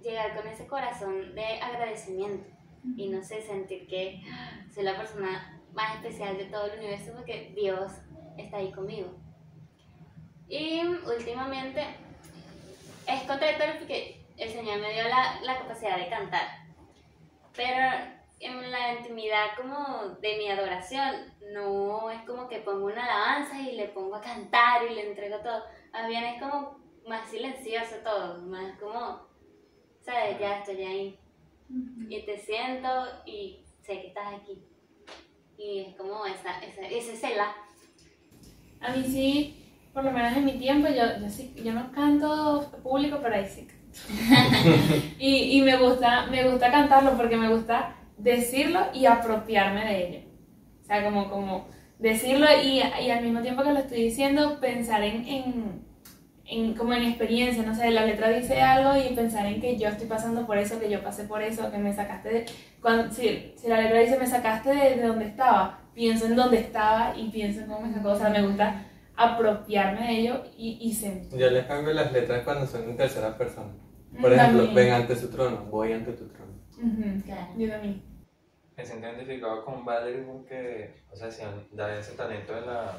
llegar 0.00 0.36
con 0.36 0.46
ese 0.46 0.68
corazón 0.68 1.34
de 1.34 1.60
agradecimiento 1.60 2.46
y 2.96 3.08
no 3.08 3.24
sé, 3.24 3.42
sentir 3.42 3.88
que 3.88 4.22
¡ah! 4.30 4.64
soy 4.72 4.84
la 4.84 4.96
persona 4.96 5.60
más 5.72 5.96
especial 5.96 6.38
de 6.38 6.44
todo 6.44 6.66
el 6.66 6.78
universo 6.78 7.14
porque 7.16 7.52
Dios 7.56 7.90
está 8.36 8.58
ahí 8.58 8.70
conmigo. 8.70 9.16
Y 10.48 10.80
últimamente 10.80 11.82
es 13.04 13.22
contradictorio 13.24 13.80
porque 13.80 14.24
Señor 14.36 14.78
me 14.78 14.92
dio 14.92 15.08
la, 15.08 15.40
la 15.42 15.58
capacidad 15.58 15.98
de 15.98 16.08
cantar. 16.08 16.46
Pero 17.56 18.17
en 18.40 18.70
la 18.70 18.94
intimidad 18.94 19.46
como 19.56 20.16
de 20.20 20.36
mi 20.38 20.48
adoración, 20.48 21.32
no 21.52 22.10
es 22.10 22.22
como 22.22 22.48
que 22.48 22.58
pongo 22.58 22.86
una 22.86 23.04
alabanza 23.04 23.60
y 23.60 23.76
le 23.76 23.88
pongo 23.88 24.14
a 24.14 24.20
cantar 24.20 24.82
y 24.88 24.94
le 24.94 25.08
entrego 25.08 25.38
todo. 25.38 25.64
Más 25.92 26.08
bien 26.08 26.24
es 26.24 26.40
como 26.40 26.78
más 27.06 27.28
silencioso 27.28 27.96
todo, 28.04 28.40
más 28.42 28.78
como, 28.78 29.26
¿sabes? 30.00 30.38
Ya 30.38 30.58
estoy 30.58 30.82
ahí. 30.82 31.18
Y 32.08 32.22
te 32.22 32.38
siento 32.38 32.88
y 33.26 33.64
sé 33.82 34.00
que 34.00 34.08
estás 34.08 34.34
aquí. 34.34 34.62
Y 35.58 35.80
es 35.80 35.96
como 35.96 36.24
esa, 36.24 36.60
esa, 36.60 36.82
ese 36.82 37.16
cela. 37.16 37.54
A 38.80 38.92
mí 38.92 39.04
sí, 39.04 39.90
por 39.92 40.04
lo 40.04 40.12
menos 40.12 40.36
en 40.36 40.44
mi 40.44 40.58
tiempo, 40.58 40.88
yo, 40.88 41.20
yo, 41.20 41.28
sí, 41.28 41.52
yo 41.56 41.72
no 41.72 41.90
canto 41.92 42.70
público, 42.82 43.18
pero 43.20 43.34
ahí 43.34 43.46
sí 43.46 43.66
canto. 43.66 43.78
y, 45.18 45.58
y 45.58 45.62
me, 45.62 45.76
gusta, 45.76 46.26
me 46.26 46.48
gusta 46.48 46.70
cantarlo 46.70 47.16
porque 47.16 47.36
me 47.36 47.48
gusta 47.48 47.97
decirlo 48.18 48.80
y 48.92 49.06
apropiarme 49.06 49.84
de 49.84 50.08
ello. 50.08 50.20
O 50.82 50.84
sea, 50.84 51.04
como, 51.04 51.30
como 51.30 51.68
decirlo 51.98 52.46
y, 52.62 52.80
y 52.80 53.10
al 53.10 53.24
mismo 53.24 53.40
tiempo 53.42 53.62
que 53.62 53.72
lo 53.72 53.78
estoy 53.78 54.04
diciendo, 54.04 54.58
pensar 54.60 55.02
en, 55.02 55.26
en, 55.26 55.82
en, 56.46 56.74
como 56.74 56.94
en 56.94 57.04
experiencia, 57.04 57.62
no 57.62 57.74
sé, 57.74 57.90
la 57.90 58.06
letra 58.06 58.30
dice 58.30 58.60
algo 58.60 58.96
y 58.98 59.14
pensar 59.14 59.46
en 59.46 59.60
que 59.60 59.76
yo 59.78 59.88
estoy 59.88 60.06
pasando 60.06 60.46
por 60.46 60.58
eso, 60.58 60.80
que 60.80 60.90
yo 60.90 61.02
pasé 61.02 61.24
por 61.24 61.42
eso, 61.42 61.70
que 61.70 61.78
me 61.78 61.92
sacaste 61.94 62.28
de... 62.28 62.46
Cuando, 62.80 63.12
si, 63.12 63.52
si 63.56 63.68
la 63.68 63.80
letra 63.80 63.98
dice 64.00 64.18
me 64.18 64.26
sacaste 64.26 64.70
de, 64.70 64.96
de 64.96 65.06
donde 65.06 65.26
estaba, 65.26 65.80
pienso 65.94 66.26
en 66.26 66.36
dónde 66.36 66.58
estaba 66.58 67.14
y 67.16 67.28
pienso 67.28 67.60
en 67.60 67.66
cómo 67.66 67.86
me 67.86 67.92
sacó, 67.92 68.10
o 68.10 68.18
sea, 68.18 68.30
me 68.30 68.42
gusta 68.46 68.84
apropiarme 69.16 70.06
de 70.06 70.20
ello 70.20 70.44
y, 70.56 70.78
y 70.80 70.92
sentir. 70.94 71.38
Yo 71.38 71.50
les 71.50 71.66
cambio 71.66 71.92
las 71.92 72.12
letras 72.12 72.42
cuando 72.44 72.66
son 72.66 72.84
en 72.88 72.96
tercera 72.96 73.36
persona. 73.36 73.72
Por 74.20 74.32
ejemplo, 74.32 74.64
También. 74.64 74.74
ven 74.74 74.92
ante 74.92 75.16
su 75.16 75.28
trono, 75.28 75.66
voy 75.70 75.92
ante 75.92 76.12
tu 76.12 76.28
trono. 76.28 76.37
Claro. 77.24 77.52
Yo 77.56 77.68
también. 77.70 78.02
Me 78.76 78.86
siento 78.86 79.08
identificado 79.08 79.64
con 79.64 79.84
Valerie 79.84 80.22
porque, 80.22 81.02
o 81.10 81.16
sea, 81.16 81.30
sí, 81.30 81.42
da 81.72 81.98
ese 81.98 82.12
talento 82.12 82.54
de 82.54 82.60
la, 82.60 82.92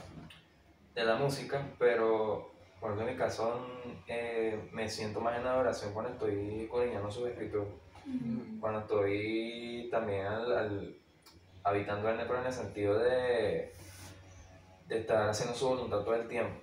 de 0.94 1.04
la 1.06 1.16
música, 1.16 1.66
pero 1.80 2.52
por 2.82 2.92
ejemplo, 2.92 3.08
en 3.10 3.14
mi 3.16 3.18
caso 3.18 3.66
eh, 4.08 4.70
me 4.74 4.90
siento 4.90 5.22
más 5.22 5.40
en 5.40 5.48
adoración 5.48 5.94
cuando 5.94 6.12
estoy 6.12 6.68
codiñando 6.70 7.10
sus 7.12 7.30
escrituras, 7.30 7.68
cuando 8.60 8.80
estoy 8.82 9.88
también 9.92 10.26
al, 10.26 10.52
al- 10.58 10.96
habitando 11.64 12.10
en 12.10 12.20
él, 12.20 12.26
pero 12.28 12.40
en 12.42 12.48
el 12.48 12.54
sentido 12.54 12.98
de, 13.00 13.74
de 14.88 15.00
estar 15.00 15.30
haciendo 15.30 15.56
su 15.56 15.70
voluntad 15.70 16.00
todo 16.04 16.16
el 16.16 16.28
tiempo. 16.28 16.60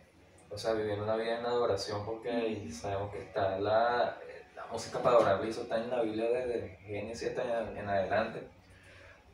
O 0.51 0.59
sea, 0.59 0.73
viviendo 0.75 1.05
una 1.05 1.17
vida 1.17 1.39
en 1.41 1.47
adoración 1.47 2.05
porque 2.05 2.69
sabemos 2.71 3.13
que 3.13 3.21
está 3.23 3.59
la 3.59 4.19
música 4.71 5.01
para 5.01 5.17
adorarle, 5.17 5.49
eso 5.49 5.63
está 5.63 5.77
en 5.77 5.91
la 5.91 6.03
Biblia 6.03 6.29
desde 6.31 6.77
Génesis 6.87 7.37
en, 7.37 7.77
en 7.77 7.89
adelante. 7.89 8.49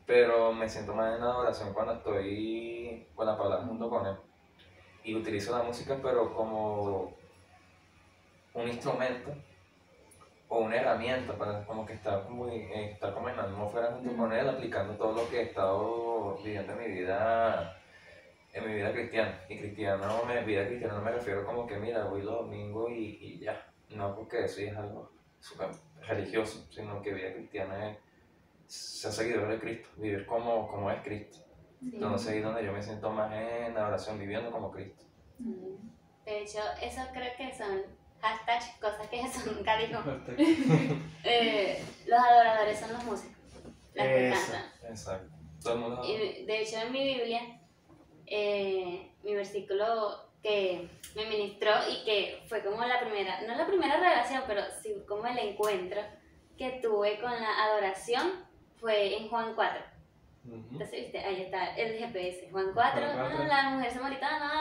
Pero 0.05 0.51
me 0.51 0.67
siento 0.67 0.93
más 0.93 1.15
en 1.15 1.23
adoración 1.23 1.73
cuando 1.73 1.93
estoy 1.93 3.07
con 3.15 3.25
la 3.25 3.37
palabra 3.37 3.65
junto 3.65 3.89
con 3.89 4.05
él. 4.05 4.15
Y 5.03 5.15
utilizo 5.15 5.57
la 5.57 5.63
música, 5.63 5.97
pero 6.01 6.33
como 6.33 7.13
un 8.53 8.67
instrumento 8.67 9.33
o 10.47 10.59
una 10.59 10.75
herramienta 10.75 11.33
para 11.33 11.65
como 11.65 11.85
que 11.85 11.93
estar, 11.93 12.29
muy, 12.29 12.51
eh, 12.51 12.91
estar 12.91 13.13
como 13.13 13.29
en 13.29 13.37
la 13.37 13.43
atmósfera 13.43 13.91
junto 13.93 14.15
con 14.15 14.31
él, 14.33 14.47
aplicando 14.47 14.93
todo 14.95 15.13
lo 15.13 15.29
que 15.29 15.39
he 15.39 15.43
estado 15.43 16.37
viviendo 16.43 16.73
en 16.73 16.79
mi 16.79 16.87
vida 16.87 17.79
en 18.53 18.67
mi 18.67 18.75
vida 18.75 18.91
cristiana. 18.91 19.41
Y 19.49 19.57
cristiano, 19.57 20.21
mi 20.27 20.45
vida 20.45 20.67
cristiana 20.67 20.93
no 20.95 21.01
me 21.01 21.11
refiero 21.11 21.45
como 21.45 21.65
que, 21.65 21.77
mira, 21.77 22.05
voy 22.05 22.21
los 22.21 22.35
domingos 22.35 22.91
y, 22.91 23.17
y 23.19 23.39
ya. 23.39 23.65
No 23.89 24.15
porque 24.15 24.45
eso 24.45 24.61
es 24.61 24.75
algo 24.75 25.11
religioso, 26.01 26.67
sino 26.71 27.01
que 27.01 27.13
vida 27.13 27.33
cristiana 27.33 27.91
es 27.91 27.97
ser 28.67 29.11
seguidor 29.11 29.49
de 29.49 29.59
Cristo, 29.59 29.89
vivir 29.97 30.25
como, 30.25 30.67
como 30.67 30.89
es 30.91 31.01
Cristo. 31.03 31.39
Entonces 31.81 32.29
ahí 32.29 32.37
es 32.37 32.43
donde 32.43 32.63
yo 32.63 32.71
me 32.71 32.81
siento 32.81 33.09
más 33.09 33.31
en 33.33 33.73
la 33.73 33.87
oración, 33.87 34.17
viviendo 34.17 34.51
como 34.51 34.71
Cristo. 34.71 35.03
De 35.37 36.41
hecho, 36.41 36.59
eso 36.81 37.01
creo 37.11 37.31
que 37.37 37.53
son 37.53 37.81
hashtags, 38.21 38.77
cosas 38.79 39.07
que 39.09 39.17
Jesús 39.23 39.53
nunca 39.57 39.77
dijo. 39.77 39.99
Eh, 41.25 41.81
los 42.05 42.19
adoradores 42.19 42.77
son 42.77 42.91
los 42.91 43.03
músicos, 43.05 43.37
las 43.93 44.07
que 44.07 44.33
cantan. 44.33 44.91
Exacto. 44.91 45.33
Todo 45.61 45.73
el 45.75 45.79
mundo... 45.79 46.01
Y 46.03 46.45
de 46.45 46.61
hecho 46.61 46.79
en 46.79 46.91
mi 46.91 47.01
Biblia, 47.01 47.61
eh, 48.25 49.13
mi 49.23 49.33
versículo 49.33 50.32
que 50.43 50.87
me 51.15 51.25
ministró 51.25 51.71
y 51.89 52.03
que 52.03 52.43
fue 52.47 52.61
como 52.63 52.83
la 52.85 52.99
primera, 52.99 53.41
no 53.47 53.55
la 53.55 53.65
primera 53.65 53.97
relación, 53.97 54.43
pero 54.45 54.61
sí 54.81 54.93
como 55.07 55.25
el 55.25 55.37
encuentro 55.39 56.01
que 56.57 56.79
tuve 56.83 57.19
con 57.19 57.31
la 57.31 57.63
adoración 57.65 58.31
fue 58.79 59.17
en 59.17 59.29
Juan 59.29 59.53
4. 59.55 59.81
Ujú. 60.45 60.55
Entonces, 60.73 60.91
viste, 61.03 61.19
ahí 61.19 61.43
está 61.43 61.73
el 61.77 61.97
GPS. 61.97 62.49
Juan 62.51 62.71
4, 62.73 63.01
Juan 63.01 63.15
cuatro. 63.17 63.37
ah, 63.39 63.47
la 63.47 63.69
mujer 63.69 63.91
samaritana, 63.93 64.51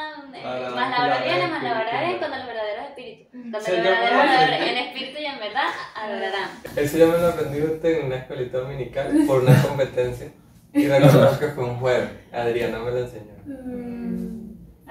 Ah, 0.44 0.70
más 0.74 0.90
la 0.98 1.04
hora 1.04 1.18
viene, 1.24 1.48
más 1.48 1.62
la 1.62 1.72
hora 1.72 2.00
viene, 2.00 2.18
cuando 2.18 2.36
los 2.36 2.46
verdaderos 2.46 2.84
espíritus. 2.86 3.26
Cuando 3.32 3.58
los 3.58 3.68
verdaderos 3.68 4.68
en 4.68 4.78
espíritu 4.78 5.18
y 5.20 5.26
en 5.26 5.38
verdad 5.40 5.66
adorarán. 5.96 6.50
Eso 6.76 6.98
ya 6.98 7.06
me 7.06 7.18
lo 7.18 7.26
aprendí 7.28 7.62
usted 7.62 7.98
en 7.98 8.06
una 8.06 8.16
escuelita 8.16 8.58
dominical 8.58 9.12
por 9.26 9.42
una 9.42 9.60
competencia. 9.62 10.30
Y 10.72 10.86
recuerdo 10.86 11.38
que 11.40 11.48
fue 11.48 11.64
un 11.64 11.76
jueves. 11.80 12.08
Adriana 12.32 12.78
me 12.78 12.90
lo 12.92 12.98
enseñó. 13.00 13.32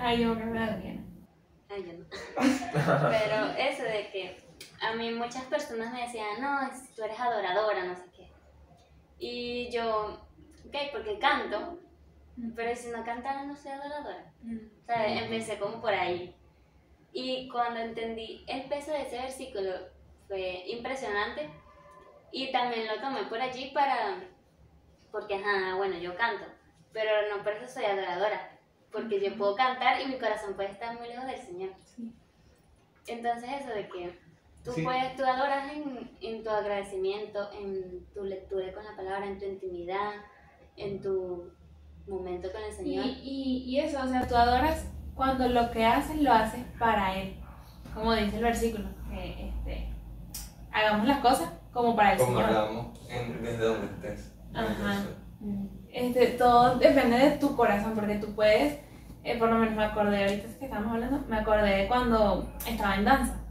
Ay, 0.04 0.22
yo 0.24 0.34
me 0.36 0.60
da 0.60 0.76
bien. 0.78 1.28
Ay, 1.70 1.86
yo 1.86 1.94
no. 1.94 2.06
Pero 3.10 3.46
eso 3.58 3.84
de 3.84 4.10
que 4.12 4.38
a 4.82 4.94
mí 4.96 5.12
muchas 5.12 5.44
personas 5.46 5.94
me 5.94 6.02
decían, 6.02 6.42
no, 6.42 6.62
es- 6.68 6.94
tú 6.96 7.04
eres 7.04 7.20
adoradora, 7.20 7.84
no 7.84 7.96
sé 7.96 8.06
qué. 8.16 8.32
Y 9.20 9.70
yo, 9.72 10.20
ok, 10.68 10.76
porque 10.92 11.20
canto, 11.20 11.78
pero 12.56 12.76
si 12.76 12.90
no 12.90 13.04
cantara 13.04 13.44
no 13.44 13.56
soy 13.56 13.72
adoradora. 13.74 14.34
O 14.44 14.86
sea, 14.86 15.22
empecé 15.24 15.60
como 15.60 15.80
por 15.80 15.94
ahí. 15.94 16.36
Y 17.14 17.48
cuando 17.50 17.80
entendí 17.82 18.44
el 18.48 18.64
peso 18.64 18.92
de 18.92 19.04
ese 19.04 19.18
versículo 19.20 19.72
fue 20.28 20.64
impresionante. 20.68 21.50
Y 22.32 22.52
también 22.52 22.88
lo 22.88 23.00
tomé 23.02 23.24
por 23.26 23.40
allí 23.40 23.70
para, 23.72 24.18
porque, 25.12 25.36
ajá, 25.36 25.76
bueno, 25.76 25.98
yo 26.00 26.16
canto, 26.16 26.46
pero 26.94 27.12
no 27.30 27.44
por 27.44 27.54
eso 27.54 27.68
soy 27.68 27.86
adoradora. 27.86 28.51
Porque 28.92 29.22
yo 29.24 29.38
puedo 29.38 29.56
cantar 29.56 30.02
y 30.02 30.08
mi 30.08 30.18
corazón 30.20 30.54
puede 30.56 30.72
estar 30.72 30.98
muy 30.98 31.08
lejos 31.08 31.26
del 31.26 31.40
Señor. 31.40 31.70
Sí. 31.86 32.12
Entonces 33.08 33.50
eso 33.62 33.70
de 33.70 33.88
que 33.88 34.20
tú 34.64 34.72
Sí. 34.74 34.82
puedes, 34.84 35.16
tú 35.16 35.24
adoras 35.24 35.72
en, 35.74 36.12
en 36.22 36.44
tu 36.44 36.50
agradecimiento, 36.50 37.52
en 37.54 38.06
tu 38.14 38.24
lectura 38.24 38.74
con 38.74 38.84
la 38.84 38.96
palabra, 38.96 39.26
en 39.26 39.40
tu 39.40 39.46
intimidad, 39.46 40.12
en 40.78 41.02
tu 41.02 41.52
momento 42.08 42.52
con 42.52 42.62
el 42.62 42.70
Y, 42.72 42.76
Señor. 42.76 43.06
y, 43.06 43.64
y 43.68 43.80
eso, 43.80 44.00
o 44.04 44.08
sea, 44.08 44.28
tú 44.28 44.36
adoras 44.36 44.86
cuando 45.16 45.48
lo 45.48 45.72
que 45.72 45.86
haces 45.86 46.22
lo 46.22 46.32
haces 46.34 46.64
para 46.80 47.16
Él. 47.16 47.36
Como 47.94 48.14
dice 48.14 48.38
el 48.38 48.44
versículo, 48.44 48.86
que 49.10 49.50
este, 49.50 49.90
hagamos 50.72 51.08
las 51.08 51.20
cosas 51.20 51.52
como 51.74 51.96
para 51.96 52.14
el 52.14 52.20
Como 52.20 52.32
Señor. 52.38 52.46
hablamos 52.46 53.10
en- 53.10 53.42
desde 53.42 53.66
donde 53.66 53.88
estés. 53.88 54.34
Ajá. 54.54 55.06
Este, 55.94 56.28
todo 56.28 56.78
depende 56.78 57.18
de 57.18 57.32
tu 57.38 57.56
corazón, 57.56 57.94
porque 57.96 58.16
tú 58.16 58.34
puedes, 58.34 58.78
eh, 59.24 59.38
por 59.38 59.50
lo 59.50 59.58
menos 59.58 59.76
me 59.76 59.84
acordé 59.84 60.24
ahorita 60.24 60.48
que 60.58 60.66
estamos 60.66 60.92
hablando, 60.92 61.24
me 61.28 61.38
acordé 61.38 61.88
cuando 61.88 62.50
estaba 62.66 62.96
en 62.96 63.06
danza, 63.06 63.42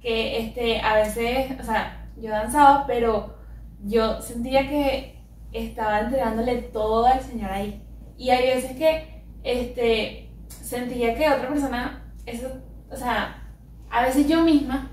que 0.00 0.38
este, 0.38 0.80
a 0.80 0.94
veces, 0.94 1.58
o 1.60 1.64
sea, 1.64 2.08
yo 2.16 2.30
danzaba, 2.30 2.86
pero 2.86 3.34
yo 3.82 4.20
sentía 4.22 4.68
que 4.68 5.20
estaba 5.52 6.00
entregándole 6.00 6.56
todo 6.62 7.06
al 7.06 7.20
Señor 7.20 7.50
ahí. 7.50 7.82
Y 8.16 8.30
hay 8.30 8.54
veces 8.54 8.76
que 8.76 9.24
este, 9.42 10.30
sentía 10.48 11.14
que 11.14 11.28
otra 11.28 11.48
persona, 11.48 12.12
eso, 12.26 12.48
o 12.90 12.96
sea, 12.96 13.42
a 13.90 14.02
veces 14.02 14.28
yo 14.28 14.42
misma 14.42 14.90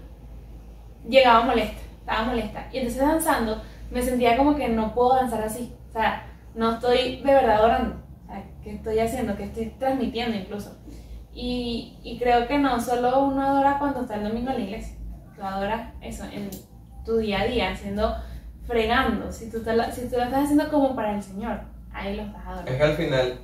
llegaba 1.08 1.46
molesta, 1.46 1.82
estaba 2.00 2.24
molesta. 2.24 2.68
Y 2.72 2.78
entonces 2.78 3.02
danzando 3.02 3.62
me 3.92 4.02
sentía 4.02 4.38
como 4.38 4.56
que 4.56 4.68
no 4.70 4.94
puedo 4.94 5.16
danzar 5.16 5.44
así. 5.44 5.74
O 5.90 5.92
sea, 5.92 6.31
no 6.56 6.74
estoy 6.74 7.18
de 7.18 7.34
verdad 7.34 7.58
adorando. 7.58 7.96
O 8.24 8.28
sea, 8.32 8.44
¿qué 8.64 8.76
estoy 8.76 9.00
haciendo? 9.00 9.36
¿Qué 9.36 9.44
estoy 9.46 9.66
transmitiendo 9.80 10.38
incluso? 10.38 10.78
Y, 11.34 11.98
y 12.04 12.20
creo 12.20 12.48
que 12.48 12.58
no 12.58 12.80
solo 12.80 13.26
uno 13.26 13.42
adora 13.44 13.78
cuando 13.80 14.02
está 14.02 14.16
el 14.16 14.24
domingo 14.26 14.52
en 14.52 14.58
la 14.58 14.64
iglesia. 14.64 14.96
Tú 15.36 15.44
adoras 15.44 15.94
eso 16.02 16.26
en 16.26 16.50
tu 17.06 17.18
día 17.18 17.42
a 17.42 17.46
día, 17.46 17.72
haciendo, 17.72 18.16
fregando. 18.68 19.32
Si 19.32 19.50
tú, 19.50 19.62
te 19.64 19.74
lo, 19.76 19.84
si 19.92 20.02
tú 20.10 20.18
lo 20.18 20.24
estás 20.24 20.44
haciendo 20.44 20.70
como 20.70 20.96
para 20.96 21.16
el 21.16 21.24
Señor, 21.24 21.62
ahí 21.94 22.16
lo 22.16 22.24
estás 22.24 22.46
adorando. 22.46 22.72
Es 22.72 22.78
que 22.78 22.84
al 22.84 22.94
final, 22.94 23.40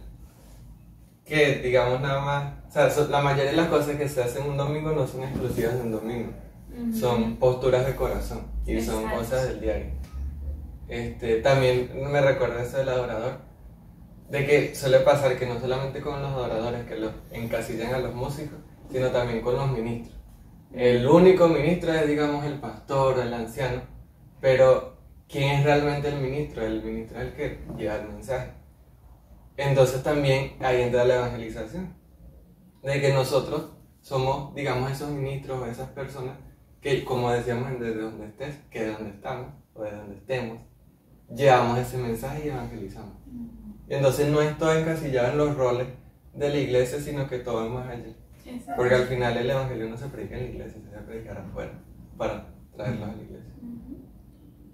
que 1.26 1.56
digamos 1.60 2.00
nada 2.02 2.22
más, 2.22 2.54
o 2.68 2.72
sea, 2.72 2.90
so- 2.90 3.08
la 3.10 3.22
mayoría 3.22 3.52
de 3.52 3.58
las 3.58 3.68
cosas 3.68 3.96
que 3.96 4.08
se 4.08 4.24
hacen 4.24 4.50
un 4.50 4.58
domingo 4.58 4.92
no 4.92 5.06
son 5.08 5.24
exclusivas 5.24 5.76
de 5.76 5.82
un 5.82 5.92
domingo, 5.92 6.32
son 6.94 7.36
posturas 7.38 7.86
de 7.86 7.96
corazón 7.96 8.42
y 8.66 8.74
son 8.82 9.04
cosas 9.20 9.48
del 9.48 9.60
diario. 9.62 9.86
Este, 10.88 11.42
también 11.42 11.92
me 12.12 12.22
recuerda 12.22 12.64
eso 12.64 12.78
del 12.78 12.90
adorador, 12.90 13.40
de 14.30 14.46
que 14.46 14.76
suele 14.76 15.00
pasar 15.00 15.38
que 15.38 15.46
no 15.46 15.60
solamente 15.60 16.02
con 16.02 16.22
los 16.22 16.32
adoradores 16.32 16.86
que 16.86 16.96
los 16.96 17.12
encasillan 17.32 17.94
a 17.94 18.00
los 18.00 18.14
músicos, 18.14 18.60
sino 18.92 19.10
también 19.12 19.42
con 19.42 19.56
los 19.56 19.72
ministros. 19.72 20.18
El 20.74 21.08
único 21.08 21.48
ministro 21.48 21.94
es, 21.94 22.08
digamos, 22.08 22.46
el 22.46 22.60
pastor 22.60 23.20
el 23.20 23.34
anciano, 23.34 23.82
pero 24.42 24.98
¿quién 25.28 25.56
es 25.56 25.64
realmente 25.64 26.10
el 26.10 26.20
ministro? 26.20 26.66
El 26.66 26.84
ministro 26.84 27.20
es 27.20 27.28
el 27.28 27.34
que 27.34 27.60
lleva 27.78 27.96
el 27.96 28.10
mensaje. 28.10 28.52
Entonces 29.56 30.04
también 30.04 30.56
ahí 30.60 30.82
entra 30.82 31.06
la 31.06 31.16
evangelización, 31.16 31.96
de 32.84 33.02
que 33.02 33.14
nosotros 33.14 33.72
somos, 34.02 34.54
digamos, 34.56 34.92
esos 34.92 35.10
ministros 35.10 35.60
o 35.60 35.66
esas 35.66 35.90
personas 35.90 36.38
que, 36.80 37.04
como 37.04 37.32
decíamos, 37.32 37.80
desde 37.80 38.02
donde 38.02 38.28
estés, 38.28 38.56
que 38.70 38.84
de 38.84 38.92
donde 38.92 39.10
estamos 39.10 39.48
o 39.74 39.84
de 39.84 39.92
donde 39.92 40.16
estemos, 40.16 40.60
llevamos 41.36 41.78
ese 41.80 41.98
mensaje 41.98 42.46
y 42.46 42.50
evangelizamos. 42.50 43.16
Entonces 43.88 44.28
no 44.30 44.42
es 44.42 44.58
todo 44.58 44.74
encasillado 44.74 45.32
en 45.32 45.38
los 45.38 45.56
roles 45.56 45.88
de 46.34 46.50
la 46.50 46.58
iglesia, 46.58 47.00
sino 47.00 47.28
que 47.28 47.40
todo 47.40 47.66
es 47.66 47.72
más 47.72 47.88
allá. 47.88 48.14
Porque 48.76 48.96
al 48.96 49.06
final 49.06 49.36
el 49.38 49.50
evangelio 49.50 49.90
no 49.90 49.98
se 49.98 50.08
predica 50.08 50.38
en 50.38 50.44
la 50.44 50.50
iglesia, 50.50 50.82
se 50.82 50.90
debe 50.90 51.04
predicar 51.04 51.38
afuera 51.38 51.72
para 52.18 52.54
traerlos 52.76 53.10
a 53.10 53.16
la 53.16 53.24
iglesia. 53.24 53.54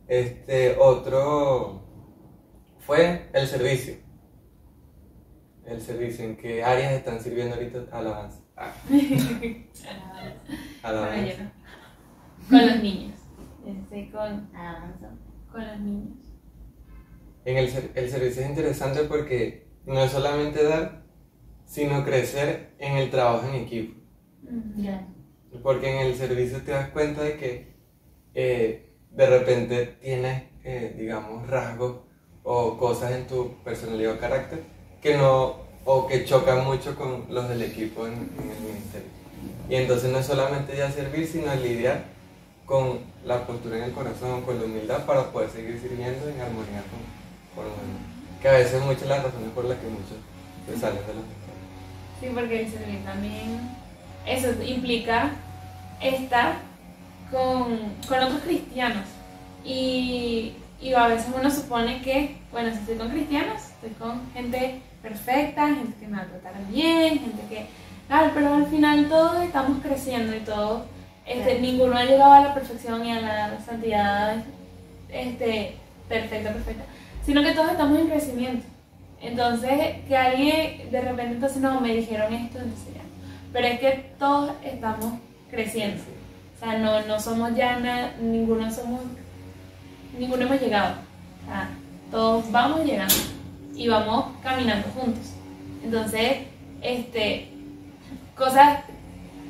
Este 0.08 0.76
otro 0.80 1.84
fue 2.80 3.30
el 3.34 3.48
servicio. 3.48 3.96
El 5.66 5.82
servicio, 5.82 6.26
¿en 6.26 6.36
qué 6.36 6.64
áreas 6.64 6.94
están 6.94 7.22
sirviendo 7.22 7.56
ahorita 7.56 7.86
alabanza? 7.92 8.40
Ah, 8.58 8.74
alabanza. 10.84 11.52
Con 12.50 12.68
los 12.68 12.84
niños. 12.84 13.18
Estoy 13.66 14.10
con, 14.10 14.50
Alabanza. 14.54 15.10
con 15.50 15.66
los 15.66 15.80
niños. 15.80 16.18
En 17.46 17.58
el, 17.58 17.70
ser- 17.70 17.92
el 17.96 18.10
servicio 18.10 18.42
es 18.44 18.50
interesante 18.50 19.04
porque 19.04 19.68
no 19.86 20.02
es 20.04 20.12
solamente 20.12 20.64
dar, 20.64 21.04
sino 21.66 22.04
crecer 22.06 22.72
en 22.80 22.98
el 22.98 23.10
trabajo 23.10 23.48
en 23.50 23.56
equipo. 23.56 24.00
Claro. 24.76 25.08
Porque 25.62 25.90
en 25.94 26.08
el 26.08 26.16
servicio 26.16 26.62
te 26.64 26.72
das 26.72 26.90
cuenta 26.90 27.22
de 27.24 27.38
que 27.38 27.74
eh, 28.34 28.90
de 29.12 29.26
repente 29.28 29.86
tienes, 30.02 30.44
eh, 30.64 30.96
digamos, 30.98 31.48
rasgos 31.48 31.98
o 32.44 32.78
cosas 32.78 33.12
en 33.12 33.28
tu 33.28 33.56
personalidad 33.64 34.14
o 34.16 34.20
carácter 34.20 34.62
que 35.02 35.16
no, 35.18 35.58
o 35.86 36.08
que 36.08 36.26
chocan 36.26 36.66
mucho 36.66 36.96
con 36.96 37.26
los 37.30 37.48
del 37.50 37.62
equipo 37.62 38.08
en, 38.08 38.14
en 38.14 38.50
el 38.52 38.60
ministerio. 38.64 39.10
Y 39.70 39.76
entonces 39.76 40.12
no 40.12 40.20
es 40.20 40.26
solamente 40.26 40.76
ya 40.76 40.90
servir, 40.92 41.28
sino 41.28 41.54
lidiar 41.56 42.06
con 42.66 43.00
la 43.26 43.46
postura 43.46 43.78
en 43.78 43.84
el 43.84 43.92
corazón, 43.92 44.42
con 44.44 44.58
la 44.60 44.66
humildad 44.66 45.06
para 45.06 45.32
poder 45.32 45.50
seguir 45.50 45.80
sirviendo 45.80 46.28
en 46.30 46.40
armonía 46.42 46.84
con, 46.90 47.23
con 47.56 47.66
los 47.66 47.74
demás. 47.76 48.02
Que 48.42 48.50
a 48.50 48.54
veces 48.54 48.82
muchas 48.84 49.08
las 49.08 49.24
razones 49.24 49.50
por 49.56 49.66
las 49.66 49.78
que 49.78 49.88
muchos 49.88 50.18
se 50.68 50.80
salen 50.80 51.06
de 51.08 51.14
los 51.14 51.24
ministerios. 51.24 52.20
Sí, 52.20 52.28
porque 52.34 52.62
el 52.62 52.72
servir 52.72 53.04
también, 53.06 53.60
eso 54.26 54.48
implica 54.64 55.32
estar 56.02 56.56
con, 57.32 57.80
con 58.08 58.20
otros 58.24 58.42
cristianos. 58.42 59.06
Y, 59.66 60.54
y 60.82 60.94
a 60.94 61.08
veces 61.08 61.28
uno 61.38 61.50
supone 61.50 62.02
que, 62.02 62.38
bueno, 62.52 62.72
si 62.72 62.80
estoy 62.80 62.96
con 62.98 63.10
cristianos, 63.10 63.62
estoy 63.76 63.92
con 63.92 64.22
gente 64.34 64.82
perfecta, 65.02 65.68
gente 65.68 65.94
que 66.00 66.08
me 66.08 66.18
va 66.18 66.24
a 66.24 66.28
tratar 66.28 66.54
bien, 66.70 67.20
gente 67.20 67.42
que 67.50 67.66
tal, 68.08 68.32
pero 68.34 68.54
al 68.56 68.68
final 68.68 69.08
todos 69.10 69.42
estamos 69.44 69.82
creciendo 69.82 70.36
y 70.36 70.40
todos, 70.42 70.84
este, 71.26 71.44
Claro. 71.44 71.60
ninguno 71.62 71.98
ha 71.98 72.04
llegado 72.04 72.34
a 72.34 72.42
la 72.42 72.54
perfección 72.54 73.06
y 73.06 73.12
a 73.12 73.22
la 73.22 73.60
santidad 73.66 74.44
este, 75.10 75.78
perfecta, 76.10 76.52
perfecta, 76.52 76.84
sino 77.26 77.42
que 77.44 77.52
todos 77.52 77.72
estamos 77.72 78.00
en 78.00 78.08
crecimiento. 78.08 78.66
Entonces, 79.22 79.98
que 80.08 80.18
alguien 80.18 80.92
de 80.92 81.02
repente, 81.02 81.36
entonces 81.36 81.62
no, 81.62 81.80
me 81.80 81.94
dijeron 81.96 82.34
esto, 82.34 82.60
entonces 82.60 82.94
ya. 82.94 83.02
Pero 83.54 83.68
es 83.68 83.80
que 83.80 84.12
todos 84.20 84.52
estamos 84.64 85.14
creciendo. 85.50 86.02
O 86.56 86.60
sea, 86.60 86.78
no, 86.78 87.02
no 87.02 87.20
somos 87.20 87.56
ya, 87.56 87.80
na- 87.80 88.12
ninguno 88.22 88.70
somos, 88.72 89.02
ninguno 90.18 90.44
hemos 90.44 90.60
llegado. 90.62 90.96
Todos 92.12 92.52
vamos 92.52 92.86
llegando 92.86 93.14
y 93.76 93.88
vamos 93.88 94.26
caminando 94.44 94.88
juntos. 94.90 95.32
Entonces, 95.84 96.38
este, 96.82 97.50
cosas, 98.38 98.80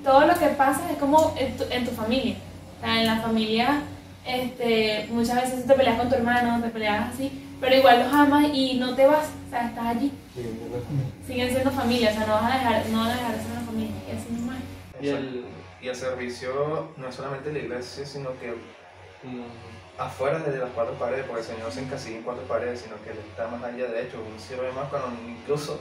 todo 0.04 0.26
lo 0.28 0.34
que 0.38 0.48
pasa 0.48 0.82
es 0.92 0.98
como 0.98 1.34
en 1.38 1.58
tu, 1.58 1.64
en 1.70 1.86
tu 1.86 1.92
familia. 1.92 2.36
En 2.84 3.06
la 3.06 3.18
familia, 3.18 3.82
este, 4.26 5.08
muchas 5.12 5.42
veces 5.42 5.66
te 5.66 5.74
peleas 5.74 5.98
con 5.98 6.10
tu 6.10 6.16
hermano, 6.16 6.62
te 6.62 6.70
peleas 6.70 7.14
así, 7.14 7.43
pero 7.64 7.78
igual 7.78 8.00
los 8.04 8.14
amas 8.14 8.50
y 8.54 8.74
no 8.74 8.94
te 8.94 9.08
vas, 9.08 9.30
o 9.48 9.50
sea, 9.50 9.68
estás 9.68 9.86
allí. 9.86 10.12
Sí, 10.36 10.60
¿verdad? 10.62 10.86
Siguen 11.26 11.50
siendo 11.50 11.72
familia, 11.72 12.10
o 12.10 12.14
sea, 12.14 12.28
no 12.28 12.34
vas 12.34 12.44
a 12.44 12.58
dejar, 12.58 12.86
no 12.88 13.00
vas 13.00 13.08
a 13.08 13.16
dejar 13.16 13.38
de 13.38 13.42
ser 13.42 13.52
una 13.52 13.62
familia. 13.62 13.96
Y 14.06 14.12
así 14.12 14.30
mismo 14.32 14.52
es. 14.52 15.06
Y 15.06 15.08
el, 15.08 15.46
y 15.82 15.88
el 15.88 15.96
servicio 15.96 16.92
no 16.98 17.08
es 17.08 17.16
solamente 17.16 17.48
en 17.48 17.56
la 17.56 17.62
iglesia, 17.62 18.06
sino 18.06 18.38
que 18.38 18.52
mm, 18.52 19.98
afuera 19.98 20.40
de 20.40 20.58
las 20.58 20.72
cuatro 20.72 20.94
paredes, 20.96 21.24
porque 21.26 21.40
el 21.40 21.48
Señor 21.48 21.72
se 21.72 21.80
encasilla 21.80 22.18
en 22.18 22.24
cuatro 22.24 22.44
paredes, 22.44 22.82
sino 22.82 23.02
que 23.02 23.12
Él 23.12 23.20
está 23.30 23.48
más 23.48 23.64
allá. 23.64 23.86
De 23.86 24.02
hecho, 24.02 24.18
uno 24.20 24.38
sirve 24.38 24.70
más 24.74 24.90
cuando 24.90 25.08
incluso 25.26 25.80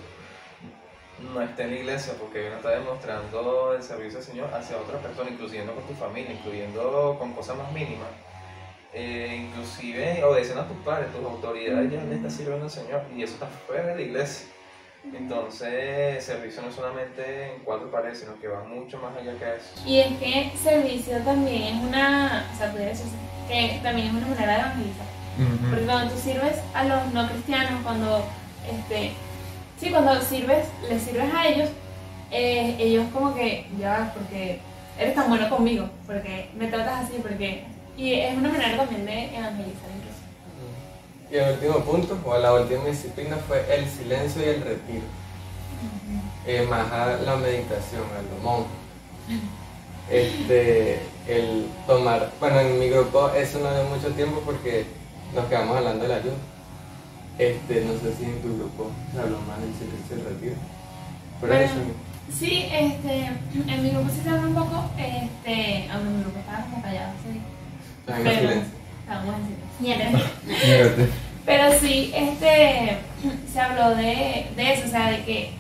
no 1.35 1.43
está 1.43 1.65
en 1.65 1.71
la 1.71 1.77
iglesia, 1.79 2.15
porque 2.17 2.47
uno 2.47 2.59
está 2.59 2.71
demostrando 2.71 3.75
el 3.75 3.83
servicio 3.83 4.21
del 4.21 4.29
Señor 4.29 4.55
hacia 4.55 4.77
otra 4.77 4.99
persona, 4.99 5.31
incluyendo 5.31 5.75
con 5.75 5.83
tu 5.83 5.95
familia, 5.95 6.31
incluyendo 6.31 7.17
con 7.19 7.33
cosas 7.33 7.57
más 7.57 7.73
mínimas. 7.73 8.09
Eh, 8.95 9.47
inclusive 9.49 10.23
obedeciendo 10.23 10.63
a 10.63 10.69
tus 10.69 10.77
padres, 10.79 11.11
tus 11.13 11.25
autoridades 11.25 11.91
ya 11.91 12.05
le 12.05 12.17
estás 12.17 12.35
sirviendo 12.35 12.65
al 12.65 12.71
Señor 12.71 13.03
y 13.17 13.23
eso 13.23 13.35
está 13.35 13.47
fuera 13.47 13.87
de 13.87 13.95
la 13.97 14.03
iglesia. 14.03 14.49
Entonces, 15.13 16.23
servicio 16.23 16.63
no 16.63 16.69
es 16.69 16.75
solamente 16.75 17.55
en 17.55 17.61
cuatro 17.65 17.91
paredes, 17.91 18.21
sino 18.21 18.39
que 18.39 18.47
va 18.49 18.63
mucho 18.65 18.99
más 18.99 19.17
allá 19.17 19.33
que 19.37 19.57
eso. 19.57 19.89
Y 19.89 19.99
es 19.99 20.19
que 20.19 20.53
servicio 20.63 21.19
también 21.19 21.63
es 21.63 21.83
una, 21.83 22.49
o 22.53 22.57
sea, 22.57 22.69
decirse 22.69 23.17
que 23.49 23.81
también 23.83 24.09
es 24.09 24.13
una 24.13 24.29
manera 24.29 24.53
de 24.53 24.61
evangelizar. 24.61 25.07
Porque 25.71 25.85
cuando 25.87 26.13
tú 26.13 26.21
sirves 26.21 26.59
a 26.75 26.85
los 26.85 27.13
no 27.13 27.29
cristianos, 27.29 27.81
cuando, 27.83 28.25
este, 28.71 29.13
sí, 29.81 29.91
cuando 29.91 30.21
sirves, 30.21 30.69
les 30.89 31.03
sirves 31.03 31.35
a 31.35 31.49
ellos, 31.49 31.71
eh, 32.31 32.77
ellos 32.79 33.07
como 33.13 33.35
que, 33.35 33.67
ya, 33.79 34.13
porque 34.15 34.61
eres 34.99 35.15
tan 35.15 35.29
bueno 35.29 35.49
conmigo, 35.49 35.89
porque 36.07 36.51
me 36.55 36.69
tratas 36.69 37.07
así, 37.07 37.19
porque, 37.21 37.65
y 37.97 38.15
es 38.15 38.37
una 38.37 38.51
manera 38.51 38.77
también 38.77 39.07
de 39.07 39.37
evangelizar 39.37 39.91
incluso. 39.97 40.23
Y 41.31 41.37
el 41.37 41.55
último 41.55 41.85
punto, 41.85 42.19
o 42.25 42.39
la 42.39 42.55
última 42.55 42.85
disciplina, 42.85 43.37
fue 43.49 43.65
el 43.75 43.89
silencio 43.89 44.43
y 44.43 44.49
el 44.49 44.63
retiro. 44.63 45.05
Eh, 46.47 46.67
más 46.69 46.91
a 46.93 47.17
la 47.17 47.37
meditación, 47.37 48.03
a 48.03 48.23
lo 48.23 48.43
monje. 48.43 48.69
Este, 50.11 51.01
el 51.29 51.67
tomar, 51.87 52.31
bueno, 52.41 52.61
en 52.61 52.79
mi 52.79 52.89
grupo 52.89 53.31
eso 53.31 53.61
no 53.61 53.73
dio 53.73 53.85
mucho 53.85 54.09
tiempo 54.15 54.43
porque 54.45 54.85
nos 55.35 55.47
quedamos 55.47 55.77
hablando 55.77 56.03
del 56.03 56.13
ayuno. 56.13 56.37
Este, 57.39 57.85
no 57.85 57.93
sé 57.95 58.15
si 58.17 58.25
en 58.25 58.43
tu 58.43 58.57
grupo 58.59 58.91
se 59.15 59.21
habló 59.21 59.39
más 59.41 59.61
del 59.61 59.73
silencio 59.75 60.17
y 60.17 60.21
el 60.21 60.25
retiro. 60.27 60.57
Pero 61.41 61.53
Bueno, 61.55 61.65
eso, 61.65 61.75
Sí, 62.31 62.67
este, 62.71 63.31
en 63.67 63.83
mi 63.83 63.91
grupo 63.91 64.09
sí 64.11 64.21
se 64.23 64.31
habla 64.31 64.49
un 64.49 64.55
poco, 64.55 64.91
este, 64.97 65.89
aunque 65.91 66.09
mi 66.09 66.23
grupo 66.23 66.39
estaba 66.39 66.65
como 66.65 66.83
callado, 66.83 67.13
sí, 67.25 67.41
pero-. 68.07 68.63
Pero 71.45 71.73
sí, 71.81 72.13
este, 72.15 72.99
se 73.53 73.61
habló 73.61 73.97
de, 73.97 74.47
de 74.55 74.73
eso, 74.73 74.87
o 74.87 74.91
sea, 74.91 75.11
de 75.11 75.25
que 75.25 75.51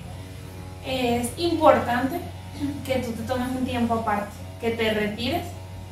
es 0.87 1.29
importante 1.37 2.21
que 2.87 3.01
tú 3.01 3.11
te 3.13 3.23
tomes 3.25 3.49
un 3.49 3.65
tiempo 3.65 3.95
aparte, 3.95 4.31
que 4.61 4.71
te 4.71 4.95
retires 4.95 5.43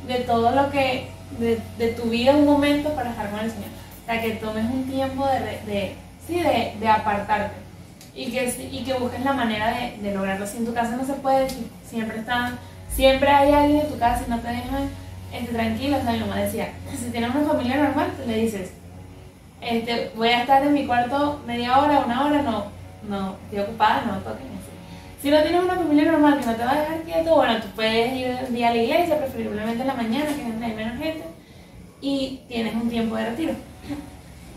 de 0.06 0.16
todo 0.20 0.52
lo 0.52 0.70
que, 0.70 1.08
de, 1.40 1.60
de 1.78 1.88
tu 1.92 2.04
vida 2.04 2.36
un 2.36 2.46
momento 2.46 2.94
para 2.94 3.10
estar 3.10 3.30
con 3.30 3.40
el 3.40 3.50
Señor. 3.50 3.68
O 4.02 4.06
sea, 4.06 4.22
que 4.22 4.30
tomes 4.32 4.64
un 4.64 4.84
tiempo 4.84 5.26
de, 5.26 5.72
de, 5.72 5.94
sí, 6.26 6.40
de, 6.40 6.74
de 6.78 6.88
apartarte 6.88 7.56
y 8.14 8.30
que, 8.30 8.68
y 8.70 8.84
que 8.84 8.94
busques 8.94 9.24
la 9.24 9.32
manera 9.32 9.74
de, 9.74 9.96
de 10.00 10.14
lograrlo. 10.14 10.46
Si 10.46 10.58
en 10.58 10.66
tu 10.66 10.74
casa 10.74 10.96
no 10.96 11.04
se 11.04 11.14
puede, 11.14 11.50
si 11.50 11.66
siempre 11.88 12.18
están, 12.18 12.58
siempre 12.94 13.28
hay 13.28 13.52
alguien 13.52 13.80
en 13.80 13.88
tu 13.88 13.98
casa 13.98 14.22
y 14.26 14.30
no 14.30 14.38
te 14.38 14.48
dejan 14.48 14.88
este, 15.32 15.52
tranquilo. 15.52 15.98
O 15.98 16.02
sea, 16.02 16.12
mi 16.12 16.20
mamá 16.20 16.36
decía, 16.36 16.72
si 16.96 17.10
tienes 17.10 17.34
una 17.34 17.46
familia 17.46 17.76
normal, 17.76 18.12
le 18.26 18.36
dices, 18.36 18.72
este, 19.60 20.10
voy 20.16 20.28
a 20.28 20.40
estar 20.40 20.62
en 20.62 20.72
mi 20.72 20.86
cuarto 20.86 21.40
media 21.46 21.78
hora, 21.78 22.04
una 22.04 22.24
hora, 22.24 22.42
no, 22.42 22.66
no, 23.08 23.36
estoy 23.44 23.60
ocupada, 23.60 24.04
no 24.06 24.18
toquen. 24.18 24.60
Si 25.22 25.30
no 25.30 25.42
tienes 25.42 25.62
una 25.62 25.74
familia 25.74 26.12
normal 26.12 26.40
que 26.40 26.46
no 26.46 26.54
te 26.54 26.64
va 26.64 26.72
a 26.72 26.80
dejar 26.80 27.02
quieto, 27.02 27.34
bueno, 27.34 27.60
tú 27.60 27.68
puedes 27.76 28.14
ir 28.14 28.38
un 28.48 28.54
día 28.54 28.68
a 28.68 28.74
la 28.74 28.82
iglesia, 28.82 29.18
preferiblemente 29.18 29.82
en 29.82 29.86
la 29.86 29.94
mañana, 29.94 30.24
que 30.24 30.64
hay 30.64 30.74
menos 30.74 30.98
gente, 30.98 31.24
y 32.00 32.40
tienes 32.48 32.74
un 32.74 32.88
tiempo 32.88 33.16
de 33.16 33.26
retiro. 33.28 33.52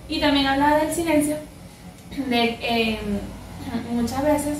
Y 0.07 0.19
también 0.21 0.47
hablaba 0.47 0.77
del 0.77 0.93
silencio, 0.93 1.35
de 2.29 2.57
eh, 2.61 2.99
muchas 3.91 4.23
veces 4.23 4.59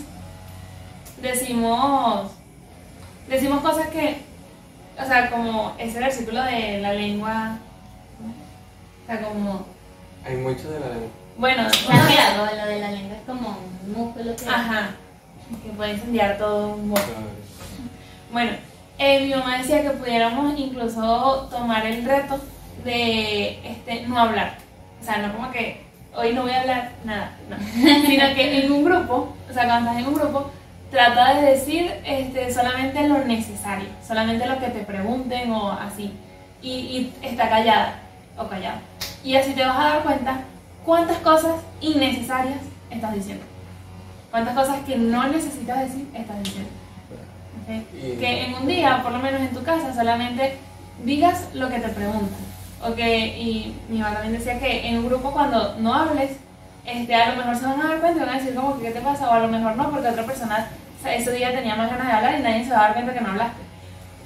decimos, 1.21 2.31
decimos 3.29 3.61
cosas 3.61 3.87
que, 3.87 4.17
o 5.01 5.05
sea, 5.05 5.29
como 5.29 5.75
ese 5.77 5.99
versículo 5.99 6.43
de 6.43 6.79
la 6.79 6.93
lengua, 6.93 7.57
o 9.03 9.07
sea, 9.07 9.21
como, 9.21 9.65
Hay 10.25 10.37
mucho 10.37 10.69
de 10.69 10.79
la 10.79 10.87
lengua. 10.87 11.09
bueno, 11.37 11.63
Claro, 11.85 12.45
lo, 12.45 12.55
lo 12.55 12.65
de 12.67 12.79
la 12.79 12.91
lengua 12.91 13.17
es 13.17 13.23
como 13.25 13.57
un 13.85 13.93
músculo 13.93 14.35
que... 14.35 14.47
Ajá, 14.47 14.91
que 15.63 15.69
puede 15.71 15.93
incendiar 15.93 16.37
todo 16.37 16.75
un 16.75 16.89
bosque. 16.89 17.11
Bueno, 18.31 18.51
eh, 18.97 19.21
mi 19.21 19.33
mamá 19.35 19.57
decía 19.57 19.81
que 19.81 19.91
pudiéramos 19.91 20.57
incluso 20.57 21.47
tomar 21.51 21.85
el 21.85 22.05
reto 22.05 22.39
de 22.83 23.59
este, 23.67 24.07
no 24.07 24.17
hablar. 24.19 24.57
O 25.01 25.03
sea, 25.03 25.17
no 25.17 25.33
como 25.33 25.51
que 25.51 25.81
hoy 26.15 26.33
no 26.33 26.43
voy 26.43 26.51
a 26.51 26.61
hablar 26.61 26.91
nada, 27.03 27.37
no. 27.49 27.57
sino 28.07 28.33
que 28.33 28.65
en 28.65 28.71
un 28.71 28.85
grupo, 28.85 29.35
o 29.49 29.53
sea, 29.53 29.65
cuando 29.65 29.89
estás 29.91 30.03
en 30.03 30.07
un 30.07 30.19
grupo, 30.19 30.51
trata 30.93 31.33
de 31.33 31.41
decir 31.51 31.91
este, 32.05 32.53
solamente 32.53 33.05
lo 33.07 33.17
necesario, 33.25 33.89
solamente 34.07 34.45
lo 34.47 34.59
que 34.59 34.67
te 34.67 34.79
pregunten 34.81 35.51
o 35.51 35.71
así. 35.71 36.13
Y, 36.61 36.69
y 36.69 37.13
está 37.21 37.49
callada 37.49 37.95
o 38.37 38.47
callado. 38.47 38.77
Y 39.23 39.35
así 39.35 39.51
te 39.53 39.65
vas 39.65 39.77
a 39.77 39.83
dar 39.89 40.03
cuenta 40.03 40.41
cuántas 40.85 41.17
cosas 41.17 41.55
innecesarias 41.81 42.59
estás 42.89 43.13
diciendo. 43.15 43.43
Cuántas 44.31 44.55
cosas 44.55 44.77
que 44.85 44.95
no 44.95 45.27
necesitas 45.27 45.79
decir 45.81 46.07
estás 46.13 46.41
diciendo. 46.43 46.69
¿Ok? 47.63 47.85
Y- 47.93 48.17
Que 48.17 48.45
en 48.45 48.55
un 48.55 48.67
día, 48.67 49.01
por 49.03 49.11
lo 49.11 49.19
menos 49.19 49.41
en 49.41 49.49
tu 49.53 49.63
casa, 49.63 49.93
solamente 49.93 50.57
digas 51.03 51.49
lo 51.53 51.69
que 51.69 51.79
te 51.79 51.89
preguntan. 51.89 52.39
Ok, 52.85 52.99
y 52.99 53.75
mi 53.89 53.99
mamá 53.99 54.15
también 54.15 54.33
decía 54.37 54.59
que 54.59 54.87
en 54.87 54.97
un 54.99 55.07
grupo 55.07 55.31
cuando 55.31 55.75
no 55.79 55.93
hables, 55.93 56.31
este, 56.85 57.15
a 57.15 57.29
lo 57.31 57.37
mejor 57.37 57.55
se 57.55 57.65
van 57.65 57.81
a 57.81 57.87
dar 57.87 57.99
cuenta 58.01 58.17
y 58.21 58.25
van 58.25 58.35
a 58.35 58.39
decir 58.39 58.53
como 58.55 58.77
que 58.77 58.83
qué 58.87 58.91
te 58.91 58.99
pasa, 59.01 59.29
o 59.29 59.33
a 59.33 59.39
lo 59.39 59.47
mejor 59.47 59.75
no, 59.77 59.89
porque 59.89 60.09
otra 60.09 60.25
persona 60.25 60.67
o 61.03 61.05
sea, 61.05 61.15
ese 61.17 61.33
día 61.33 61.51
tenía 61.51 61.75
más 61.75 61.89
ganas 61.89 62.07
de 62.07 62.13
hablar 62.13 62.39
y 62.39 62.43
nadie 62.43 62.63
se 62.63 62.69
va 62.71 62.77
a 62.77 62.81
dar 62.83 62.93
cuenta 62.93 63.13
que 63.13 63.19
no 63.19 63.31
hablaste. 63.31 63.61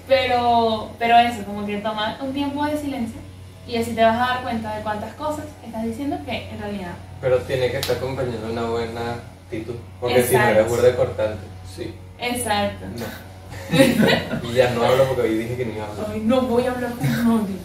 Pero, 0.07 0.91
pero 0.99 1.17
eso, 1.17 1.43
como 1.43 1.65
que 1.65 1.77
toma 1.77 2.19
un 2.21 2.31
tiempo 2.33 2.63
de 2.67 2.77
silencio 2.77 3.19
y 3.67 3.77
así 3.77 3.95
te 3.95 4.03
vas 4.03 4.15
a 4.15 4.33
dar 4.33 4.41
cuenta 4.43 4.75
de 4.75 4.83
cuántas 4.83 5.11
cosas 5.15 5.45
estás 5.65 5.83
diciendo 5.83 6.19
que 6.23 6.51
en 6.51 6.59
realidad. 6.59 6.91
Pero 7.19 7.39
tiene 7.39 7.71
que 7.71 7.77
estar 7.77 7.97
acompañado 7.97 8.45
de 8.45 8.51
una 8.51 8.65
buena 8.65 9.01
actitud. 9.45 9.73
Porque 9.99 10.21
si 10.21 10.35
no 10.35 10.39
Exacto. 10.41 10.59
eres 10.59 10.69
burde 10.69 10.95
cortante. 10.95 11.47
Sí. 11.75 11.95
Exacto. 12.19 12.85
No. 12.85 14.47
y 14.49 14.53
ya 14.53 14.69
no 14.69 14.83
hablo 14.83 15.05
porque 15.05 15.21
hoy 15.23 15.37
dije 15.39 15.57
que 15.57 15.65
no 15.65 15.73
iba 15.73 15.85
a 15.85 15.89
hablar. 15.89 16.07
Ay, 16.13 16.21
no 16.25 16.41
voy 16.41 16.63
a 16.67 16.71
hablar 16.73 16.91
con 16.91 17.07
nadie. 17.41 17.55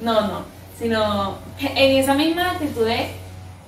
No, 0.00 0.20
no. 0.26 0.44
Sino 0.76 1.38
en 1.60 1.96
esa 2.02 2.14
misma 2.14 2.50
actitud 2.50 2.84
de 2.84 3.10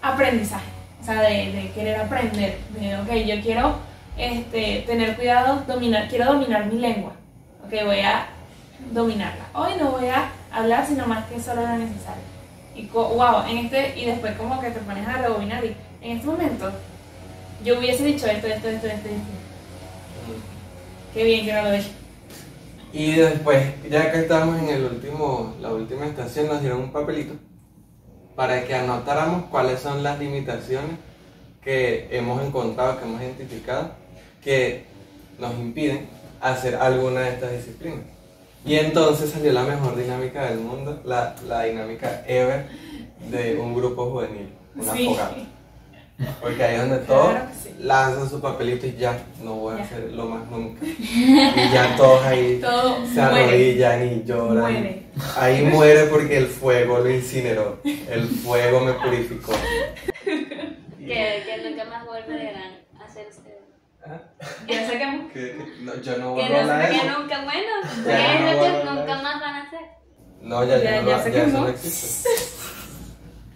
aprendizaje. 0.02 0.66
O 1.00 1.04
sea, 1.04 1.22
de, 1.22 1.52
de 1.52 1.70
querer 1.72 2.00
aprender. 2.00 2.58
De, 2.70 2.96
ok, 2.96 3.12
yo 3.24 3.40
quiero 3.44 3.87
este, 4.18 4.84
tener 4.86 5.16
cuidado, 5.16 5.64
dominar, 5.66 6.08
quiero 6.08 6.32
dominar 6.32 6.66
mi 6.66 6.78
lengua. 6.78 7.12
Ok, 7.64 7.72
voy 7.84 8.00
a 8.00 8.26
dominarla. 8.92 9.44
Hoy 9.54 9.72
no 9.78 9.92
voy 9.92 10.08
a 10.08 10.30
hablar 10.50 10.86
sino 10.86 11.06
más 11.06 11.26
que 11.26 11.40
solo 11.40 11.62
lo 11.62 11.76
necesario. 11.76 12.22
Y 12.74 12.86
wow, 12.86 13.46
en 13.48 13.58
este, 13.58 13.98
y 13.98 14.04
después 14.04 14.36
como 14.36 14.60
que 14.60 14.70
te 14.70 14.80
pones 14.80 15.06
a 15.06 15.18
rebobinar 15.18 15.64
y 15.64 15.76
en 16.00 16.16
este 16.16 16.26
momento 16.26 16.70
yo 17.64 17.78
hubiese 17.78 18.04
dicho 18.04 18.26
esto, 18.26 18.46
esto, 18.46 18.68
esto, 18.68 18.86
esto, 18.86 19.08
esto. 19.08 19.08
Qué 21.12 21.24
bien 21.24 21.44
que 21.44 21.52
no 21.52 21.62
lo 21.62 21.72
dije. 21.72 21.90
Y 22.92 23.12
después, 23.12 23.64
ya 23.90 24.10
que 24.10 24.20
estábamos 24.20 24.58
en 24.60 24.68
el 24.68 24.84
último, 24.84 25.54
la 25.60 25.72
última 25.72 26.06
estación, 26.06 26.48
nos 26.48 26.60
dieron 26.60 26.80
un 26.82 26.92
papelito 26.92 27.34
para 28.34 28.64
que 28.64 28.74
anotáramos 28.74 29.46
cuáles 29.50 29.80
son 29.80 30.02
las 30.02 30.18
limitaciones 30.18 30.96
que 31.62 32.08
hemos 32.16 32.42
encontrado, 32.42 32.98
que 32.98 33.04
hemos 33.04 33.20
identificado, 33.20 33.90
que 34.42 34.84
nos 35.38 35.54
impiden 35.54 36.08
hacer 36.40 36.76
alguna 36.76 37.20
de 37.22 37.28
estas 37.30 37.52
disciplinas. 37.52 38.00
Y 38.64 38.74
entonces 38.76 39.30
salió 39.30 39.52
la 39.52 39.62
mejor 39.62 39.96
dinámica 39.96 40.50
del 40.50 40.58
mundo, 40.58 41.00
la, 41.04 41.34
la 41.46 41.64
dinámica 41.64 42.22
ever 42.26 42.66
de 43.30 43.56
un 43.58 43.74
grupo 43.74 44.10
juvenil, 44.10 44.48
una 44.76 44.92
Sí. 44.92 45.06
fogata. 45.06 45.36
Porque 46.40 46.64
ahí 46.64 46.74
es 46.74 46.80
donde 46.80 46.98
todos 47.06 47.30
Claro 47.30 47.46
que 47.48 47.54
sí. 47.68 47.74
lanzan 47.78 48.28
su 48.28 48.40
papelito 48.40 48.86
y 48.88 48.96
ya, 48.96 49.16
no 49.40 49.54
voy 49.54 49.74
a 49.74 49.78
Ya. 49.78 49.84
hacerlo 49.84 50.24
más 50.26 50.50
nunca. 50.50 50.84
Y 50.84 51.72
ya 51.72 51.94
todos 51.96 52.24
ahí 52.26 52.58
Todo 52.60 53.06
se 53.06 53.20
muere. 53.20 53.44
arrodillan 53.44 54.06
y 54.12 54.24
lloran. 54.24 54.72
Muere. 54.72 55.02
Ahí 55.36 55.62
muere 55.62 56.04
porque 56.06 56.36
el 56.38 56.46
fuego 56.48 56.98
lo 56.98 57.08
incineró. 57.10 57.78
El 57.84 58.26
fuego 58.26 58.80
me 58.80 58.92
purificó. 58.94 59.52
Que, 60.98 61.42
que 61.46 61.70
nunca 61.70 61.84
más 61.86 62.02
hacer 62.06 62.20
ustedes. 62.20 62.52
Ya 64.66 64.86
sé 64.88 64.98
que 64.98 65.06
no, 65.82 65.94
yo 66.02 66.16
no 66.18 66.32
vuelvo 66.34 66.56
a 66.56 66.60
hablar 66.60 66.82
no, 66.82 66.88
que 66.88 66.96
eso. 66.96 67.18
nunca, 67.18 67.44
bueno, 67.44 67.60
Ya 68.06 68.16
que 68.38 68.40
no 68.40 68.62
de 68.62 68.84
nunca 68.84 69.12
eso. 69.14 69.22
más 69.22 69.40
van 69.40 69.54
a 69.54 69.62
hacer. 69.66 69.80
No, 70.42 70.64
ya, 70.64 70.78
Ya- 70.78 70.84
ya, 70.84 71.02
no, 71.02 71.08
ya 71.08 71.42
eso 71.44 71.60
no 71.60 71.68
existe. 71.68 72.28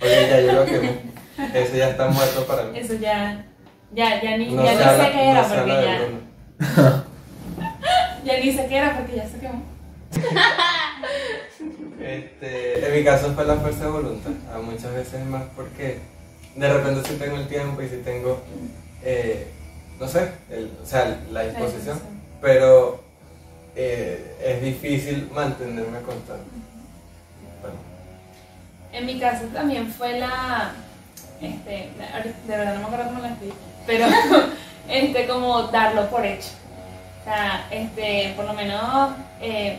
Oye, 0.00 0.28
ya 0.28 0.40
yo 0.40 0.52
lo 0.52 0.64
quemé. 0.64 0.90
Ese 1.54 1.78
ya 1.78 1.90
está 1.90 2.08
muerto 2.08 2.46
para 2.46 2.64
mí. 2.64 2.78
Eso 2.78 2.94
ya, 2.94 3.44
ya, 3.92 4.22
ya 4.22 4.36
ni, 4.36 4.50
No 4.54 4.64
ya 4.64 4.74
ni 4.74 4.82
habla- 4.82 5.04
sé 5.06 5.12
qué 5.12 5.28
era 5.30 5.42
no 5.42 5.48
porque 5.54 5.70
ya, 5.70 5.98
ya 8.24 8.40
ni 8.40 8.52
sé 8.52 8.66
qué 8.66 8.76
era 8.76 8.96
porque 8.96 9.16
ya 9.16 9.28
se 9.28 9.38
quemó. 9.38 9.62
Este, 12.00 12.86
en 12.86 12.94
mi 12.98 13.04
caso 13.04 13.32
fue 13.34 13.44
la 13.44 13.54
fuerza 13.56 13.84
de 13.84 13.90
voluntad, 13.90 14.32
a 14.54 14.58
muchas 14.58 14.92
veces 14.94 15.24
más 15.26 15.44
porque 15.54 15.98
de 16.56 16.72
repente 16.72 17.08
sí 17.08 17.16
tengo 17.18 17.36
el 17.36 17.46
tiempo 17.48 17.80
y 17.80 17.88
sí 17.88 18.02
tengo, 18.04 18.40
eh, 19.02 19.46
no 20.00 20.08
sé, 20.08 20.32
el- 20.50 20.70
o 20.82 20.86
sea, 20.86 21.18
la 21.30 21.42
disposición, 21.44 22.00
pero 22.40 23.02
eh, 23.76 24.36
es 24.44 24.62
difícil 24.62 25.30
mantenerme 25.32 26.00
constante. 26.02 26.44
Bueno, 27.60 27.76
En 28.92 29.06
mi 29.06 29.18
caso 29.20 29.44
también 29.46 29.88
fue 29.90 30.18
la, 30.18 30.72
este, 31.40 31.90
de 32.46 32.56
verdad 32.56 32.74
no 32.74 32.80
me 32.80 32.86
acuerdo 32.86 33.04
cómo 33.10 33.22
la 33.22 33.32
escribí, 33.32 33.52
pero 33.86 34.06
este, 34.88 35.26
como 35.26 35.62
darlo 35.64 36.08
por 36.10 36.24
hecho. 36.26 36.48
O 37.20 37.24
sea, 37.24 37.66
este, 37.70 38.32
por 38.36 38.44
lo 38.46 38.52
menos 38.52 39.12
eh, 39.40 39.78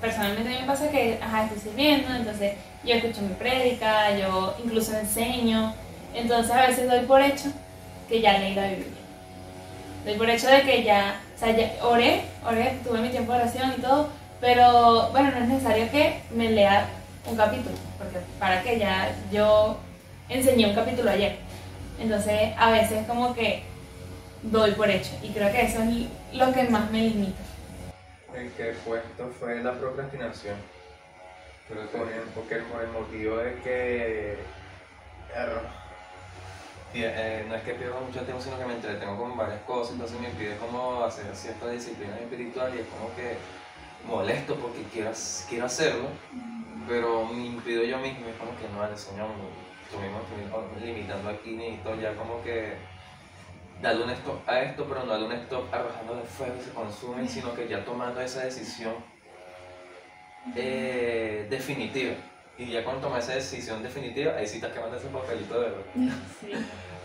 personalmente 0.00 0.50
a 0.50 0.52
mí 0.52 0.60
me 0.60 0.66
pasa 0.66 0.90
que, 0.90 1.18
ajá, 1.22 1.44
estoy 1.44 1.58
sirviendo, 1.60 2.14
entonces 2.14 2.52
yo 2.84 2.94
escucho 2.94 3.22
mi 3.22 3.32
prédica, 3.34 4.16
yo 4.18 4.54
incluso 4.62 4.94
enseño, 4.96 5.74
entonces 6.14 6.52
a 6.52 6.66
veces 6.66 6.86
doy 6.88 7.00
por 7.06 7.22
hecho 7.22 7.46
que 8.08 8.20
ya 8.20 8.38
leí 8.38 8.54
la 8.54 8.66
Biblia. 8.68 8.86
Doy 10.04 10.16
por 10.16 10.28
hecho 10.28 10.48
de 10.48 10.62
que 10.62 10.82
ya, 10.82 11.20
o 11.34 11.38
sea, 11.38 11.50
ya 11.56 11.72
oré, 11.82 12.24
oré, 12.46 12.78
tuve 12.84 13.00
mi 13.00 13.08
tiempo 13.08 13.32
de 13.32 13.38
oración 13.38 13.74
y 13.76 13.80
todo, 13.80 14.10
pero 14.40 15.08
bueno, 15.10 15.30
no 15.30 15.38
es 15.38 15.48
necesario 15.48 15.90
que 15.90 16.20
me 16.30 16.50
lea 16.50 16.86
un 17.26 17.36
capítulo, 17.36 17.74
porque 17.96 18.18
para 18.38 18.62
que 18.62 18.78
ya 18.78 19.14
yo 19.32 19.78
enseñé 20.28 20.66
un 20.66 20.74
capítulo 20.74 21.10
ayer. 21.10 21.38
Entonces, 21.98 22.52
a 22.58 22.70
veces 22.70 23.06
como 23.06 23.34
que 23.34 23.62
doy 24.42 24.72
por 24.72 24.90
hecho 24.90 25.12
y 25.22 25.30
creo 25.30 25.50
que 25.50 25.62
eso 25.62 25.80
es 25.82 26.36
lo 26.36 26.52
que 26.52 26.64
más 26.64 26.90
me 26.90 27.00
limita. 27.00 27.42
El 28.36 28.50
que 28.52 28.74
puesto 28.84 29.30
fue 29.38 29.62
la 29.62 29.72
procrastinación. 29.72 30.56
pero 31.68 31.86
Por 31.86 32.12
el, 32.12 32.22
porque 32.34 32.56
por 32.56 32.82
el 32.82 32.88
motivo 32.88 33.38
de 33.38 33.54
que. 33.62 34.38
Eh, 37.02 37.44
no 37.48 37.54
es 37.54 37.62
que 37.62 37.74
pierdo 37.74 38.00
mucho 38.00 38.20
tiempo, 38.20 38.42
sino 38.42 38.58
que 38.58 38.64
me 38.64 38.74
entretengo 38.74 39.16
con 39.16 39.36
varias 39.36 39.60
cosas, 39.62 39.94
entonces 39.94 40.20
me 40.20 40.28
impide 40.28 40.56
como 40.56 41.02
hacer 41.04 41.34
ciertas 41.34 41.72
disciplinas 41.72 42.20
espirituales 42.20 42.76
y 42.76 42.80
es 42.80 42.86
como 42.86 43.14
que 43.16 43.36
molesto 44.06 44.54
porque 44.56 44.82
quiero, 44.92 45.10
quiero 45.48 45.66
hacerlo, 45.66 46.08
pero 46.88 47.24
me 47.26 47.46
impido 47.46 47.82
yo 47.82 47.98
mismo, 47.98 48.26
es 48.28 48.36
como 48.36 48.56
que 48.56 48.68
no, 48.68 48.86
el 48.86 48.96
Señor, 48.96 49.28
tú 49.90 49.98
mismo 49.98 50.20
limitando 50.84 51.30
aquí, 51.30 51.56
necesito 51.56 51.94
ya 52.00 52.14
como 52.14 52.42
que 52.42 52.74
darle 53.82 54.04
un 54.04 54.10
stop 54.10 54.48
a 54.48 54.60
esto, 54.60 54.86
pero 54.88 55.04
no 55.04 55.12
darle 55.12 55.26
un 55.26 55.32
stop 55.32 55.72
arrojando 55.72 56.16
de 56.16 56.22
fuego 56.22 56.54
y 56.60 56.64
se 56.64 56.70
consume, 56.70 57.28
sino 57.28 57.54
que 57.54 57.68
ya 57.68 57.84
tomando 57.84 58.20
esa 58.20 58.44
decisión 58.44 58.94
eh, 60.54 61.46
definitiva. 61.50 62.14
Y 62.56 62.66
ya 62.70 62.84
cuando 62.84 63.08
tomas 63.08 63.24
esa 63.24 63.34
decisión 63.34 63.82
definitiva, 63.82 64.34
ahí 64.36 64.46
sí 64.46 64.56
estás 64.56 64.72
quemando 64.72 64.96
ese 64.96 65.08
papelito 65.08 65.54
de 65.54 65.60
verdad. 65.60 65.82
Sí. 66.40 66.52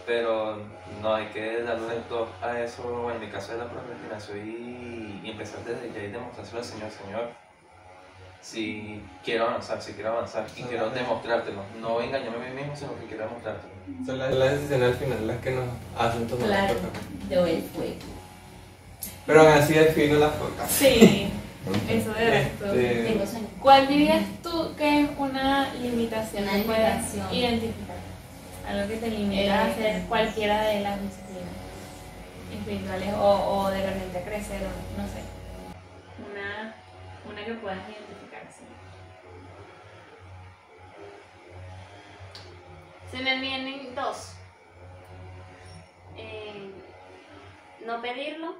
Pero 0.05 0.57
no 1.01 1.13
hay 1.13 1.27
que 1.27 1.61
darle 1.61 1.85
un 1.85 1.91
stop 1.91 2.27
a 2.41 2.59
eso, 2.59 3.11
en 3.11 3.19
mi 3.19 3.27
caso 3.27 3.51
de 3.51 3.59
la 3.59 3.69
procrastinación, 3.69 4.39
y, 4.39 5.21
y 5.23 5.29
empezar 5.31 5.59
desde 5.63 5.93
ya 5.93 6.03
y 6.03 6.11
demostrárselo 6.11 6.59
al 6.59 6.65
Señor, 6.65 6.89
Señor. 6.89 7.29
Si 8.41 9.01
quiero 9.23 9.49
avanzar, 9.49 9.81
si 9.81 9.93
quiero 9.93 10.13
avanzar 10.13 10.47
y 10.55 10.63
quiero 10.63 10.89
demostrártelo. 10.89 11.61
No 11.79 11.89
voy 11.89 12.05
a 12.05 12.07
engañarme 12.07 12.47
a 12.47 12.49
mí 12.49 12.55
mismo, 12.55 12.75
sino 12.75 12.97
que 12.99 13.05
quiero 13.05 13.25
demostrártelo. 13.25 13.73
Son 14.05 14.17
las, 14.17 14.33
las 14.33 14.51
decisiones 14.53 14.87
al 14.87 14.95
final 14.95 15.27
las 15.27 15.37
que 15.37 15.51
nos 15.51 15.65
hacen 15.97 16.27
tomar 16.27 16.47
Claro, 16.47 16.73
la 17.29 17.35
yo 17.35 17.45
el 17.45 17.61
fuego. 17.61 17.95
Pero 19.27 19.41
aún 19.41 19.49
así 19.51 19.73
defino 19.73 20.15
la 20.17 20.29
foto. 20.29 20.63
Sí, 20.67 21.29
eso 21.89 22.13
de 22.13 22.29
resto. 22.29 22.65
Este, 22.73 23.03
Tengo 23.11 23.25
sueño. 23.27 23.47
¿Cuál 23.61 23.87
dirías 23.87 24.23
tú 24.79 24.85
que 24.85 25.01
es 25.01 25.09
una 25.17 25.73
limitación 25.73 26.43
Una 26.43 26.51
que 26.53 26.57
limitación. 26.59 27.33
identificar? 27.33 27.97
Algo 28.67 28.87
que 28.87 28.97
te 28.97 29.09
limita 29.09 29.53
a 29.63 29.67
Eh, 29.67 29.71
hacer 29.71 30.03
cualquiera 30.07 30.61
de 30.61 30.79
las 30.81 31.01
disciplinas 31.01 31.49
espirituales 32.53 33.13
o, 33.15 33.29
o 33.63 33.69
de 33.69 33.85
repente 33.85 34.21
crecer 34.23 34.61
o 34.63 35.01
no 35.01 35.07
sé. 35.07 35.21
Una, 36.31 36.75
una 37.29 37.45
que 37.45 37.53
puedas 37.55 37.79
identificar 37.89 38.41
así. 38.47 38.63
Se 43.11 43.23
me 43.23 43.39
vienen 43.39 43.95
dos. 43.95 44.33
Eh, 46.15 46.71
no 47.85 48.01
pedirlo 48.01 48.55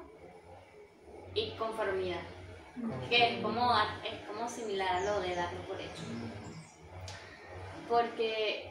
y 1.36 1.52
conformidad. 1.52 2.22
Que 3.10 3.36
es 3.36 3.42
como, 3.44 3.74
es 4.04 4.28
como 4.28 4.48
similar 4.48 4.98
a 4.98 5.02
lo 5.02 5.20
de 5.22 5.36
darlo 5.36 5.62
por 5.62 5.80
hecho. 5.80 6.04
Porque 7.88 8.70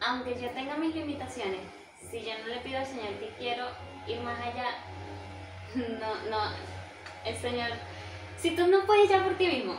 aunque 0.00 0.40
yo 0.40 0.50
tenga 0.50 0.76
mis 0.76 0.94
limitaciones, 0.94 1.60
si 2.10 2.22
yo 2.22 2.32
no 2.38 2.46
le 2.46 2.60
pido 2.60 2.78
al 2.78 2.86
Señor 2.86 3.14
que 3.18 3.34
quiero 3.38 3.66
ir 4.06 4.20
más 4.20 4.38
allá, 4.38 4.66
no, 5.74 6.30
no, 6.30 6.50
el 7.24 7.36
Señor, 7.36 7.70
si 8.36 8.54
tú 8.54 8.66
no 8.66 8.84
puedes 8.86 9.08
ya 9.08 9.24
por 9.24 9.34
ti 9.34 9.46
mismo, 9.46 9.74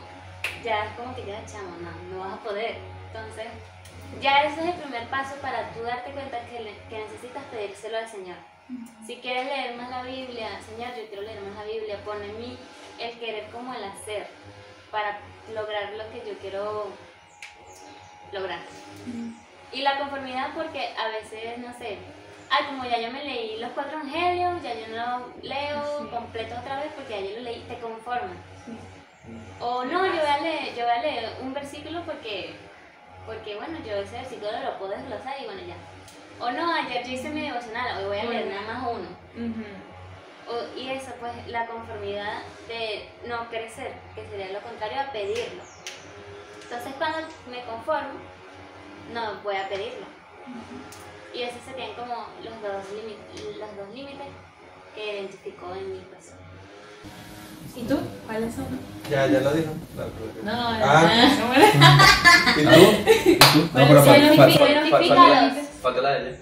ya 0.63 0.85
es 0.85 0.91
como 0.93 1.15
que 1.15 1.25
ya 1.25 1.45
chamo, 1.45 1.75
no, 1.81 1.91
no 2.11 2.23
vas 2.23 2.33
a 2.33 2.43
poder. 2.43 2.77
Entonces, 3.07 3.47
ya 4.21 4.43
ese 4.43 4.61
es 4.61 4.75
el 4.75 4.81
primer 4.81 5.07
paso 5.09 5.35
para 5.41 5.71
tú 5.71 5.83
darte 5.83 6.11
cuenta 6.11 6.39
que, 6.47 6.75
que 6.89 6.97
necesitas 6.97 7.43
pedírselo 7.45 7.97
al 7.97 8.07
Señor. 8.07 8.37
Si 9.05 9.17
quieres 9.17 9.45
leer 9.45 9.75
más 9.75 9.89
la 9.89 10.01
Biblia, 10.03 10.59
Señor, 10.61 10.95
yo 10.95 11.07
quiero 11.07 11.21
leer 11.21 11.39
más 11.41 11.55
la 11.55 11.71
Biblia, 11.71 11.99
pon 12.03 12.21
en 12.23 12.39
mí 12.39 12.57
el 12.99 13.19
querer 13.19 13.45
como 13.51 13.73
el 13.73 13.83
hacer 13.83 14.27
para 14.91 15.19
lograr 15.53 15.93
lo 15.93 16.09
que 16.11 16.27
yo 16.27 16.37
quiero 16.39 16.87
lograr. 18.31 18.59
Y 19.71 19.81
la 19.81 19.99
conformidad 19.99 20.51
porque 20.55 20.93
a 20.97 21.07
veces, 21.09 21.57
no 21.59 21.71
sé, 21.77 21.97
ay, 22.49 22.65
como 22.65 22.85
ya 22.85 22.99
yo 22.99 23.11
me 23.11 23.23
leí 23.23 23.57
los 23.57 23.71
cuatro 23.71 23.99
evangelios, 23.99 24.63
ya 24.63 24.73
yo 24.73 24.87
no 24.87 25.19
lo 25.19 25.33
leo 25.43 25.99
Sí. 25.99 26.07
completo 26.09 26.55
otra 26.59 26.77
vez 26.77 26.91
porque 26.95 27.21
ya 27.21 27.29
yo 27.29 27.35
lo 27.37 27.41
leí, 27.41 27.61
te 27.67 27.77
conformas. 27.79 28.37
O 29.59 29.83
no, 29.85 30.05
yo 30.05 30.11
voy 30.21 30.29
a 30.29 30.37
leer, 30.39 30.75
yo 30.75 30.83
voy 30.85 30.93
a 30.93 31.01
leer 31.01 31.29
un 31.41 31.53
versículo 31.53 32.03
porque, 32.03 32.55
porque 33.25 33.55
bueno, 33.55 33.77
yo 33.85 33.95
ese 33.95 34.17
versículo 34.17 34.51
lo 34.63 34.77
puedo 34.77 34.91
desglosar 34.91 35.35
y 35.41 35.45
bueno, 35.45 35.61
ya. 35.61 35.75
O 36.39 36.51
no, 36.51 36.73
ayer 36.73 37.05
yo 37.05 37.11
hice 37.13 37.29
mi 37.29 37.41
devocional, 37.41 37.97
hoy 37.99 38.05
voy 38.05 38.17
a 38.19 38.23
leer 38.25 38.47
nada 38.47 38.61
más 38.73 38.91
uno. 38.91 39.07
O- 40.47 40.77
y 40.77 40.89
eso, 40.89 41.11
pues, 41.19 41.31
la 41.47 41.65
conformidad 41.65 42.43
de 42.67 43.09
no 43.25 43.47
crecer, 43.49 43.93
que 44.13 44.27
sería 44.27 44.51
lo 44.51 44.59
contrario 44.61 45.01
a 45.01 45.11
pedirlo. 45.11 45.63
Entonces, 46.63 46.93
cuando 46.97 47.19
me 47.49 47.63
conformo, 47.65 48.19
no 49.13 49.35
voy 49.43 49.55
a 49.55 49.67
pedirlo. 49.69 50.05
Y 51.33 51.41
esos 51.41 51.61
serían 51.63 51.93
como 51.93 52.27
los 52.43 52.61
dos, 52.61 52.85
los 53.59 53.75
dos 53.77 53.89
límites 53.95 54.27
que 54.93 55.15
identificó 55.19 55.73
en 55.75 55.91
mi 55.93 55.99
pues. 56.01 56.33
¿Y 57.75 57.81
tú? 57.83 57.97
¿Cuáles 58.25 58.53
son? 58.55 58.65
Ya, 59.09 59.27
ya 59.27 59.39
lo 59.41 59.51
dijo. 59.51 59.71
No, 60.43 60.51
Ah. 60.51 61.29
no, 61.39 61.47
bueno. 61.47 61.65
¿Y 62.57 62.63
tú? 62.63 63.29
¿Y 63.29 63.35
tú? 63.35 63.59
No, 63.73 63.85
Bueno, 63.85 64.01
pero. 64.03 65.65
Falta 65.81 66.01
la 66.01 66.09
de 66.11 66.29
ella. 66.29 66.37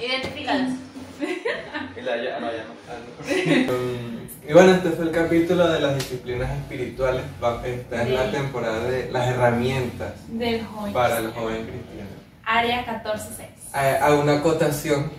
Identifícalos. 0.00 0.72
Y 1.96 2.00
la 2.00 2.12
de 2.14 2.22
ella, 2.22 2.40
no, 2.40 2.46
ya 2.50 2.64
no. 2.64 2.72
Ah, 2.88 3.66
no. 3.66 4.12
Y 4.48 4.52
bueno, 4.54 4.72
este 4.72 4.90
fue 4.90 5.04
el 5.04 5.12
capítulo 5.12 5.68
de 5.68 5.78
las 5.80 5.94
disciplinas 5.94 6.50
espirituales. 6.50 7.22
Va- 7.42 7.64
Esta 7.64 8.02
es 8.02 8.10
la 8.10 8.28
temporada 8.32 8.82
de 8.84 9.08
las 9.12 9.28
herramientas 9.28 10.14
Del 10.26 10.64
joven. 10.66 10.92
para 10.92 11.20
los 11.20 11.32
jóvenes 11.32 11.60
cristianos. 11.68 12.12
Área 12.44 12.84
14.6. 12.84 13.46
A, 13.72 14.04
a 14.06 14.14
una 14.16 14.38
acotación, 14.38 15.12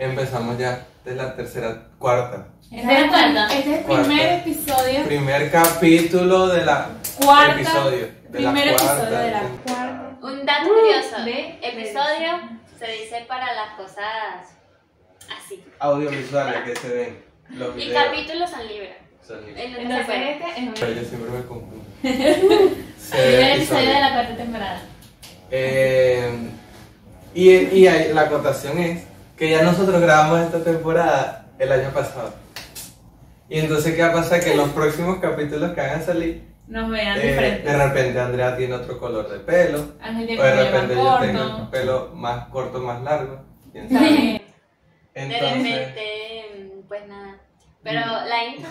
empezamos 0.00 0.58
ya 0.58 0.86
de 1.04 1.14
la 1.14 1.36
tercera, 1.36 1.84
cuarta. 2.00 2.48
Este 2.70 2.92
es 2.92 2.98
el 3.02 3.08
cuarta. 3.08 3.46
este 3.54 3.58
es 3.72 3.78
el 3.78 3.84
Cuarta. 3.84 4.06
primer 4.08 4.32
episodio. 4.40 5.04
Primer 5.04 5.50
capítulo 5.50 6.46
de 6.48 6.64
la 6.66 6.90
Cuarta. 7.24 7.54
episodio. 7.54 8.08
De 8.28 8.40
la 8.40 8.52
Primer 8.52 8.76
cuarta 8.76 8.92
episodio 8.94 9.18
de 9.18 9.30
la 9.30 9.40
temporada. 9.40 9.98
cuarta. 10.20 10.26
Un 10.26 10.46
dato 10.46 10.68
curioso. 10.68 11.24
de- 11.24 11.58
Episodio 11.62 12.40
se 12.78 12.86
dice 12.92 13.24
para 13.26 13.54
las 13.54 13.70
cosas 13.76 14.04
así. 15.38 15.64
Audiovisuales 15.78 16.62
que 16.64 16.76
se 16.76 16.88
ven. 16.88 17.24
Los 17.50 17.74
Y 17.76 17.86
videos. 17.86 18.04
capítulos 18.04 18.50
son 18.50 18.68
libres. 18.68 18.96
Son 19.26 19.40
se 19.44 19.64
Entonces 19.64 20.06
puede. 20.06 20.32
este 20.32 20.44
es 20.50 20.58
un 20.58 20.74
Pero 20.74 20.92
yo 20.92 21.02
siempre 21.08 21.30
me 21.30 21.44
confundo. 21.46 21.84
Ve 22.02 22.74
primer 23.10 23.56
episodio 23.56 23.88
de 23.88 24.00
la 24.00 24.12
cuarta 24.12 24.36
temporada. 24.36 24.82
Eh, 25.50 26.30
y, 27.34 27.50
y 27.50 28.12
la 28.12 28.20
acotación 28.22 28.78
es 28.78 29.04
que 29.38 29.50
ya 29.50 29.62
nosotros 29.62 30.00
grabamos 30.02 30.40
esta 30.40 30.62
temporada 30.62 31.46
el 31.58 31.72
año 31.72 31.90
pasado. 31.90 32.34
Y 33.48 33.58
entonces, 33.60 33.94
¿qué 33.94 34.02
va 34.02 34.08
a 34.08 34.12
pasar? 34.12 34.40
Que 34.40 34.52
en 34.52 34.58
los 34.58 34.68
próximos 34.70 35.18
capítulos 35.18 35.72
que 35.72 35.80
van 35.80 36.00
a 36.00 36.02
salir, 36.02 36.44
nos 36.66 36.90
vean 36.90 37.18
eh, 37.18 37.28
diferentes. 37.28 37.64
de 37.64 37.86
repente 37.88 38.20
Andrea 38.20 38.56
tiene 38.56 38.74
otro 38.74 38.98
color 38.98 39.30
de 39.30 39.38
pelo, 39.38 39.92
Ángel 40.02 40.38
o 40.38 40.42
de 40.42 40.64
repente 40.64 40.94
yo 40.94 41.18
tengo 41.18 41.42
el 41.62 41.68
pelo 41.68 42.10
más 42.14 42.48
corto, 42.48 42.80
más 42.80 43.02
largo. 43.02 43.40
quién 43.72 43.88
sabe. 43.92 44.42
De 45.14 45.40
repente, 45.40 46.82
pues 46.86 47.06
nada. 47.08 47.36
Pero 47.82 48.00
la 48.00 48.44
intro. 48.44 48.70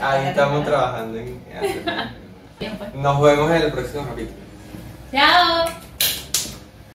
ahí 0.00 0.28
estamos 0.28 0.64
trabajando 0.64 1.18
en... 1.18 1.40
Pues. 2.58 2.94
Nos 2.94 3.20
vemos 3.20 3.50
en 3.50 3.62
el 3.62 3.70
próximo 3.70 4.06
capítulo. 4.08 4.38
Chao. 5.12 5.85